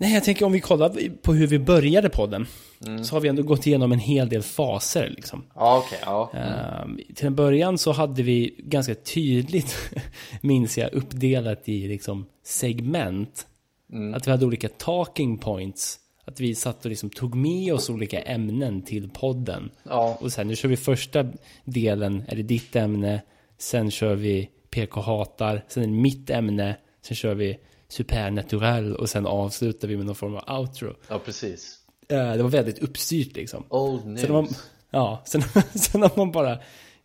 Nej, 0.00 0.14
jag 0.14 0.24
tänker 0.24 0.46
om 0.46 0.52
vi 0.52 0.60
kollar 0.60 1.18
på 1.22 1.34
hur 1.34 1.46
vi 1.46 1.58
började 1.58 2.08
podden. 2.08 2.46
Mm. 2.86 3.04
Så 3.04 3.14
har 3.14 3.20
vi 3.20 3.28
ändå 3.28 3.42
gått 3.42 3.66
igenom 3.66 3.92
en 3.92 3.98
hel 3.98 4.28
del 4.28 4.42
faser 4.42 5.12
liksom. 5.16 5.44
Ja 5.54 5.82
okej, 5.86 5.98
ja 6.02 6.30
Eh, 6.34 7.14
till 7.14 7.26
en 7.26 7.34
början 7.34 7.78
så 7.78 7.92
hade 7.92 8.22
vi 8.22 8.54
ganska 8.58 8.94
tydligt, 8.94 9.76
minns 10.40 10.78
jag, 10.78 10.92
uppdelat 10.92 11.68
i 11.68 11.88
liksom 11.88 12.26
segment. 12.44 13.46
Mm. 13.92 14.14
Att 14.14 14.26
vi 14.26 14.30
hade 14.30 14.46
olika 14.46 14.68
talking 14.68 15.38
points. 15.38 15.98
Att 16.24 16.40
vi 16.40 16.54
satt 16.54 16.84
och 16.84 16.90
liksom 16.90 17.10
tog 17.10 17.34
med 17.34 17.74
oss 17.74 17.90
olika 17.90 18.20
ämnen 18.22 18.82
till 18.82 19.10
podden. 19.10 19.70
Ja, 19.82 20.18
Och 20.20 20.32
sen 20.32 20.48
nu 20.48 20.56
kör 20.56 20.68
vi 20.68 20.76
första 20.76 21.26
delen, 21.64 22.24
är 22.28 22.36
det 22.36 22.42
ditt 22.42 22.76
ämne. 22.76 23.22
Sen 23.58 23.90
kör 23.90 24.14
vi 24.14 24.48
PK 24.70 25.00
hatar. 25.00 25.64
Sen 25.68 25.82
är 25.82 25.86
det 25.86 25.92
mitt 25.92 26.30
ämne. 26.30 26.76
Sen 27.02 27.16
kör 27.16 27.34
vi 27.34 27.58
supernatural. 27.90 28.96
Och 28.96 29.08
sen 29.10 29.26
avslutar 29.26 29.88
vi 29.88 29.96
med 29.96 30.06
någon 30.06 30.14
form 30.14 30.36
av 30.36 30.58
outro. 30.60 30.94
ja 31.08 31.18
precis 31.18 31.76
Eh, 32.08 32.32
Det 32.36 32.42
var 32.42 32.50
väldigt 32.50 32.78
uppstyrt 32.78 33.36
liksom. 33.36 33.64
Old 33.68 34.06
news 34.06 34.20
Sen 34.20 34.30
har 34.30 34.42
man, 34.42 34.50
ja, 34.90 35.22
sen, 35.26 35.42
sen 35.74 36.02
har 36.02 36.10
man 36.16 36.32
bara 36.32 36.58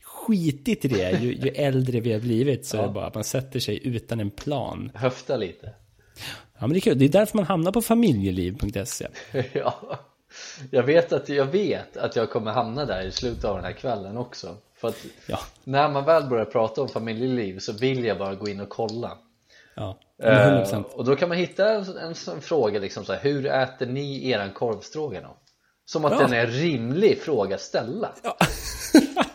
skitit 0.03 0.85
i 0.85 0.87
det. 0.87 1.11
Ju, 1.21 1.33
ju 1.35 1.49
äldre 1.49 1.99
vi 1.99 2.13
har 2.13 2.19
blivit 2.19 2.65
så 2.65 2.77
är 2.77 2.81
det 2.81 2.89
bara 2.89 3.05
att 3.05 3.15
man 3.15 3.23
sätter 3.23 3.59
sig 3.59 3.87
utan 3.87 4.19
en 4.19 4.31
plan. 4.31 4.91
Höfta 4.93 5.37
lite 5.37 5.73
Ja, 6.57 6.61
men 6.61 6.69
det 6.69 6.77
är 6.77 6.81
kul. 6.81 6.99
Det 6.99 7.05
är 7.05 7.09
därför 7.09 7.37
man 7.37 7.45
hamnar 7.45 7.71
på 7.71 7.81
familjeliv.se. 7.81 9.07
Ja 9.53 9.99
Jag 10.71 10.83
vet 10.83 11.13
att 11.13 11.29
jag 11.29 11.45
vet 11.45 11.97
att 11.97 12.15
jag 12.15 12.29
kommer 12.31 12.51
hamna 12.51 12.85
där 12.85 13.01
i 13.07 13.11
slutet 13.11 13.45
av 13.45 13.55
den 13.55 13.65
här 13.65 13.71
kvällen 13.71 14.17
också 14.17 14.57
För 14.75 14.87
att 14.87 15.05
Ja, 15.27 15.39
när 15.63 15.89
man 15.89 16.05
väl 16.05 16.23
börjar 16.29 16.45
prata 16.45 16.81
om 16.81 16.89
familjeliv 16.89 17.59
så 17.59 17.73
vill 17.73 18.05
jag 18.05 18.17
bara 18.17 18.35
gå 18.35 18.49
in 18.49 18.59
och 18.59 18.69
kolla 18.69 19.17
ja. 19.75 19.99
Eh, 20.23 20.29
100%. 20.29 20.83
och 20.83 21.05
då 21.05 21.15
kan 21.15 21.29
man 21.29 21.37
hitta 21.37 21.69
en, 21.75 21.97
en 21.97 22.15
sån 22.15 22.41
fråga 22.41 22.79
liksom 22.79 23.05
så 23.05 23.13
här, 23.13 23.19
hur 23.19 23.45
äter 23.45 23.85
ni 23.85 24.29
eran 24.29 24.51
korvstroganoff? 24.51 25.37
Som 25.85 26.05
att 26.05 26.11
Ja. 26.11 26.19
den 26.19 26.33
är 26.33 26.45
en 26.45 26.51
rimlig 26.51 27.21
fråga 27.21 27.55
att 27.55 27.61
ställa 27.61 28.09
Ja. 28.23 28.37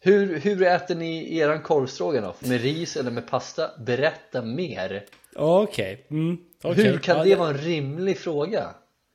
hur, 0.00 0.38
hur 0.40 0.62
äter 0.62 0.94
ni 0.94 1.38
eran 1.38 1.62
korvstroganoff? 1.62 2.40
Med 2.46 2.60
ris 2.60 2.96
eller 2.96 3.10
med 3.10 3.28
pasta? 3.30 3.70
Berätta 3.78 4.42
mer 4.42 5.04
Okej. 5.36 6.06
Mm, 6.10 6.38
okej. 6.62 6.84
Hur 6.84 6.98
kan 6.98 7.16
Ja, 7.18 7.24
det 7.24 7.34
vara 7.34 7.48
en 7.48 7.58
rimlig 7.58 8.18
fråga? 8.18 8.70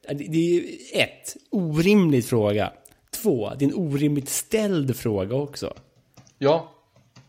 Det, 0.07 0.13
det 0.13 0.57
är 0.57 0.63
ett, 1.03 1.35
orimligt 1.51 2.25
fråga. 2.29 2.71
Två, 3.11 3.51
det 3.59 3.65
är 3.65 3.69
en 3.69 3.75
orimligt 3.75 4.29
ställd 4.29 4.95
fråga 4.95 5.35
också. 5.35 5.73
Ja, 6.37 6.69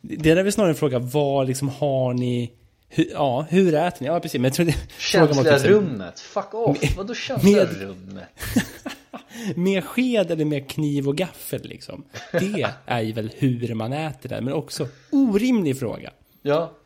Det 0.00 0.30
är 0.30 0.42
väl 0.42 0.52
snarare 0.52 0.70
en 0.70 0.76
fråga, 0.76 0.98
vad 0.98 1.46
liksom 1.46 1.68
har 1.68 2.14
ni... 2.14 2.52
Hur, 2.88 3.06
ja, 3.10 3.46
hur 3.50 3.74
äter 3.74 4.00
ni? 4.00 4.06
Ja, 4.06 4.20
precis. 4.20 4.38
Men 4.40 4.44
jag 4.44 4.52
tror 4.54 4.66
det, 4.66 4.76
Känsliga 4.98 5.58
här, 5.58 5.68
rummet, 5.68 6.20
fuck 6.20 6.54
off, 6.54 6.96
vadå 6.96 7.14
känsliga 7.14 7.56
med- 7.56 7.80
rummet? 7.80 8.28
Med 9.56 9.84
sked 9.84 10.30
eller 10.30 10.44
med 10.44 10.70
kniv 10.70 11.08
och 11.08 11.16
gaffel 11.16 11.60
liksom? 11.64 12.04
Det 12.32 12.72
är 12.86 13.00
ju 13.00 13.12
väl 13.12 13.30
hur 13.36 13.74
man 13.74 13.92
äter 13.92 14.28
det, 14.28 14.40
men 14.40 14.52
också 14.54 14.88
orimlig 15.12 15.78
fråga. 15.78 16.12
Ja, 16.42 16.76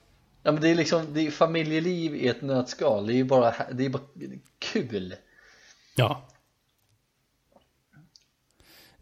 ja 0.42 0.52
men 0.52 0.62
det 0.62 0.68
är 0.68 0.74
liksom, 0.74 1.06
det 1.14 1.26
är 1.26 1.30
familjeliv 1.30 2.16
i 2.16 2.28
ett 2.28 2.42
nötskal, 2.42 3.06
det 3.06 3.12
är 3.12 3.16
ju 3.16 3.24
bara, 3.24 3.54
det 3.72 3.84
är 3.84 3.88
bara 3.88 4.02
kul 4.58 5.14
Ja. 5.96 6.28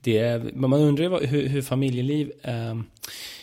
Det 0.01 0.19
är, 0.19 0.39
men 0.39 0.71
man 0.71 0.81
undrar 0.81 1.05
ju 1.21 1.27
hur, 1.27 1.47
hur 1.49 1.63
familjeliv... 1.63 2.33
ehm, 2.43 2.85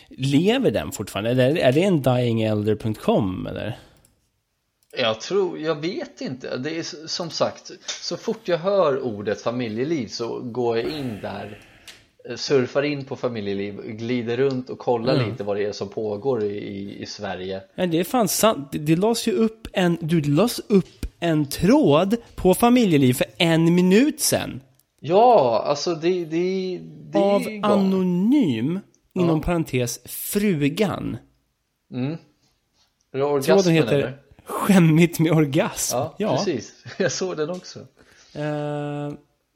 lever 0.08 0.70
den 0.70 0.92
fortfarande? 0.92 1.30
Eller 1.30 1.56
är 1.56 1.72
det 1.72 1.82
en 1.82 2.02
dyingelder.com 2.02 3.46
eller? 3.46 3.78
Jag 4.96 5.20
tror, 5.20 5.58
jag 5.58 5.74
vet 5.74 6.20
inte. 6.20 6.56
Det 6.56 6.78
är 6.78 7.06
som 7.06 7.30
sagt, 7.30 7.72
så 7.86 8.16
fort 8.16 8.40
jag 8.44 8.58
hör 8.58 9.00
ordet 9.00 9.42
familjeliv 9.42 10.06
så 10.06 10.40
går 10.40 10.78
jag 10.78 10.86
in 10.86 11.18
där, 11.22 11.58
eh, 12.28 12.36
surfar 12.36 12.82
in 12.82 13.04
på 13.04 13.16
familjeliv, 13.16 13.80
glider 13.84 14.36
runt 14.36 14.70
och 14.70 14.78
kollar 14.78 15.26
lite 15.26 15.44
vad 15.44 15.56
det 15.56 15.64
är 15.64 15.72
som 15.72 15.88
pågår 15.88 16.44
i, 16.44 16.96
i, 17.02 17.06
Sverige. 17.06 17.60
Nej, 17.74 17.86
det 17.86 18.00
är 18.00 18.04
fan 18.04 18.28
sant. 18.28 18.68
Det, 18.72 18.96
lades 18.96 19.28
ju 19.28 19.32
upp 19.32 19.68
en... 19.72 19.98
Du 20.00 20.20
lades 20.20 20.58
upp 20.58 21.06
en 21.20 21.46
tråd 21.46 22.16
på 22.34 22.54
familjeliv 22.54 23.14
för 23.14 23.26
en 23.36 23.74
minut 23.74 24.20
sen. 24.20 24.60
Ja, 25.00 25.64
alltså 25.66 25.94
det, 25.94 26.24
det, 26.24 26.80
det 27.12 27.18
Av 27.18 27.42
är 27.42 27.64
anonym, 27.64 28.80
inom 29.14 29.40
parentes, 29.40 30.00
frugan. 30.04 31.16
Det 33.12 33.42
Tråden 33.42 33.72
heter 33.72 33.92
eller? 33.92 34.18
Skämmigt 34.44 35.18
med 35.18 35.32
orgasm. 35.32 35.96
Ja, 35.96 36.36
precis. 36.36 36.72
Jag 36.98 37.12
såg 37.12 37.36
den 37.36 37.50
också. 37.50 37.78
Eh, 38.34 39.12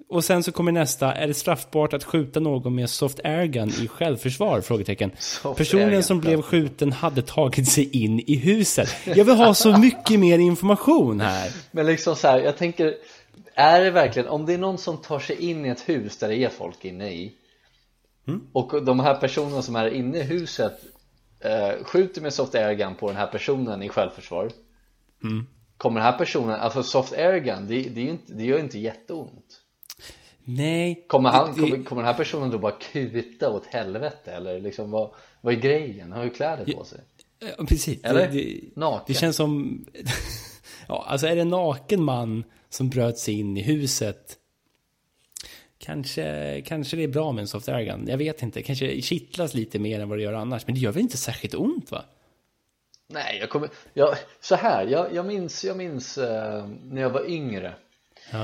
och 0.09 0.25
sen 0.25 0.43
så 0.43 0.53
kommer 0.53 0.73
nästa. 0.73 1.15
Är 1.15 1.27
det 1.27 1.35
straffbart 1.35 1.93
att 1.93 2.05
skjuta 2.05 2.41
någon 2.41 2.75
med 2.75 2.91
soft 2.91 3.21
airgun 3.25 3.69
i 3.69 3.89
självförsvar? 3.89 4.61
Frågetecken. 4.61 5.11
Soft 5.19 5.59
Personen 5.59 5.85
airgun, 5.85 6.03
som 6.03 6.21
blev 6.21 6.43
skjuten 6.43 6.93
hade 6.93 7.23
tagit 7.23 7.69
sig 7.69 8.03
in 8.05 8.21
i 8.21 8.37
huset. 8.37 8.89
Jag 9.05 9.25
vill 9.25 9.35
ha 9.35 9.55
så 9.55 9.79
mycket 9.79 10.21
mer 10.21 10.39
information 10.39 11.21
här. 11.21 11.51
Men 11.71 11.87
liksom 11.87 12.17
så 12.17 12.29
här, 12.29 12.39
jag 12.39 12.57
tänker 12.57 12.95
Är 13.55 13.81
det 13.81 13.91
verkligen, 13.91 14.29
om 14.29 14.47
det 14.47 14.55
är 14.55 14.59
någon 14.59 14.79
som 14.79 14.97
tar 14.97 15.19
sig 15.19 15.51
in 15.51 15.67
i 15.67 15.69
ett 15.69 15.89
hus 15.89 16.17
där 16.17 16.29
det 16.29 16.37
är 16.37 16.49
folk 16.49 16.85
inne 16.85 17.11
i 17.11 17.33
Och 18.53 18.85
de 18.85 19.01
här 19.01 19.15
personerna 19.15 19.63
som 19.63 19.77
är 19.77 19.91
inne 19.91 20.19
i 20.19 20.23
huset 20.23 20.81
eh, 21.41 21.85
Skjuter 21.85 22.21
med 22.23 22.35
soft 22.35 22.55
airgun 22.55 22.95
på 22.95 23.09
den 23.09 23.17
här 23.17 23.27
personen 23.27 23.83
i 23.83 23.89
självförsvar 23.89 24.51
Kommer 25.77 26.01
den 26.01 26.13
här 26.13 26.19
personen, 26.19 26.61
alltså 26.61 26.83
soft 26.83 27.13
airgun, 27.13 27.67
det, 27.69 27.83
det, 27.83 28.01
är 28.01 28.05
ju 28.05 28.11
inte, 28.11 28.33
det 28.33 28.45
gör 28.45 28.59
inte 28.59 28.79
jätteont 28.79 29.63
Nej. 30.45 31.05
Kommer, 31.09 31.31
han, 31.31 31.55
det- 31.55 31.61
kommer, 31.61 31.85
kommer 31.85 32.03
den 32.03 32.11
här 32.11 32.19
personen 32.19 32.51
då 32.51 32.59
bara 32.59 32.73
kuta 32.73 33.51
åt 33.51 33.67
helvete 33.67 34.33
eller 34.33 34.61
liksom 34.61 34.91
vad, 34.91 35.11
vad 35.41 35.55
är 35.55 35.59
grejen? 35.59 36.13
Han 36.13 36.19
har 36.19 36.25
ju 36.25 36.31
kläder 36.31 36.73
på 36.75 36.85
sig 36.85 37.01
Ja, 37.41 37.65
precis. 37.69 38.05
Eller? 38.05 38.29
Det, 38.29 38.39
det, 38.39 38.61
Naken. 38.77 39.05
det 39.07 39.15
känns 39.15 39.37
som... 39.37 39.85
ja, 40.89 41.05
alltså 41.09 41.27
är 41.27 41.35
det 41.35 41.41
en 41.41 41.49
naken 41.49 42.03
man 42.03 42.45
som 42.69 42.89
bröt 42.89 43.19
sig 43.19 43.35
in 43.35 43.57
i 43.57 43.63
huset 43.63 44.38
Kanske, 45.89 46.63
kanske 46.67 46.97
det 46.97 47.03
är 47.03 47.09
bra 47.09 47.33
med 47.33 47.43
en 47.43 47.49
soft 47.49 47.69
airgun. 47.69 48.07
Jag 48.09 48.19
vet 48.19 48.43
inte. 48.43 48.63
Kanske 48.63 49.03
kittlas 49.03 49.55
lite 49.55 49.79
mer 49.79 50.01
än 50.01 50.09
vad 50.09 50.19
det 50.19 50.23
gör 50.23 50.33
annars. 50.33 50.67
Men 50.67 50.75
det 50.75 50.81
gör 50.81 50.93
väl 50.93 51.03
inte 51.03 51.17
särskilt 51.17 51.55
ont 51.55 51.91
va? 51.91 52.05
Nej, 53.07 53.39
jag 53.41 53.51
kommer, 53.51 53.69
jag, 53.95 54.15
så 54.41 54.55
här, 54.55 54.87
jag, 54.87 55.15
jag 55.15 55.27
minns, 55.27 55.65
jag 55.65 55.77
minns 55.77 56.19
eh, 56.19 56.67
när 56.67 57.03
jag 57.03 57.11
var 57.11 57.31
yngre 57.31 57.75
Ja. 58.33 58.43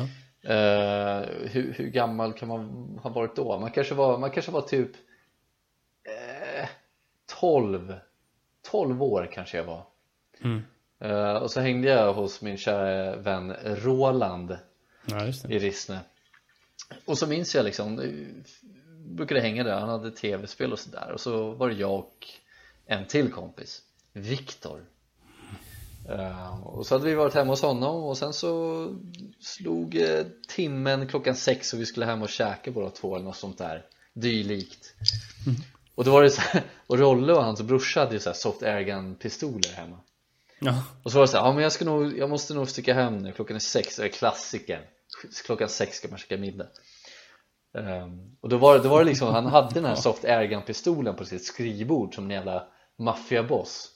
Eh, 0.53 1.29
hur, 1.51 1.75
hur 1.77 1.87
gammal 1.91 2.33
kan 2.33 2.49
man 2.49 2.61
ha 3.03 3.11
varit 3.11 3.37
då? 3.37 3.59
Man 3.59 3.71
kanske 3.71 3.95
var, 3.95 4.19
man 4.19 4.31
kanske 4.31 4.53
var 4.53 4.63
typ 4.63 4.91
eh, 6.59 6.69
12 7.41 7.95
12 8.71 9.03
år 9.03 9.31
kanske 9.33 9.57
jag 9.57 9.65
var 9.65 9.83
Eh, 10.99 11.35
och 11.35 11.51
så 11.51 11.61
hängde 11.61 11.89
jag 11.89 12.13
hos 12.13 12.43
min 12.43 12.57
kära 12.57 13.17
vän 13.17 13.55
Roland 13.65 14.59
Ja, 15.07 15.27
i 15.49 15.59
Rissne 15.59 16.01
och 17.05 17.19
så 17.19 17.27
minns 17.27 17.55
jag 17.55 17.65
liksom 17.65 18.15
brukade 19.05 19.41
hänga 19.41 19.65
där, 19.65 19.81
han 19.81 19.89
hade 19.89 20.11
tv-spel 20.11 20.73
och 20.73 20.79
sådär. 20.79 21.11
Och 21.13 21.21
så 21.21 21.51
var 21.51 21.69
det 21.69 21.75
jag 21.75 21.95
och 21.95 22.27
en 22.87 23.07
till 23.07 23.33
kompis 23.33 23.83
Viktor. 24.13 24.85
Eh, 26.09 26.67
och 26.67 26.87
så 26.87 26.95
hade 26.95 27.07
vi 27.07 27.15
varit 27.15 27.35
hemma 27.35 27.53
hos 27.53 27.63
honom 27.63 28.05
och 28.05 28.19
sen 28.19 28.33
så 28.33 28.89
slog 29.41 29.97
eh, 29.97 30.25
timmen 30.49 31.09
klockan 31.09 31.35
sex 31.35 31.73
och 31.73 31.81
vi 31.81 31.87
skulle 31.87 32.07
hem 32.07 32.23
och 32.23 32.29
käka 32.29 32.71
båda 32.71 32.91
två 32.91 33.15
eller 33.15 33.25
något 33.25 33.37
sånt 33.37 33.59
där 33.59 33.85
dylikt. 34.13 34.95
Och 35.95 36.05
då 36.05 36.13
var 36.13 36.23
det 36.23 36.31
så 36.31 36.41
här, 36.41 36.63
och 36.87 36.99
Rolle 36.99 37.33
och 37.33 37.45
hans 37.45 37.63
brorsa 37.63 38.01
hade 38.01 38.15
ju 38.15 38.21
så 38.21 38.29
här 38.29 38.37
soft 38.37 38.63
airgun 38.63 39.15
pistoler 39.15 39.73
hemma. 39.73 39.99
Ja. 40.59 40.85
och 41.03 41.13
så 41.13 41.19
var 41.19 41.23
det 41.23 41.29
så 41.29 41.37
här, 41.37 41.45
ja 41.45 41.53
men 41.53 41.63
jag 41.63 41.73
ska 41.73 41.85
nog, 41.85 42.19
jag 42.19 42.31
måste 42.31 42.55
nog 42.55 42.69
sticka 42.69 42.95
hem 42.95 43.19
nu, 43.19 43.33
klockan 43.33 43.57
är 43.57 43.61
sex, 43.61 43.97
det 43.97 44.05
är 44.05 44.09
klassiker 44.09 44.91
Klockan 45.45 45.69
sex 45.69 45.97
ska 45.97 46.09
man 46.09 46.19
käka 46.19 46.37
middag 46.37 46.67
Ehm, 47.79 48.37
Och 48.41 48.49
då 48.49 48.57
var, 48.57 48.75
det- 48.77 48.83
då 48.83 48.89
var 48.89 48.99
det 48.99 49.05
liksom, 49.05 49.29
han 49.35 49.47
hade 49.47 49.75
den 49.75 49.85
här 49.85 49.95
soft 50.07 50.25
airgun 50.25 50.63
pistolen 50.63 51.15
på 51.17 51.25
sitt 51.25 51.45
skrivbord 51.45 52.15
som 52.15 52.25
en 52.25 52.31
jävla 52.31 52.67
maffiaboss 52.99 53.91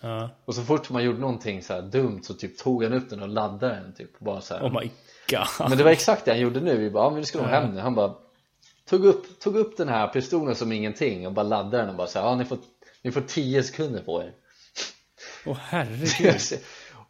ja. 0.00 0.30
Och 0.44 0.54
så 0.54 0.62
fort 0.62 0.90
man 0.90 1.04
gjorde 1.04 1.18
någonting 1.20 1.62
så 1.62 1.72
här 1.74 1.82
dumt 1.82 2.20
så 2.22 2.34
typ 2.34 2.58
tog 2.58 2.82
han 2.84 2.92
upp 2.92 3.10
den 3.10 3.22
och 3.22 3.28
laddade 3.28 3.74
den 3.74 3.94
typ 3.94 4.18
bara 4.18 4.40
så 4.40 4.54
här. 4.54 4.62
Oh 4.66 4.80
my 4.80 4.90
god. 5.30 5.68
Men 5.68 5.78
det 5.78 5.84
var 5.84 5.90
exakt 5.90 6.24
det 6.24 6.30
han 6.30 6.40
gjorde 6.40 6.60
nu, 6.60 6.76
vi 6.76 6.90
bara, 6.90 7.04
ja 7.04 7.10
men 7.10 7.20
vi 7.20 7.26
ska 7.26 7.38
nog 7.38 7.46
hem 7.48 7.70
nu 7.74 7.80
Han 7.80 7.94
bara 7.94 8.14
tog 8.84 9.04
upp, 9.04 9.40
tog 9.40 9.56
upp 9.56 9.76
den 9.76 9.88
här 9.88 10.08
pistolen 10.08 10.54
som 10.56 10.72
ingenting 10.72 11.26
och 11.26 11.32
bara 11.32 11.42
laddade 11.42 11.76
den 11.76 11.88
och 11.88 11.94
bara 11.96 12.06
så 12.06 12.18
här, 12.18 12.26
ja 12.26 12.34
ni 12.36 12.44
får, 12.44 12.58
ni 13.02 13.12
får 13.12 13.20
10 13.20 13.62
sekunder 13.62 14.00
på 14.02 14.22
er 14.22 14.32
Åh 15.46 15.56
herregud. 15.60 16.40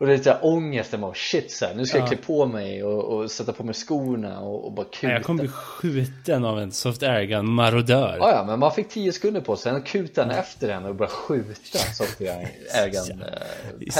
Och 0.05 0.11
det 0.11 0.15
är 0.15 0.19
såhär 0.19 0.39
ångesten 0.43 1.01
bara 1.01 1.15
shit 1.15 1.53
så 1.53 1.67
här, 1.67 1.75
nu 1.75 1.87
ska 1.87 1.99
jag 1.99 2.09
klä 2.09 2.17
på 2.17 2.47
mig 2.47 2.85
och, 2.85 3.05
och 3.05 3.31
sätta 3.31 3.53
på 3.53 3.65
mig 3.65 3.75
skorna 3.75 4.41
och, 4.41 4.65
och 4.65 4.73
bara 4.73 4.87
kuta 4.87 5.13
Jag 5.13 5.23
kommer 5.25 5.43
bli 5.43 5.49
skjuten 5.49 6.45
av 6.45 6.59
en 6.59 6.73
soft 6.73 7.03
airgun 7.03 7.49
marodör. 7.49 8.17
Ja, 8.21 8.31
ja, 8.31 8.45
men 8.45 8.59
man 8.59 8.73
fick 8.73 8.89
10 8.89 9.13
sekunder 9.13 9.41
på 9.41 9.57
sig, 9.57 9.73
sen 9.73 9.83
kutade 9.83 10.27
han 10.31 10.39
efter 10.39 10.69
den 10.69 10.85
och 10.85 10.95
började 10.95 11.15
skjuta 11.15 11.79
är 11.79 11.87
äh, 11.87 11.93
så 11.93 12.05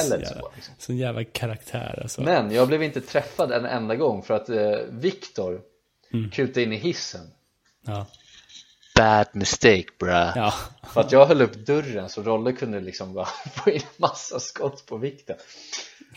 pellets 0.01 0.33
liksom. 0.55 0.75
Sån 0.79 0.97
jävla 0.97 1.25
karaktär 1.25 1.99
alltså. 2.03 2.23
Men 2.23 2.51
jag 2.51 2.69
blev 2.69 2.83
inte 2.83 3.01
träffad 3.01 3.53
en 3.53 3.65
enda 3.65 3.97
gång 3.97 4.23
för 4.23 4.35
att 4.35 4.49
eh, 4.49 4.57
Viktor 4.91 5.61
Mm. 6.13 6.31
kutade 6.31 6.63
in 6.63 6.73
i 6.73 6.77
hissen 6.77 7.31
Ja. 7.87 8.07
Bad 8.99 9.27
mistake, 9.33 9.85
bruh. 9.99 10.33
Ja. 10.37 10.55
För 10.93 11.01
att 11.01 11.13
jag 11.13 11.27
höll 11.27 11.43
upp 11.43 11.67
dörren 11.67 12.09
så 12.09 12.23
Rolle 12.23 12.53
kunde 12.53 12.81
liksom 12.81 13.15
bara 13.15 13.27
få 13.55 13.71
in 13.71 13.81
massa 13.97 14.41
skott 14.41 14.87
på 14.87 14.97
Viktor 14.97 15.37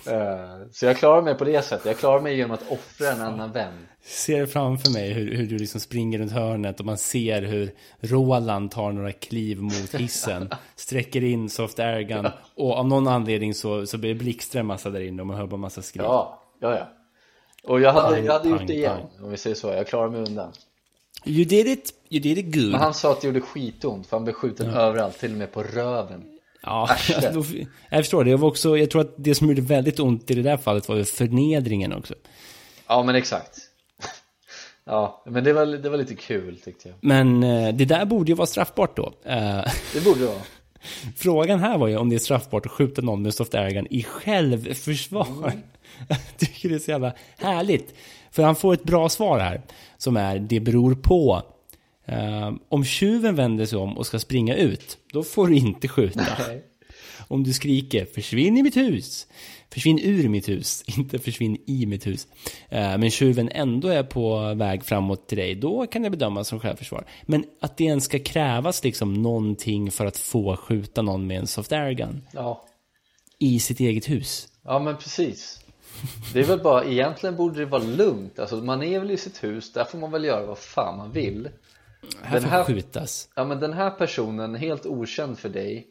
Eh, 0.05 0.67
Så 0.71 0.85
jag 0.85 0.97
klarar 0.97 1.21
mig 1.21 1.35
på 1.35 1.43
det 1.43 1.61
sättet, 1.61 1.85
jag 1.85 1.97
klarar 1.97 2.21
mig 2.21 2.35
genom 2.37 2.51
att 2.51 2.71
offra 2.71 3.11
en 3.11 3.21
annan 3.21 3.51
vän 3.51 3.87
Ser 4.01 4.45
framför 4.45 4.91
mig 4.91 5.13
hur, 5.13 5.35
hur 5.37 5.47
du 5.47 5.57
liksom 5.57 5.81
springer 5.81 6.19
runt 6.19 6.31
hörnet 6.31 6.79
och 6.79 6.85
man 6.85 6.97
ser 6.97 7.41
hur 7.41 7.71
Roland 7.99 8.71
tar 8.71 8.91
några 8.91 9.11
kliv 9.11 9.61
mot 9.61 9.95
hissen. 9.95 10.49
sträcker 10.75 11.23
in 11.23 11.49
soft 11.49 11.79
airgun 11.79 12.27
och 12.55 12.73
av 12.77 12.87
någon 12.87 13.07
anledning 13.07 13.53
så, 13.53 13.85
så 13.85 13.97
blir 13.97 14.09
det 14.13 14.19
blixtra 14.19 14.59
en 14.59 14.65
massa 14.65 14.89
där 14.89 15.01
inne 15.01 15.21
och 15.21 15.27
man 15.27 15.37
hör 15.37 15.47
bara 15.47 15.57
massa 15.57 15.81
skrik. 15.81 16.03
Ja, 16.03 16.43
ja, 16.59 16.75
ja 16.77 16.87
Och 17.63 17.81
jag 17.81 17.93
hade, 17.93 18.15
Pang, 18.15 18.25
jag 18.25 18.33
hade 18.33 18.49
gjort 18.49 18.57
pang, 18.57 18.67
det 18.67 18.73
igen, 18.73 18.97
pang. 18.97 19.25
om 19.25 19.31
vi 19.31 19.37
säger 19.37 19.55
så, 19.55 19.67
jag 19.67 19.87
klarar 19.87 20.09
mig 20.09 20.21
undan 20.21 20.53
You 21.25 21.45
did 21.45 21.67
it, 21.67 21.93
you 22.09 22.21
did 22.21 22.37
it 22.37 22.45
good. 22.55 22.71
Men 22.71 22.79
han 22.79 22.93
sa 22.93 23.11
att 23.11 23.21
det 23.21 23.27
gjorde 23.27 23.41
skitont 23.41 24.07
för 24.07 24.17
han 24.17 24.23
blev 24.23 24.33
skjuten 24.33 24.69
överallt, 24.69 25.19
till 25.19 25.31
och 25.31 25.37
med 25.37 25.51
på 25.51 25.63
röven 25.63 26.23
Ja, 26.61 26.89
då, 27.33 27.45
jag 27.89 27.99
förstår 27.99 28.23
det. 28.23 28.29
Jag, 28.29 28.37
var 28.37 28.47
också, 28.47 28.77
jag 28.77 28.89
tror 28.89 29.01
att 29.01 29.13
det 29.17 29.35
som 29.35 29.47
gjorde 29.47 29.61
väldigt 29.61 29.99
ont 29.99 30.31
i 30.31 30.35
det 30.35 30.41
där 30.41 30.57
fallet 30.57 30.89
var 30.89 30.95
ju 30.95 31.05
förnedringen 31.05 31.93
också. 31.93 32.13
Ja 32.87 33.03
men 33.03 33.15
exakt 33.15 33.59
Ja, 34.85 35.23
men 35.25 35.43
det 35.43 35.53
var, 35.53 35.65
det 35.65 35.89
var 35.89 35.97
lite 35.97 36.15
kul 36.15 36.57
tyckte 36.63 36.89
jag 36.89 36.97
Men 37.01 37.43
eh, 37.43 37.75
det 37.75 37.85
där 37.85 38.05
borde 38.05 38.31
ju 38.31 38.35
vara 38.35 38.47
straffbart 38.47 38.97
då. 38.97 39.13
Eh, 39.23 39.61
Det 39.93 40.03
borde 40.03 40.19
det 40.19 40.25
vara 40.25 40.41
Frågan 41.17 41.59
här 41.59 41.77
var 41.77 41.87
ju 41.87 41.97
om 41.97 42.09
det 42.09 42.15
är 42.15 42.19
straffbart 42.19 42.65
att 42.65 42.71
skjuta 42.71 43.01
någon 43.01 43.21
med 43.21 43.33
soft 43.33 43.55
airgun 43.55 43.87
i 43.89 44.03
självförsvar. 44.03 45.53
Jag 46.07 46.19
tycker 46.37 46.69
det 46.69 46.75
är 46.75 46.79
så 46.79 46.91
jävla 46.91 47.13
härligt. 47.37 47.95
För 48.31 48.43
han 48.43 48.55
får 48.55 48.73
ett 48.73 48.83
bra 48.83 49.09
svar 49.09 49.39
här. 49.39 49.61
Som 49.97 50.17
är, 50.17 50.39
det 50.39 50.59
beror 50.59 50.95
på. 50.95 51.41
Eh, 52.05 52.51
om 52.69 52.85
tjuven 52.85 53.35
vänder 53.35 53.65
sig 53.65 53.77
om 53.79 53.97
och 53.97 54.05
ska 54.05 54.19
springa 54.19 54.55
ut, 54.55 54.97
då 55.13 55.23
får 55.23 55.47
du 55.47 55.55
inte 55.55 55.87
skjuta. 55.87 56.25
Nej. 56.47 56.63
Om 57.27 57.43
du 57.43 57.53
skriker 57.53 58.05
försvinn 58.05 58.57
i 58.57 58.63
mitt 58.63 58.77
hus. 58.77 59.27
Försvinn 59.73 59.99
ur 60.03 60.29
mitt 60.29 60.49
hus, 60.49 60.83
inte 60.97 61.19
försvinn 61.19 61.57
i 61.65 61.85
mitt 61.85 62.07
hus. 62.07 62.27
Eh, 62.69 62.97
men 62.97 63.09
tjuven 63.11 63.49
ändå 63.53 63.87
är 63.87 64.03
på 64.03 64.53
väg 64.53 64.83
framåt 64.85 65.27
till 65.27 65.37
dig, 65.37 65.55
då 65.55 65.87
kan 65.87 66.01
det 66.01 66.09
bedömas 66.09 66.47
som 66.47 66.59
självförsvar. 66.59 67.05
Men 67.23 67.43
att 67.61 67.77
det 67.77 67.83
ens 67.83 68.03
ska 68.03 68.19
krävas 68.19 68.83
liksom 68.83 69.13
någonting 69.13 69.91
för 69.91 70.05
att 70.05 70.17
få 70.17 70.55
skjuta 70.57 71.01
någon 71.01 71.27
med 71.27 71.39
en 71.39 71.47
soft 71.47 71.71
air 71.71 71.91
gun 71.91 72.27
Ja, 72.31 72.65
i 73.39 73.59
sitt 73.59 73.79
eget 73.79 74.09
hus. 74.09 74.47
ja 74.63 74.79
men 74.79 74.97
precis 74.97 75.59
Det 76.33 76.39
är 76.39 76.43
väl 76.43 76.59
bara, 76.59 76.83
egentligen 76.85 77.35
borde 77.35 77.59
det 77.59 77.65
vara 77.65 77.83
lugnt. 77.83 78.39
Alltså 78.39 78.55
man 78.55 78.83
är 78.83 78.99
väl 78.99 79.11
i 79.11 79.17
sitt 79.17 79.43
hus, 79.43 79.73
där 79.73 79.83
får 79.83 79.97
man 79.97 80.11
väl 80.11 80.23
göra 80.23 80.45
vad 80.45 80.57
fan 80.57 80.97
man 80.97 81.11
vill. 81.11 81.49
Här 82.21 82.33
Den 82.33 82.41
får 82.43 82.49
här- 82.49 82.63
skjutas. 82.63 83.29
Ja 83.35 83.43
men 83.43 83.59
den 83.59 83.73
här 83.73 83.89
personen, 83.89 84.55
helt 84.55 84.85
okänd 84.85 85.39
för 85.39 85.49
dig 85.49 85.87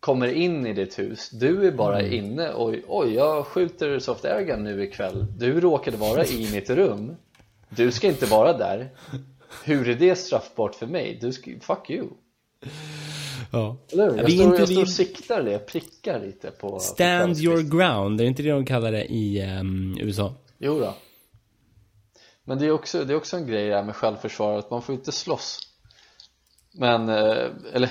Kommer 0.00 0.26
in 0.32 0.66
i 0.66 0.72
ditt 0.72 0.98
hus. 0.98 1.30
Du 1.30 1.66
är 1.68 1.72
bara 1.72 2.00
Mm. 2.00 2.12
inne 2.12 2.50
och 2.52 2.74
oj 2.88 3.14
jag 3.14 3.46
skjuter 3.46 3.98
soft 3.98 4.24
air 4.24 4.42
gun 4.44 4.64
nu 4.64 4.82
ikväll. 4.84 5.26
Du 5.38 5.60
råkade 5.60 5.96
vara 5.96 6.24
i 6.24 6.48
mitt 6.52 6.70
rum. 6.70 7.16
Du 7.68 7.92
ska 7.92 8.06
inte 8.06 8.26
vara 8.26 8.52
där. 8.58 8.90
Hur 9.64 9.88
är 9.88 9.94
det 9.94 10.14
straffbart 10.16 10.74
för 10.74 10.86
mig? 10.86 11.18
Du 11.20 11.32
ska, 11.32 11.50
fuck 11.60 11.90
you 11.90 12.08
Ja. 13.54 13.76
Eller 13.92 14.04
hur? 14.04 14.10
Ja, 14.10 14.16
Jag, 14.16 14.26
vi 14.26 14.32
står, 14.36 14.46
inte- 14.46 14.58
jag 14.58 14.68
står 14.68 14.82
och 14.82 14.88
siktar 14.88 15.42
det, 15.42 15.52
jag 15.52 15.66
prickar 15.66 16.20
lite 16.20 16.50
på 16.50 16.70
på 16.70 16.78
Stand 16.78 17.38
your 17.38 17.54
kvällskvisten. 17.54 17.78
ground, 17.78 18.20
är 18.20 18.24
det 18.24 18.28
inte 18.28 18.42
det 18.42 18.50
de 18.50 18.64
kallar 18.66 18.92
det 18.92 19.04
i 19.04 19.40
ehm, 19.40 19.96
USA? 20.00 20.34
Jo 20.58 20.80
då. 20.80 20.94
Men 22.44 22.58
det 22.58 22.66
är, 22.66 22.70
också, 22.70 23.04
det 23.04 23.12
är 23.12 23.16
också 23.16 23.36
en 23.36 23.46
grej 23.46 23.70
här 23.70 23.82
med 23.84 23.96
självförsvar 23.96 24.58
att 24.58 24.70
man 24.70 24.82
får 24.82 24.94
inte 24.94 25.12
slåss 25.12 25.58
Men, 26.72 27.08
eh, 27.08 27.46
eller 27.72 27.90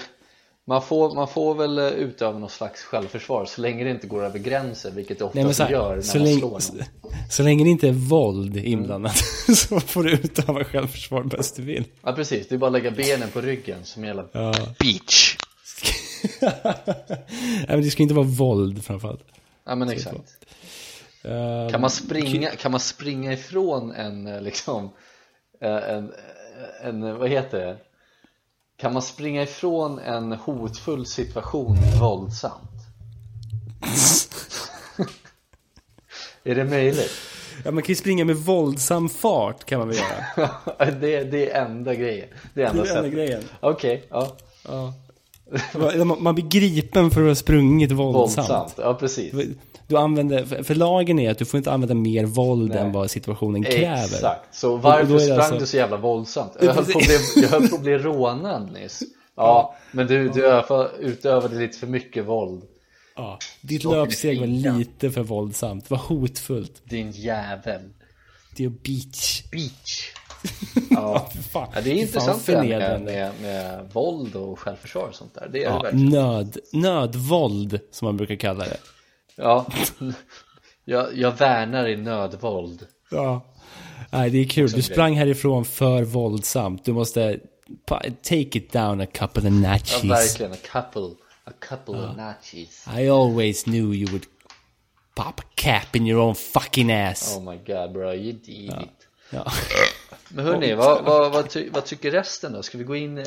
man 0.65 0.81
får, 0.81 1.15
man 1.15 1.27
får 1.27 1.55
väl 1.55 1.77
eh, 1.79 1.87
utöva 1.87 2.39
någon 2.39 2.49
slags 2.49 2.83
självförsvar 2.83 3.45
så 3.45 3.61
länge 3.61 3.83
det 3.83 3.89
inte 3.89 4.07
går 4.07 4.25
över 4.25 4.39
gränsen 4.39 4.95
vilket 4.95 5.19
det 5.19 5.29
Nej, 5.33 5.53
så, 5.53 5.63
här, 5.63 5.71
gör 5.71 5.95
när 5.95 6.01
så, 6.01 6.17
man 6.17 6.25
länge, 6.27 6.39
slår 6.39 6.59
så, 6.59 6.73
någon 6.73 6.83
så 7.29 7.43
länge 7.43 7.63
det 7.63 7.69
inte 7.69 7.87
är 7.87 7.91
våld 7.91 8.57
inblandat 8.57 9.17
så 9.55 9.79
får 9.79 10.03
du 10.03 10.11
utöva 10.11 10.63
självförsvar 10.63 11.23
bäst 11.23 11.55
du 11.55 11.61
vill. 11.63 11.83
Ja 12.01 12.11
precis, 12.13 12.47
det 12.47 12.55
är 12.55 12.59
bara 12.59 12.65
att 12.67 12.73
lägga 12.73 12.91
benen 12.91 13.29
på 13.29 13.41
ryggen 13.41 13.79
som 13.83 14.05
gäller 14.05 14.25
Ja. 14.31 14.53
Beach. 14.79 15.32
Nej, 16.41 17.65
men 17.67 17.81
det 17.81 17.91
ska 17.91 18.03
inte 18.03 18.15
vara 18.15 18.25
våld 18.25 18.85
framförallt. 18.85 19.23
Ja 19.65 19.75
men 19.75 19.89
exakt 19.89 20.37
Kan 21.71 21.81
man 21.81 21.89
springa, 21.89 22.49
kan 22.49 22.71
man 22.71 22.79
springa 22.79 23.33
ifrån 23.33 23.91
en 23.91 24.27
eh, 24.27 24.41
liksom 24.41 24.89
eh, 25.61 25.89
en, 25.89 26.13
en, 26.81 27.17
vad 27.19 27.29
heter 27.29 27.59
det? 27.59 27.77
Kan 28.77 28.93
man 28.93 29.01
springa 29.01 29.43
ifrån 29.43 29.99
en 29.99 30.31
hotfull 30.31 31.05
situation 31.05 31.77
våldsamt? 32.01 32.69
är 36.43 36.55
det 36.55 36.63
möjligt? 36.63 37.11
Ja, 37.65 37.71
man 37.71 37.83
kan 37.83 37.87
ju 37.89 37.95
springa 37.95 38.25
med 38.25 38.35
våldsam 38.35 39.09
fart 39.09 39.63
kan 39.63 39.79
man 39.79 39.87
väl 39.87 39.97
göra. 39.97 40.91
det, 40.91 41.23
det 41.23 41.51
är 41.51 41.65
enda 41.65 41.95
grejen 41.95 42.27
Det 42.53 42.63
är 42.63 42.69
enda 42.69 42.83
Det 42.83 42.89
är 42.89 42.97
enda 42.97 43.09
grejen. 43.09 43.43
Okej, 43.59 44.05
ja, 44.09 44.35
Ja. 44.67 44.93
Man- 46.19 46.35
blir 46.35 46.45
gripen 46.49 47.11
för 47.11 47.21
att 47.21 47.27
ha 47.27 47.35
sprungit 47.35 47.91
våldsamt. 47.91 48.49
våldsamt, 48.49 48.73
ja 48.77 48.93
precis 48.93 49.33
Du 49.87 49.97
använder, 49.97 50.63
för- 50.63 50.75
lagen 50.75 51.19
är 51.19 51.31
att 51.31 51.37
du 51.37 51.45
får 51.45 51.57
inte 51.57 51.71
använda 51.71 51.95
mer 51.95 52.25
våld 52.25 52.69
Nej. 52.69 52.77
än 52.79 52.91
vad 52.91 53.11
situationen 53.11 53.63
kräver. 53.63 54.03
Exakt, 54.03 54.55
så 54.55 54.77
varför 54.77 55.19
sprang 55.19 55.39
alltså- 55.39 55.57
du 55.59 55.65
så 55.65 55.77
jävla 55.77 55.97
våldsamt? 55.97 56.51
Jag 56.61 56.73
höll, 56.73 56.85
på 56.85 56.99
att 56.99 57.05
bli, 57.05 57.17
jag 57.41 57.49
höll 57.49 57.67
på 57.67 57.75
att 57.75 57.81
bli 57.81 57.97
rånad 57.97 58.71
nyss 58.73 59.03
Ja, 59.35 59.75
men 59.91 60.07
du, 60.07 60.29
du 60.29 60.45
öva- 60.47 60.89
utövade 60.99 61.59
lite 61.59 61.77
för 61.77 61.87
mycket 61.87 62.25
våld 62.25 62.63
Ja. 63.15 63.37
Ditt 63.61 63.83
löpsteg 63.83 64.39
var 64.39 64.47
lite 64.47 65.11
för 65.11 65.23
våldsamt. 65.23 65.83
Det 65.89 65.91
var 65.91 66.01
hotfullt. 66.01 66.81
Din 66.83 67.11
jävel 67.11 67.81
Det 68.57 68.63
är 68.65 68.69
beach. 68.69 69.43
Beach 69.51 70.11
Ja, 70.91 71.29
Fan, 71.51 71.67
ja 71.75 71.81
det 71.81 71.89
är 71.91 71.95
intressant 71.95 72.45
det 72.45 72.57
med, 72.57 73.01
med, 73.01 73.31
med 73.41 73.89
våld 73.93 74.35
och 74.35 74.59
självförsvar 74.59 75.07
och 75.07 75.15
sånt 75.15 75.33
där 75.33 75.49
Det 75.51 75.63
är 75.63 75.69
det 75.69 75.75
Ja, 75.75 75.81
verkligen 75.81 76.09
nöd, 76.09 76.57
nödvåld 76.73 77.79
som 77.91 78.05
man 78.05 78.17
brukar 78.17 78.35
kalla 78.35 78.63
det. 78.65 78.77
Ja, 79.35 79.65
jag, 80.85 81.17
jag 81.17 81.31
värnar 81.37 81.87
i 81.87 81.97
nödvåld 81.97 82.87
Ja. 83.11 83.45
Nej, 84.09 84.29
det 84.29 84.37
är 84.37 84.45
kul. 84.45 84.71
Du 84.71 84.81
sprang 84.81 85.15
härifrån 85.15 85.65
för 85.65 86.03
våldsamt. 86.03 86.85
Du 86.85 86.93
måste 86.93 87.39
take 88.23 88.57
it 88.57 88.71
down 88.71 89.01
a 89.01 89.05
couple 89.05 89.41
of 89.49 89.53
Ja, 89.53 89.71
notches. 89.71 90.03
verkligen, 90.03 90.51
a 90.51 90.55
couple, 90.71 91.15
a 91.45 91.51
couple 91.69 91.93
of 91.95 92.17
notches 92.17 92.85
I 92.97 93.07
always 93.09 93.63
knew 93.63 93.93
you 93.93 94.07
would 94.11 94.25
pop 95.15 95.39
a 95.39 95.43
cap 95.55 95.95
in 95.95 96.07
your 96.07 96.21
own 96.21 96.35
fucking 96.35 96.91
ass. 96.91 97.37
Oh 97.37 97.43
my 97.51 97.57
god 97.57 97.93
bro, 97.93 98.13
you 98.13 98.31
did 98.33 98.69
it 98.69 99.07
Ja. 99.29 99.51
Men 100.35 100.45
hörni, 100.45 100.73
vad, 100.73 101.03
vad, 101.05 101.31
vad, 101.33 101.49
ty, 101.49 101.69
vad 101.69 101.85
tycker 101.85 102.11
resten 102.11 102.53
då? 102.53 102.63
Ska 102.63 102.77
vi 102.77 102.83
gå 102.83 102.95
in 102.95 103.17
i, 103.17 103.21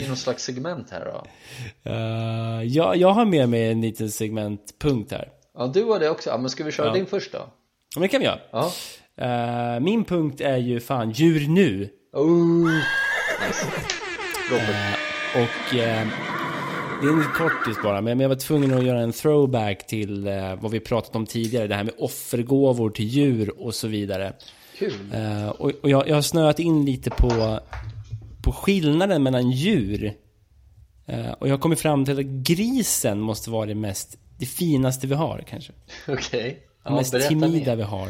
i 0.00 0.04
någon 0.08 0.16
slags 0.16 0.44
segment 0.44 0.90
här 0.90 1.04
då? 1.04 1.26
Uh, 1.90 2.64
jag, 2.64 2.96
jag 2.96 3.08
har 3.12 3.24
med 3.24 3.48
mig 3.48 3.70
en 3.70 3.80
liten 3.80 4.10
segmentpunkt 4.10 5.12
här. 5.12 5.28
Ja, 5.58 5.66
du 5.74 5.84
har 5.84 6.00
det 6.00 6.10
också. 6.10 6.30
Ja, 6.30 6.38
men 6.38 6.50
ska 6.50 6.64
vi 6.64 6.72
köra 6.72 6.86
Ja. 6.86 6.92
din 6.92 7.06
först 7.06 7.32
då? 7.32 7.38
Men 7.94 8.02
det 8.02 8.08
kan 8.08 8.20
vi 8.20 8.26
göra. 8.26 8.38
Ja. 8.50 8.72
Eh, 9.20 9.80
min 9.80 10.04
punkt 10.04 10.40
är 10.40 10.56
ju 10.56 10.80
fan 10.80 11.10
djur 11.10 11.48
nu. 11.48 11.88
Oh. 12.12 12.70
Nice. 13.46 13.66
Robert. 14.50 14.98
Och 15.34 15.74
eh, 15.78 16.06
det 17.02 17.06
är 17.06 17.12
en 17.12 17.24
kortis 17.34 17.82
bara, 17.82 18.00
men 18.00 18.20
jag 18.20 18.28
var 18.28 18.36
tvungen 18.36 18.74
att 18.74 18.84
göra 18.84 19.00
en 19.00 19.12
throwback 19.12 19.86
till 19.86 20.28
vad 20.60 20.70
vi 20.70 20.80
pratat 20.80 21.16
om 21.16 21.26
tidigare. 21.26 21.66
Det 21.66 21.74
här 21.74 21.84
med 21.84 21.94
offergåvor 21.98 22.90
till 22.90 23.04
djur 23.04 23.60
och 23.60 23.74
så 23.74 23.88
vidare. 23.88 24.32
Kul. 24.78 25.12
Eh, 25.12 25.48
och 25.48 25.70
och 25.82 25.90
jag, 25.90 26.08
jag 26.08 26.14
har 26.14 26.22
snöat 26.22 26.58
in 26.58 26.84
lite 26.84 27.10
på, 27.10 27.60
på 28.42 28.52
skillnaden 28.52 29.22
mellan 29.22 29.50
djur. 29.50 30.12
Eh, 31.06 31.30
och 31.30 31.48
jag 31.48 31.52
har 31.52 31.58
kommit 31.58 31.80
fram 31.80 32.04
till 32.04 32.18
att 32.18 32.24
grisen 32.24 33.20
måste 33.20 33.50
vara 33.50 33.66
det 33.66 33.74
mest, 33.74 34.18
det 34.38 34.46
finaste 34.46 35.06
vi 35.06 35.14
har 35.14 35.44
kanske. 35.48 35.72
Okej. 36.08 36.42
Det 36.42 36.90
Ja, 36.90 36.94
mest 36.96 37.28
timida 37.28 37.70
mer. 37.70 37.76
vi 37.76 37.82
har. 37.82 38.08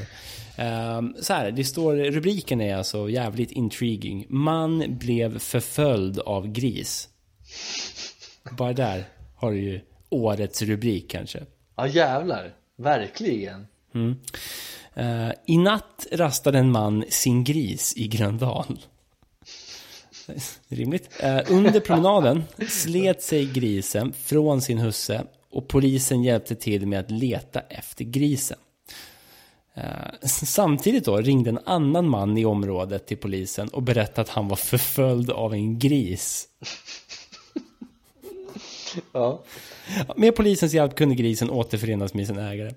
Um, 0.98 1.14
så 1.20 1.32
här, 1.32 1.50
det 1.50 1.64
står, 1.64 1.96
rubriken 1.96 2.60
är 2.60 2.76
alltså 2.76 3.10
jävligt 3.10 3.50
intriguing. 3.50 4.26
Man 4.28 4.98
blev 4.98 5.38
förföljd 5.38 6.18
av 6.18 6.46
gris. 6.48 7.08
Bara 8.50 8.72
där 8.72 9.04
har 9.36 9.50
du 9.52 9.58
ju 9.60 9.80
årets 10.10 10.62
rubrik 10.62 11.10
kanske. 11.10 11.40
Ja, 11.76 11.86
jävlar. 11.86 12.54
Verkligen. 12.76 13.66
Eh, 14.98 15.30
I 15.46 15.58
natt 15.58 16.06
rastade 16.12 16.58
en 16.58 16.70
man 16.70 17.04
sin 17.08 17.44
gris 17.44 17.94
i 17.96 18.08
Gröndal. 18.08 18.78
Rimligt. 20.68 21.10
Eh, 21.20 21.40
under 21.48 21.80
promenaden 21.80 22.44
slet 22.68 23.22
sig 23.22 23.46
grisen 23.46 24.12
från 24.12 24.62
sin 24.62 24.78
husse 24.78 25.24
och 25.50 25.68
polisen 25.68 26.22
hjälpte 26.22 26.54
till 26.54 26.86
med 26.86 27.00
att 27.00 27.10
leta 27.10 27.60
efter 27.60 28.04
grisen. 28.04 28.58
Eh, 29.74 29.82
samtidigt 30.22 31.04
då 31.04 31.16
ringde 31.16 31.50
en 31.50 31.60
annan 31.64 32.08
man 32.08 32.38
i 32.38 32.44
området 32.44 33.06
till 33.06 33.16
polisen 33.16 33.68
och 33.68 33.82
berättade 33.82 34.20
att 34.20 34.28
han 34.28 34.48
var 34.48 34.56
förföljd 34.56 35.30
av 35.30 35.54
en 35.54 35.78
gris. 35.78 36.48
Ja. 39.12 39.42
Med 40.16 40.36
polisens 40.36 40.74
hjälp 40.74 40.96
kunde 40.96 41.14
grisen 41.14 41.50
återförenas 41.50 42.14
med 42.14 42.26
sin 42.26 42.38
ägare. 42.38 42.72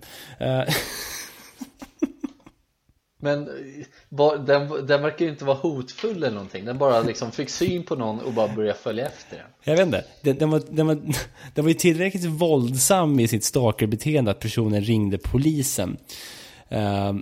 Men 3.22 3.48
eh, 3.48 4.42
den, 4.46 4.88
den 4.88 5.02
verkar 5.02 5.26
ju 5.26 5.32
inte 5.32 5.46
vara 5.46 5.58
hotfull 5.58 6.18
eller 6.18 6.32
någonting. 6.32 6.66
Den 6.66 6.78
bara 6.78 7.02
liksom 7.02 7.32
fick 7.32 7.50
syn 7.50 7.84
på 7.84 7.96
någon 7.96 8.20
och 8.20 8.34
bara 8.34 8.56
började 8.56 8.80
följa 8.80 9.06
efter 9.06 9.38
den. 9.38 9.46
Jag 9.64 9.76
vet 9.76 9.86
inte. 9.86 10.06
Den, 10.22 10.38
den, 10.38 10.50
var, 10.50 10.62
den, 10.70 10.88
var, 10.88 10.96
den 11.54 11.64
var 11.64 11.70
ju 11.70 11.74
tillräckligt 11.74 12.26
våldsam 12.26 13.20
i 13.20 13.28
sitt 13.28 13.44
stalkerbeteende 13.44 14.32
att 14.32 14.40
personen 14.40 14.82
ringde 14.82 15.18
polisen. 15.18 15.98
Ehm, 16.70 17.22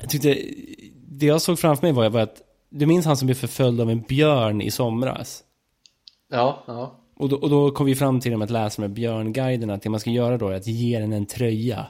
jag 0.00 0.10
tyckte, 0.10 0.38
det 1.08 1.26
jag 1.26 1.42
såg 1.42 1.58
framför 1.58 1.86
mig 1.86 1.92
var, 1.92 2.08
var 2.08 2.20
att, 2.20 2.42
du 2.70 2.86
minns 2.86 3.06
han 3.06 3.16
som 3.16 3.26
blev 3.26 3.34
förföljd 3.34 3.80
av 3.80 3.90
en 3.90 4.00
björn 4.00 4.60
i 4.60 4.70
somras? 4.70 5.42
Ja, 6.30 6.64
ja. 6.66 7.00
Och 7.16 7.28
då, 7.28 7.36
och 7.36 7.50
då 7.50 7.70
kom 7.70 7.86
vi 7.86 7.94
fram 7.94 8.20
till, 8.20 8.30
genom 8.30 8.42
att 8.42 8.50
läsa 8.50 8.80
med 8.80 8.90
björnguiden, 8.90 9.70
att 9.70 9.82
det 9.82 9.90
man 9.90 10.00
ska 10.00 10.10
göra 10.10 10.38
då 10.38 10.48
är 10.48 10.56
att 10.56 10.66
ge 10.66 10.98
den 10.98 11.12
en 11.12 11.26
tröja. 11.26 11.86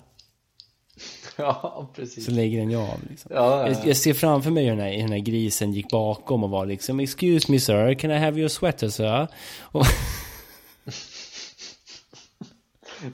Ja, 1.42 1.88
precis. 1.94 2.24
Så 2.24 2.30
lägger 2.30 2.58
den 2.58 2.70
ju 2.70 2.76
av. 2.76 2.98
Liksom. 3.10 3.30
Ja, 3.34 3.60
ja, 3.60 3.68
Jag, 3.68 3.88
jag 3.88 3.96
ser 3.96 4.14
framför 4.14 4.50
mig 4.50 4.64
hur 4.64 4.70
den, 4.70 4.80
här, 4.80 4.92
den 4.98 5.12
här 5.12 5.18
grisen 5.18 5.72
gick 5.72 5.88
bakom 5.88 6.44
och 6.44 6.50
var 6.50 6.66
liksom 6.66 7.00
Excuse 7.00 7.52
me 7.52 7.60
sir, 7.60 7.94
can 7.94 8.10
I 8.10 8.18
have 8.18 8.38
your 8.38 8.48
sweater 8.48 8.88
sir? 8.88 9.28
Och, 9.62 9.86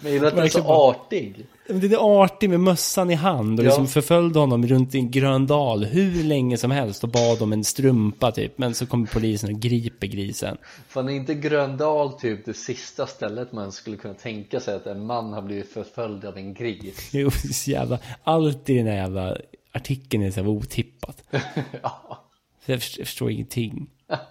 Men 0.02 0.12
gillar 0.12 0.28
att 0.28 0.34
den 0.36 0.44
är 0.44 0.48
så 0.48 0.60
artig. 0.64 1.46
Det 1.66 1.86
är 1.92 2.22
artig 2.24 2.50
med 2.50 2.60
mössan 2.60 3.10
i 3.10 3.14
hand 3.14 3.58
och 3.60 3.64
Ja. 3.64 3.68
liksom 3.68 3.86
förföljde 3.88 4.38
honom 4.38 4.66
runt 4.66 4.94
i 4.94 5.00
Gröndal 5.00 5.84
hur 5.84 6.24
länge 6.24 6.56
som 6.56 6.70
helst 6.70 7.04
och 7.04 7.10
bad 7.10 7.42
om 7.42 7.52
en 7.52 7.64
strumpa 7.64 8.32
typ. 8.32 8.58
Men 8.58 8.74
så 8.74 8.86
kommer 8.86 9.06
polisen 9.06 9.54
och 9.54 9.60
griper 9.60 10.06
grisen. 10.06 10.56
Fan 10.88 11.08
är 11.08 11.12
inte 11.12 11.34
Gröndal 11.34 12.12
typ 12.12 12.44
det 12.44 12.54
sista 12.54 13.06
stället 13.06 13.52
man 13.52 13.72
skulle 13.72 13.96
kunna 13.96 14.14
tänka 14.14 14.60
sig 14.60 14.74
att 14.74 14.86
en 14.86 15.06
man 15.06 15.32
har 15.32 15.42
blivit 15.42 15.72
förföljd 15.72 16.24
av 16.24 16.36
en 16.36 16.54
gris? 16.54 17.14
Är 17.14 17.52
så 17.52 17.70
jävla, 17.70 17.98
allt 18.24 18.70
i 18.70 18.74
den 18.76 18.86
här 18.86 18.94
jävla 18.96 19.36
artikeln 19.72 20.22
är 20.22 20.30
så 20.30 20.40
otippat. 20.42 21.22
ja, 21.82 22.24
Så 22.66 22.72
jag 22.72 22.82
förstår 22.82 23.30
ingenting. 23.30 23.86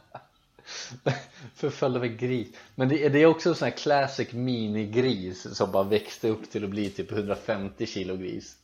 förföljd 1.56 1.96
av 1.98 2.04
en 2.04 2.18
gris. 2.18 2.48
Men 2.76 2.89
det, 2.89 3.06
är- 3.06 3.10
det 3.10 3.20
är 3.22 3.26
också 3.26 3.50
en 3.50 3.56
sån 3.56 3.66
här 3.68 3.78
classic 3.78 4.32
minigris 4.32 5.48
som 5.58 5.72
bara 5.72 5.84
växte 5.84 6.28
upp 6.30 6.52
till 6.52 6.64
att 6.64 6.70
bli 6.70 6.89
typ 6.89 7.12
150 7.12 7.86
kilo 7.86 8.18
gris. 8.18 8.56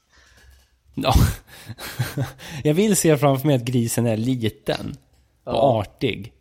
Ja. 0.93 1.13
Jag 2.63 2.73
vill 2.73 2.95
se 2.95 3.17
framför 3.17 3.47
mig 3.47 3.55
att 3.55 3.63
grisen 3.65 4.05
är 4.07 4.17
liten 4.17 4.97
och 5.43 5.53
Ja. 5.53 5.80
artig. 5.82 6.34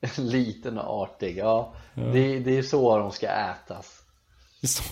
Liten 0.18 0.78
och 0.78 1.02
artig, 1.02 1.36
ja. 1.38 1.74
Det, 1.94 2.38
det 2.38 2.58
är 2.58 2.62
så 2.62 2.98
de 2.98 3.12
ska 3.12 3.26
ätas. 3.28 4.02
Det 4.60 4.64
är 4.64 4.68
så, 4.68 4.82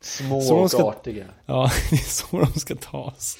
Små 0.00 0.40
Så 0.42 0.54
de 0.54 0.62
och 0.62 0.70
ska- 0.70 0.84
artiga. 0.88 1.24
ja, 1.46 1.70
det 1.90 1.96
är 1.96 2.10
så 2.10 2.38
de 2.40 2.60
ska 2.60 2.74
tas. 2.76 3.38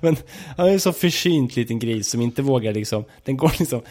Men 0.00 0.16
han 0.56 0.66
är 0.68 0.72
en 0.72 0.80
så 0.80 0.92
försynt 0.92 1.56
liten 1.56 1.78
gris 1.78 2.10
som 2.10 2.20
inte 2.20 2.42
vågar 2.42 2.72
liksom, 2.72 3.04
den 3.24 3.36
går 3.36 3.54
liksom 3.58 3.82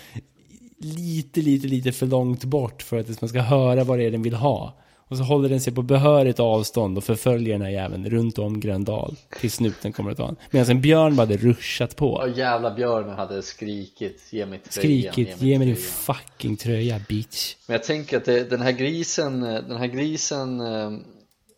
lite, 0.82 1.42
lite, 1.42 1.68
lite 1.68 1.92
för 1.92 2.06
långt 2.06 2.44
bort 2.44 2.82
för 2.82 3.00
att 3.00 3.22
man 3.22 3.30
ska 3.30 3.42
höra 3.42 3.84
vad 3.84 4.00
det 4.00 4.06
är 4.06 4.12
den 4.12 4.24
vill 4.24 4.34
ha. 4.34 4.78
Och 5.12 5.18
så 5.18 5.24
håller 5.24 5.50
den 5.50 5.62
sig 5.62 5.74
på 5.74 5.82
behörigt 5.82 6.40
avstånd 6.40 6.98
och 6.98 7.04
förföljer 7.04 7.54
den 7.54 7.62
här 7.62 7.70
jäveln 7.70 8.10
runt 8.10 8.40
om 8.40 8.60
Gröndal 8.60 9.16
tills 9.40 9.54
snuten 9.54 9.92
kommer 9.94 10.12
att 10.12 10.18
ta 10.18 10.26
den. 10.26 10.36
Medan 10.52 10.70
en 10.70 10.82
björn 10.82 11.16
bara 11.16 11.22
hade 11.22 11.38
ruschat 11.38 11.96
på. 11.96 12.12
Och 12.12 12.30
jävla 12.30 12.72
björnen 12.76 13.16
hade 13.16 13.42
skrikit 13.42 14.28
ge 14.32 14.46
mig 14.46 14.60
tröjan, 14.60 15.14
Skrikit, 15.14 15.42
ge 15.42 15.58
mig 15.58 15.68
din 15.68 15.76
tröjan." 15.76 15.92
fucking 15.92 16.58
tröja 16.58 17.02
bitch. 17.08 17.56
Men 17.68 17.74
jag 17.74 17.84
tänker 17.84 18.18
att 18.18 18.26
det, 18.26 18.50
den 18.50 18.62
här 18.62 18.72
grisen, 18.72 19.42
den 19.42 19.78
här 19.78 19.88
grisen 19.88 20.60
eh, 20.60 20.92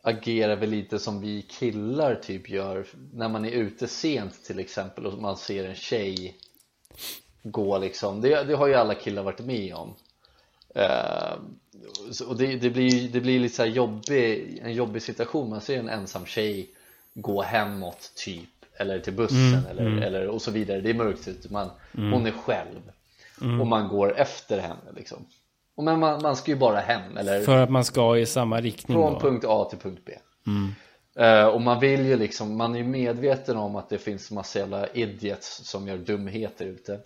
agerar 0.04 0.56
väl 0.56 0.70
lite 0.70 1.00
som 1.00 1.22
vi 1.22 1.42
killar 1.42 2.16
typ 2.16 2.50
gör 2.50 2.86
när 3.14 3.30
man 3.30 3.46
är 3.46 3.52
ute 3.52 3.88
sent 3.88 4.44
till 4.44 4.60
exempel 4.60 5.06
och 5.06 5.22
man 5.22 5.38
ser 5.38 5.66
en 5.66 5.76
tjej 5.76 6.36
gå 7.44 7.78
liksom. 7.78 8.22
Det, 8.22 8.44
det 8.44 8.56
har 8.56 8.68
ju 8.68 8.74
alla 8.74 8.96
killar 8.96 9.24
varit 9.24 9.39
med 9.39 9.76
om. 9.76 9.94
Eh, 10.76 11.34
och 12.28 12.38
det, 12.38 12.56
det, 12.56 12.70
blir, 12.70 13.10
det 13.10 13.22
blir 13.22 13.39
lite 13.39 13.56
så 13.56 13.66
jobbig, 13.66 14.60
en 14.64 14.74
jobbig 14.74 15.02
situation. 15.02 15.50
Man 15.50 15.62
ser 15.62 15.80
en 15.80 15.89
ensam 15.89 16.26
tjej 16.26 16.70
gå 17.14 17.41
hemåt 17.41 18.12
typ 18.16 18.50
eller 18.78 19.00
till 19.00 19.14
bussen 19.14 19.66
eller, 19.70 20.02
eller 20.02 20.28
och 20.28 20.41
så 20.41 20.52
vidare. 20.52 20.82
Det 20.82 20.89
är 20.89 20.94
mörkt 20.94 21.28
ute, 21.28 21.54
man, 21.54 21.70
hon 21.91 22.26
är 22.26 22.32
själv 22.32 22.91
och 23.62 23.68
man 23.68 23.88
går 23.88 24.20
efter 24.20 24.60
henne 24.60 24.91
liksom. 24.96 25.26
Och 25.76 25.84
men 25.84 26.00
man, 26.00 26.22
man 26.22 26.36
ska 26.36 26.52
ju 26.52 26.58
bara 26.58 26.80
hem 26.80 27.18
eller 27.18 27.41
För 27.41 27.58
att 27.58 27.70
man 27.70 27.86
ska 27.86 28.18
i 28.18 28.26
samma 28.26 28.62
riktning 28.62 28.98
från 28.98 29.14
då. 29.14 29.20
punkt 29.20 29.46
A 29.48 29.68
till 29.70 29.80
punkt 29.80 30.02
B. 30.06 30.14
Eh, 31.16 31.46
och 31.46 31.62
man 31.62 31.80
vill 31.80 32.06
ju 32.06 32.18
liksom, 32.18 32.58
man 32.58 32.76
är 32.76 32.80
ju 32.80 32.86
medveten 32.86 33.58
om 33.58 33.76
att 33.76 33.89
det 33.89 33.98
finns 33.98 34.32
massa 34.32 34.60
jävla 34.60 34.88
idiots 34.88 35.66
som 35.66 35.88
gör 35.88 35.98
dumheter 35.98 36.66
ute. 36.66 37.00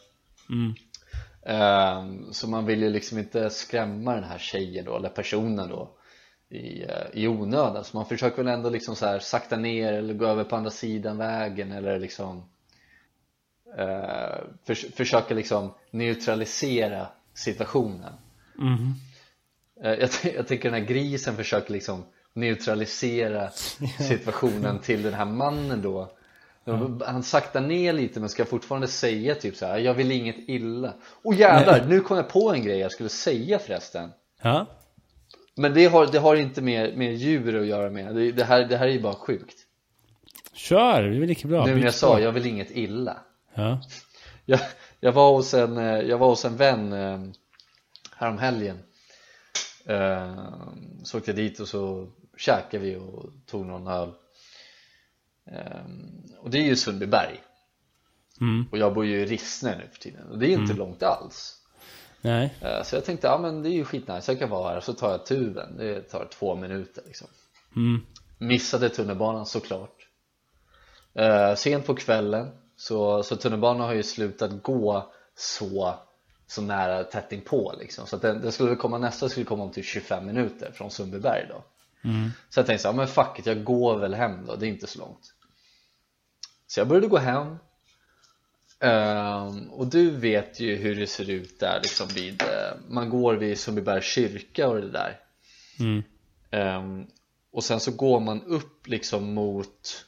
Eh, 1.46 2.06
så 2.32 2.48
man 2.50 2.66
vill 2.66 2.82
ju 2.82 2.90
liksom 2.90 3.18
inte 3.18 3.50
skrämma 3.50 4.16
den 4.16 4.24
här 4.24 4.38
tjejen 4.38 4.86
då, 4.86 4.98
eller 4.98 5.10
personen 5.10 5.70
då 5.70 5.98
i, 6.50 6.84
eh, 6.84 7.06
i 7.14 7.28
onödan. 7.28 7.84
Så 7.84 7.98
man 7.98 8.06
försöker 8.06 8.44
väl 8.44 8.54
ändå 8.54 8.70
liksom 8.70 8.96
så 8.96 9.06
här 9.06 9.20
sakta 9.20 9.58
ner 9.58 9.94
eller 9.94 10.14
gå 10.14 10.26
över 10.26 10.44
på 10.44 10.56
andra 10.56 10.72
sidan 10.72 11.18
vägen 11.18 11.72
eller 11.72 12.00
liksom 12.00 12.50
eh, 13.78 14.38
förs 14.66 14.86
försöka 14.96 15.34
liksom 15.34 15.74
neutralisera 15.92 17.08
situationen. 17.34 18.14
Eh, 19.84 19.92
Jag, 19.94 20.10
jag 20.36 20.48
tänker 20.48 20.72
den 20.72 20.82
här 20.82 20.88
grisen 20.88 21.36
försöker 21.36 21.74
liksom 21.74 22.04
neutralisera 22.34 23.50
situationen 24.08 24.80
till 24.80 25.02
den 25.04 25.14
här 25.14 25.26
mannen 25.26 25.82
då 25.82 26.17
Han 27.06 27.24
saktar 27.24 27.62
ner 27.62 27.94
lite 27.94 28.20
men 28.20 28.30
ska 28.30 28.46
fortfarande 28.46 28.88
säga 28.88 29.36
typ 29.36 29.56
så 29.56 29.66
här: 29.66 29.78
jag 29.78 29.94
vill 29.94 30.12
inget 30.12 30.36
illa. 30.38 30.94
Och 31.24 31.34
jävlar, 31.34 31.86
nu 31.86 32.00
kom 32.00 32.18
jag 32.18 32.30
på 32.30 32.54
en 32.54 32.64
grej 32.64 32.78
jag 32.78 32.92
skulle 32.92 33.10
säga 33.10 33.60
förresten. 33.60 34.10
Ja. 34.42 34.66
Men 35.56 35.74
det 35.74 35.86
har, 35.86 36.08
det 36.08 36.20
har 36.20 36.36
inte 36.36 36.62
med, 36.62 36.98
med 36.98 37.16
djur 37.16 37.62
att 37.62 37.68
göra 37.68 37.90
med, 37.90 38.16
det, 38.16 38.32
det, 38.32 38.44
här, 38.44 38.66
det 38.66 38.78
här 38.78 38.88
är 38.88 38.92
ju 38.92 39.02
bara 39.02 39.16
sjukt. 39.16 39.58
Kör, 40.54 41.04
det 41.04 41.16
är 41.16 41.20
väl 41.20 41.30
lika 41.30 41.48
bra. 41.48 41.66
Nu 41.66 41.76
när 41.76 41.84
jag 41.84 41.94
sa 41.94 42.20
jag 42.20 42.32
vill 42.32 42.46
inget 42.46 42.72
illa. 42.72 43.18
Ja. 43.54 43.82
jag, 44.46 44.60
jag, 45.00 45.12
var 45.12 45.34
hos 45.34 45.54
en, 45.54 45.78
eh, 45.78 46.00
jag 46.02 46.18
var 46.18 46.28
hos 46.28 46.46
en 46.46 46.58
vän 46.58 46.94
eh, 46.94 47.20
häromhelgen. 48.16 48.80
Eh, 49.86 50.36
Så 51.04 51.18
åkte 51.18 51.32
jag 51.32 51.36
dit 51.36 51.60
och 51.60 51.68
så 51.68 52.08
käkade 52.38 52.84
vi 52.84 52.96
och 52.96 53.26
tog 53.46 53.66
någon 53.66 53.88
öl 53.88 54.14
Och 56.40 56.50
det 56.50 56.58
är 56.58 56.64
ju 56.64 56.76
Sundbyberg. 56.76 57.44
Mm. 58.42 58.66
Och 58.72 58.78
jag 58.78 58.94
bor 58.94 59.06
ju 59.06 59.20
i 59.22 59.26
Rissne 59.26 59.78
nu 59.78 59.88
för 59.92 60.00
tiden. 60.00 60.28
Och 60.28 60.40
det 60.40 60.48
är 60.48 60.58
inte 60.58 60.74
långt 60.74 61.04
alls. 61.04 61.58
Nej. 62.22 62.54
Eh, 62.62 62.84
Så 62.84 62.96
jag 62.96 63.06
tänkte, 63.06 63.28
ja 63.28 63.38
men 63.38 63.64
det 63.64 63.70
är 63.70 63.74
ju 63.74 63.86
skitnice, 63.86 64.32
jag 64.32 64.40
kan 64.40 64.50
vara 64.50 64.74
här, 64.74 64.80
så 64.80 64.94
tar 64.94 65.12
jag 65.12 65.26
tuben, 65.26 65.78
det 65.78 66.02
tar 66.02 66.26
två 66.26 66.56
minuter 66.56 67.04
liksom. 67.06 67.28
Mm. 67.76 68.02
Missade 68.38 68.90
tunnelbanan 68.90 69.46
såklart. 69.46 70.08
Eh, 71.14 71.56
Sent 71.56 71.86
på 71.86 71.96
kvällen 71.96 72.52
så, 72.76 73.24
så 73.24 73.36
tunnelbanan 73.36 73.88
har 73.88 73.94
ju 73.94 74.04
slutat 74.04 74.64
gå 74.64 75.12
så, 75.36 75.96
så 76.48 76.62
nära 76.62 77.04
tätt 77.04 77.32
inpå 77.32 77.74
liksom. 77.80 78.08
Så 78.08 78.16
att 78.16 78.22
den, 78.22 78.42
den 78.42 78.52
skulle 78.52 78.76
komma, 78.76 78.98
nästa 78.98 79.30
skulle 79.30 79.46
komma 79.46 79.64
om 79.64 79.72
typ 79.72 79.86
25 79.86 80.26
minuter 80.26 80.72
från 80.72 80.92
Sundbyberg 80.92 81.46
då. 81.50 81.64
Så 82.50 82.60
jag 82.60 82.66
tänkte 82.66 82.82
så 82.82 82.88
här, 82.88 82.96
men 82.96 83.08
fuck 83.08 83.40
it, 83.40 83.46
jag 83.46 83.64
går 83.64 83.98
väl 83.98 84.14
hem 84.14 84.46
då, 84.46 84.56
det 84.56 84.66
är 84.66 84.70
inte 84.70 84.88
så 84.88 85.00
långt 85.00 85.34
Så 86.68 86.80
jag 86.80 86.88
började 86.88 87.08
gå 87.08 87.18
hem 87.18 87.58
Ehm, 88.80 89.70
och 89.70 89.88
du 89.88 90.10
vet 90.10 90.60
ju 90.60 90.76
hur 90.76 90.96
det 90.96 91.08
ser 91.08 91.30
ut 91.30 91.60
där 91.60 91.80
liksom 91.84 92.08
vid, 92.08 92.42
eh, 92.42 92.78
man 92.88 93.10
går 93.10 93.36
vid 93.36 93.60
Sundbybergs 93.60 94.06
kyrka 94.06 94.68
och 94.68 94.82
det 94.82 94.92
där 94.92 95.20
Mm. 95.80 96.04
Ehm, 96.52 97.08
och 97.52 97.64
sen 97.64 97.80
så 97.80 97.92
går 97.92 98.20
man 98.20 98.42
upp 98.44 98.88
liksom 98.88 99.34
mot 99.34 100.06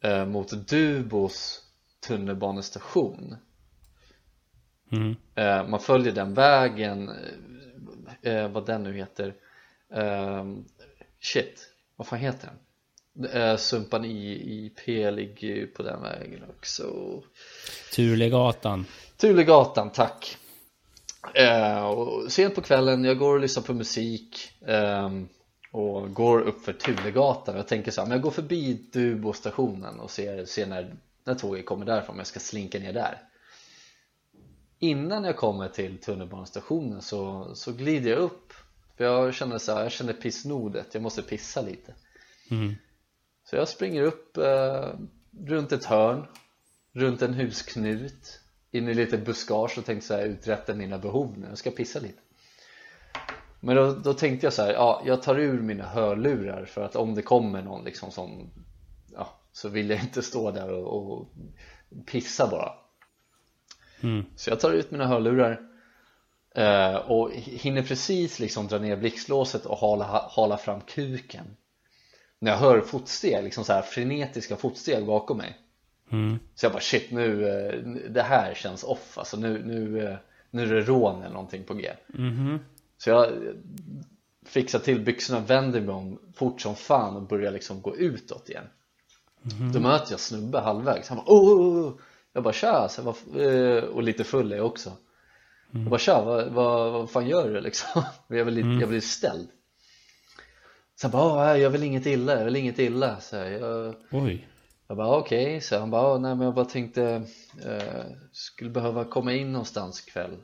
eh, 0.00 0.26
mot 0.26 0.68
Dubos 0.68 1.62
tunnelbanestation 2.00 3.36
Mm. 4.92 5.16
Eh, 5.34 5.68
man 5.68 5.80
följer 5.80 6.12
den 6.12 6.34
vägen 6.34 7.10
eh, 8.22 8.48
vad 8.48 8.66
den 8.66 8.82
nu 8.82 8.92
heter 8.92 9.34
shit, 11.20 11.70
vad 11.96 12.06
fan 12.06 12.18
heter 12.18 12.46
den? 12.46 12.58
Sumpan 13.58 14.04
i, 14.04 14.64
IP 14.64 14.86
ligger 14.86 15.48
ju 15.48 15.66
på 15.66 15.82
den 15.82 16.02
vägen 16.02 16.44
också. 16.58 16.84
Turlegatan. 17.94 18.86
Tulegatan, 19.16 19.90
tack. 19.90 20.36
Eh, 21.34 21.84
och 21.84 22.32
Sent 22.32 22.54
på 22.54 22.60
kvällen, 22.60 23.04
jag 23.04 23.18
går 23.18 23.34
och 23.34 23.40
lyssnar 23.40 23.62
på 23.62 23.74
musik 23.74 24.52
ehm, 24.66 25.28
och 25.70 26.14
går 26.14 26.40
upp 26.40 26.64
för 26.64 26.72
Tulegatan 26.72 27.56
jag 27.56 27.68
tänker 27.68 27.90
så 27.90 28.00
här, 28.00 28.08
men 28.08 28.16
jag 28.16 28.22
går 28.22 28.30
förbi 28.30 28.86
Dubo-stationen 28.92 30.00
och 30.00 30.10
ser, 30.10 30.44
ser 30.44 30.66
när, 30.66 30.94
när 31.24 31.34
tåget 31.34 31.66
kommer 31.66 31.86
därifrån, 31.86 32.14
men 32.14 32.20
jag 32.20 32.26
ska 32.26 32.40
slinka 32.40 32.78
ner 32.78 32.92
där. 32.92 33.22
Innan 34.78 35.24
jag 35.24 35.36
kommer 35.36 35.68
till 35.68 35.98
tunnelbanestationen 35.98 37.02
så, 37.02 37.50
så 37.54 37.72
glider 37.72 38.10
jag 38.10 38.18
upp. 38.18 38.52
För 38.96 39.04
jag 39.04 39.34
känner 39.34 39.58
så 39.58 39.74
här, 39.74 39.82
jag 39.82 39.92
känner 39.92 40.12
pissnodet, 40.12 40.86
jag 40.92 41.02
måste 41.02 41.22
pissa 41.22 41.62
lite. 41.62 41.94
Mm. 42.50 42.74
Så 43.52 43.56
jag 43.56 43.68
springer 43.68 44.02
upp 44.02 44.36
eh, 44.36 44.88
runt 45.46 45.72
ett 45.72 45.84
hörn, 45.84 46.26
runt 46.92 47.22
en 47.22 47.34
husknut, 47.34 48.40
in 48.70 48.88
i 48.88 48.94
lite 48.94 49.18
buskage 49.18 49.78
och 49.78 49.84
tänkte 49.84 50.06
så 50.06 50.14
här, 50.14 50.24
uträtta 50.24 50.74
mina 50.74 50.98
behov 50.98 51.38
nu, 51.38 51.46
jag 51.48 51.58
ska 51.58 51.70
pissa 51.70 52.00
lite. 52.00 52.20
Men 53.60 53.76
då, 53.76 53.92
då 53.92 54.14
tänkte 54.14 54.46
jag 54.46 54.52
så 54.52 54.62
här, 54.62 54.72
ja, 54.72 55.02
jag 55.06 55.22
tar 55.22 55.38
ur 55.38 55.62
mina 55.62 55.84
hörlurar 55.84 56.64
för 56.64 56.84
att 56.84 56.96
om 56.96 57.14
det 57.14 57.22
kommer 57.22 57.62
någon 57.62 57.84
liksom 57.84 58.10
som, 58.10 58.50
ja, 59.14 59.28
så 59.52 59.68
vill 59.68 59.90
jag 59.90 60.00
inte 60.00 60.22
stå 60.22 60.50
där 60.50 60.72
och, 60.72 61.12
och 61.12 61.28
pissa 62.06 62.46
bara. 62.46 62.72
Mm. 64.00 64.24
Så 64.36 64.50
jag 64.50 64.60
tar 64.60 64.72
ut 64.72 64.90
mina 64.90 65.06
hörlurar 65.06 65.60
eh, 66.54 66.96
och 66.96 67.30
hinner 67.32 67.82
precis 67.82 68.38
liksom 68.38 68.68
dra 68.68 68.78
ner 68.78 68.96
blixtlåset 68.96 69.66
och 69.66 69.78
hala, 69.78 70.28
hala 70.30 70.56
fram 70.56 70.80
kuken 70.80 71.56
när 72.42 72.50
jag 72.50 72.58
hör 72.58 72.80
fotsteg, 72.80 73.44
liksom 73.44 73.64
så 73.64 73.72
här 73.72 73.82
frenetiska 73.82 74.56
fotsteg 74.56 75.06
bakom 75.06 75.38
mig. 75.38 75.58
Mm. 76.10 76.38
så 76.54 76.66
jag 76.66 76.72
bara 76.72 76.80
shit 76.82 77.10
nu, 77.10 77.48
eh, 77.48 77.78
det 78.10 78.22
här 78.22 78.54
känns 78.54 78.84
off 78.84 79.18
alltså 79.18 79.36
nu, 79.36 79.62
nu, 79.64 80.04
eh, 80.04 80.16
nu 80.50 80.62
är 80.62 80.66
det 80.66 80.80
rån 80.80 81.22
eller 81.22 81.34
någonting 81.34 81.64
på 81.64 81.74
G. 81.74 81.90
Mhm. 82.06 82.58
så 82.98 83.10
jag 83.10 83.32
fixar 84.46 84.78
till 84.78 85.00
byxorna, 85.00 85.40
vänder 85.40 85.80
mig 85.80 85.94
om 85.94 86.18
fort 86.34 86.60
som 86.60 86.76
fan 86.76 87.16
och 87.16 87.22
börjar 87.22 87.52
liksom 87.52 87.82
gå 87.82 87.96
utåt 87.96 88.48
igen. 88.48 88.66
Då 89.72 89.80
möter 89.80 90.12
jag 90.12 90.20
snubbe 90.20 90.58
halvvägs, 90.60 91.08
han 91.08 91.18
bara 91.18 91.26
oh, 91.26 91.60
oh, 91.60 91.86
oh. 91.86 91.92
Jag 92.32 92.42
bara 92.42 92.54
tja, 92.54 92.88
så 92.88 93.00
jag 93.00 93.04
bara, 93.04 93.42
eh, 93.44 93.84
och 93.84 94.02
lite 94.02 94.24
full 94.24 94.52
är 94.52 94.56
jag 94.56 94.66
också. 94.66 94.92
Jag 95.70 95.82
bara 95.82 95.98
tja, 95.98 96.22
vad, 96.24 96.48
vad, 96.52 96.92
vad 96.92 97.10
fan 97.10 97.28
gör 97.28 97.48
du? 97.48 97.60
Liksom? 97.68 98.02
Jag 98.28 98.46
blir, 98.46 98.56
lite, 98.56 98.80
jag 98.80 98.88
blir 98.88 99.00
ställd 99.00 99.48
Så 101.02 101.08
han 101.08 101.12
bara, 101.12 101.50
"Ah, 101.50 101.56
jag 101.56 101.70
vill 101.70 101.82
inget 101.82 102.06
illa, 102.06 102.38
jag 102.38 102.44
vill 102.44 102.56
inget 102.56 102.78
illa. 102.78 103.20
Så 103.20 103.36
jag, 103.36 103.94
Oj. 104.10 104.48
jag 104.88 104.96
bara 104.96 105.16
okej, 105.16 105.60
så 105.60 105.78
han 105.78 105.90
bara 105.90 106.02
"Ah, 106.02 106.18
nej 106.18 106.34
men 106.34 106.44
jag 106.44 106.54
bara 106.54 106.64
tänkte 106.64 107.22
eh, 107.64 108.04
skulle 108.32 108.70
behöva 108.70 109.04
komma 109.04 109.32
in 109.32 109.52
någonstans 109.52 110.08
ikväll. 110.08 110.36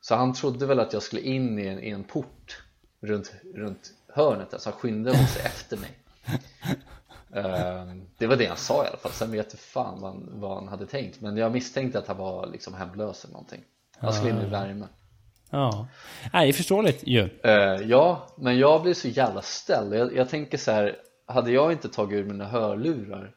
Så 0.00 0.14
han 0.14 0.34
trodde 0.34 0.66
väl 0.66 0.80
att 0.80 0.92
jag 0.92 1.02
skulle 1.02 1.22
in 1.22 1.58
i 1.58 1.66
en, 1.66 1.80
i 1.82 1.90
en 1.90 2.04
port 2.04 2.62
runt, 3.00 3.32
runt 3.54 3.92
hörnet, 4.08 4.54
alltså 4.54 4.70
han 4.70 4.78
skyndade 4.78 5.26
sig 5.26 5.42
efter 5.46 5.76
mig. 5.76 5.98
Eh, 7.34 7.86
Det 8.18 8.26
var 8.26 8.36
det 8.36 8.46
han 8.46 8.56
sa 8.56 8.84
i 8.84 8.88
alla 8.88 8.96
fall, 8.96 9.12
sen 9.12 9.30
vet 9.30 9.46
jag 9.52 9.60
fan 9.60 10.00
vad 10.00 10.10
han, 10.10 10.28
vad 10.32 10.54
han 10.54 10.68
hade 10.68 10.86
tänkt 10.86 11.20
Men 11.20 11.36
jag 11.36 11.52
misstänkte 11.52 11.98
att 11.98 12.06
han 12.06 12.16
var 12.16 12.46
liksom 12.46 12.74
hemlös 12.74 13.24
eller 13.24 13.32
någonting. 13.32 13.60
Han 13.98 14.12
skulle 14.12 14.30
in 14.30 14.40
i 14.40 14.46
värme 14.46 14.86
Ja. 15.50 15.86
Nej, 16.32 16.52
förståeligt 16.52 17.06
ju. 17.06 17.28
Eh, 17.44 17.52
Ja, 17.88 18.26
men 18.36 18.58
jag 18.58 18.82
blir 18.82 18.94
så 18.94 19.08
jävla 19.08 19.42
ställd 19.42 19.94
jag, 19.94 20.16
jag 20.16 20.28
tänker 20.28 20.58
så 20.58 20.70
här, 20.72 20.96
hade 21.26 21.50
jag 21.50 21.72
inte 21.72 21.88
tagit 21.88 22.16
ur 22.18 22.24
mina 22.24 22.44
hörlurar 22.44 23.34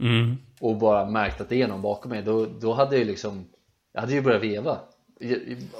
Mm. 0.00 0.36
och 0.60 0.76
bara 0.76 1.06
märkt 1.10 1.40
att 1.40 1.48
det 1.48 1.62
är 1.62 1.68
någon 1.68 1.82
bakom 1.82 2.10
mig 2.10 2.22
då, 2.22 2.46
då 2.60 2.72
hade 2.72 2.96
jag 2.98 3.06
liksom 3.06 3.44
Jag 3.92 4.00
hade 4.00 4.12
ju 4.12 4.22
börjat 4.22 4.42
veva 4.42 4.78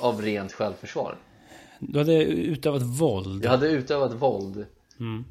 av 0.00 0.22
rent 0.22 0.52
självförsvar 0.52 1.16
Du 1.80 1.98
hade 1.98 2.24
utövat 2.24 2.82
våld. 2.82 3.44
Jag 3.44 3.50
hade 3.50 3.68
utövat 3.68 4.12
våld 4.12 4.66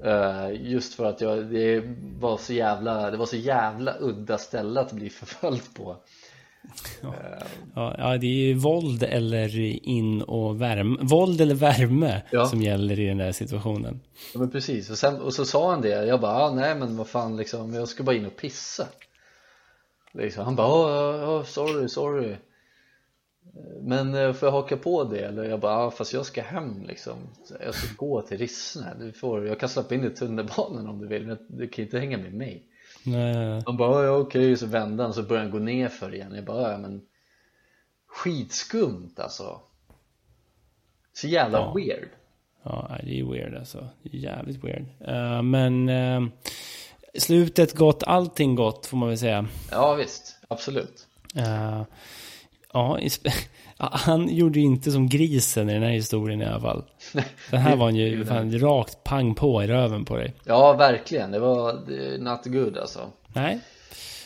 eh, 0.03 0.61
just 0.71 0.93
för 0.93 1.05
att 1.05 1.21
jag, 1.21 1.45
det 1.45 1.83
var 2.19 2.37
så 2.37 2.53
jävla 2.53 3.11
det 3.11 3.17
var 3.17 3.25
så 3.25 3.37
jävla 3.37 3.95
udda 3.99 4.37
ställe 4.37 4.79
att 4.79 4.91
bli 4.91 5.09
förföljd 5.09 5.73
på 5.77 5.95
Ja, 7.75 7.95
ja, 7.97 8.17
det 8.17 8.27
är 8.27 8.47
ju 8.47 8.53
våld 8.53 9.03
eller 9.03 9.57
in 9.89 10.21
och 10.21 10.61
värme. 10.61 10.97
Våld 11.01 11.41
eller 11.41 11.55
värme 11.55 12.21
Ja. 12.31 12.45
som 12.45 12.61
gäller 12.61 12.99
i 12.99 13.05
den 13.07 13.17
där 13.17 13.31
situationen. 13.31 13.99
Ja 14.33 14.39
men 14.39 14.51
precis, 14.51 14.89
och, 14.89 14.97
sen, 14.97 15.21
och 15.21 15.33
så 15.33 15.45
sa 15.45 15.71
han 15.71 15.81
det, 15.81 16.05
jag 16.05 16.21
bara 16.21 16.33
ah, 16.33 16.53
nej 16.55 16.75
men 16.75 16.97
vad 16.97 17.07
fan 17.07 17.37
liksom, 17.37 17.73
jag 17.73 17.87
ska 17.87 18.03
bara 18.03 18.15
in 18.15 18.25
och 18.25 18.35
pissa 18.37 18.87
liksom, 20.13 20.45
Han 20.45 20.55
bara 20.55 20.67
oh, 20.67 21.29
oh, 21.29 21.43
sorry, 21.43 21.89
sorry 21.89 22.35
Men 23.81 24.15
eh, 24.15 24.33
får 24.33 24.47
jag 24.47 24.53
haka 24.53 24.77
på 24.77 25.03
det? 25.03 25.19
Eller 25.19 25.43
jag 25.43 25.59
bara 25.59 25.77
ah, 25.77 25.91
fast 25.91 26.13
jag 26.13 26.25
ska 26.25 26.41
hem 26.41 26.83
liksom 26.87 27.15
Jag 27.65 27.75
ska 27.75 27.87
gå 27.97 28.21
till 28.21 28.37
Rissne, 28.37 28.95
du 28.99 29.11
får, 29.11 29.47
jag 29.47 29.59
kan 29.59 29.69
släppa 29.69 29.95
in 29.95 30.03
i 30.03 30.09
tunnelbanan 30.09 30.87
om 30.87 30.99
du 30.99 31.07
vill 31.07 31.27
men 31.27 31.37
du 31.47 31.67
kan 31.67 31.85
inte 31.85 31.99
hänga 31.99 32.17
med 32.17 32.33
mig 32.33 32.63
Nej. 33.05 33.61
Han 33.65 33.77
bara 33.77 34.05
ja 34.05 34.11
okej, 34.11 34.57
så 34.57 34.65
vände 34.65 35.03
han 35.03 35.13
så 35.13 35.23
började 35.23 35.45
han 35.45 35.51
gå 35.51 35.59
ner 35.59 35.89
för 35.89 36.13
igen 36.15 36.35
Jag 36.35 36.45
bara 36.45 36.71
ja 36.71 36.77
men 36.77 37.01
Skitskumt 38.07 39.13
alltså 39.17 39.61
Så 41.13 41.27
jävla 41.27 41.57
Ja. 41.57 41.73
weird 41.75 42.09
Ja, 42.63 42.97
det 43.03 43.19
är 43.19 43.31
weird 43.31 43.55
alltså. 43.55 43.87
Jävligt 44.01 44.63
weird. 44.63 44.85
Eh, 45.07 45.41
men 45.41 45.89
eh, 45.89 46.21
slutet 47.19 47.73
gott, 47.75 48.03
allting 48.03 48.55
gott 48.55 48.85
får 48.85 48.97
man 48.97 49.09
väl 49.09 49.17
säga. 49.17 49.47
Ja 49.71 49.93
visst, 49.93 50.39
absolut 50.47 51.07
Eh, 51.35 51.81
ja, 53.77 53.89
han 53.91 54.35
gjorde 54.35 54.59
ju 54.59 54.65
inte 54.65 54.91
som 54.91 55.09
grisen 55.09 55.69
i 55.69 55.73
den 55.73 55.83
här 55.83 55.89
historien 55.89 56.41
i 56.41 56.45
alla 56.45 56.61
fall. 56.61 56.83
Den 57.51 57.59
här 57.59 57.75
var 57.75 57.85
han 57.85 57.95
ju 57.95 58.25
fan, 58.25 58.59
rakt 58.59 59.03
pang 59.03 59.35
på 59.35 59.63
i 59.63 59.67
röven 59.67 60.05
på 60.05 60.15
dig. 60.15 60.33
Ja, 60.43 60.73
verkligen. 60.73 61.31
Det 61.31 61.39
var 61.39 61.73
not 62.17 62.45
good 62.45 62.77
alltså. 62.77 63.09
Nej. 63.33 63.59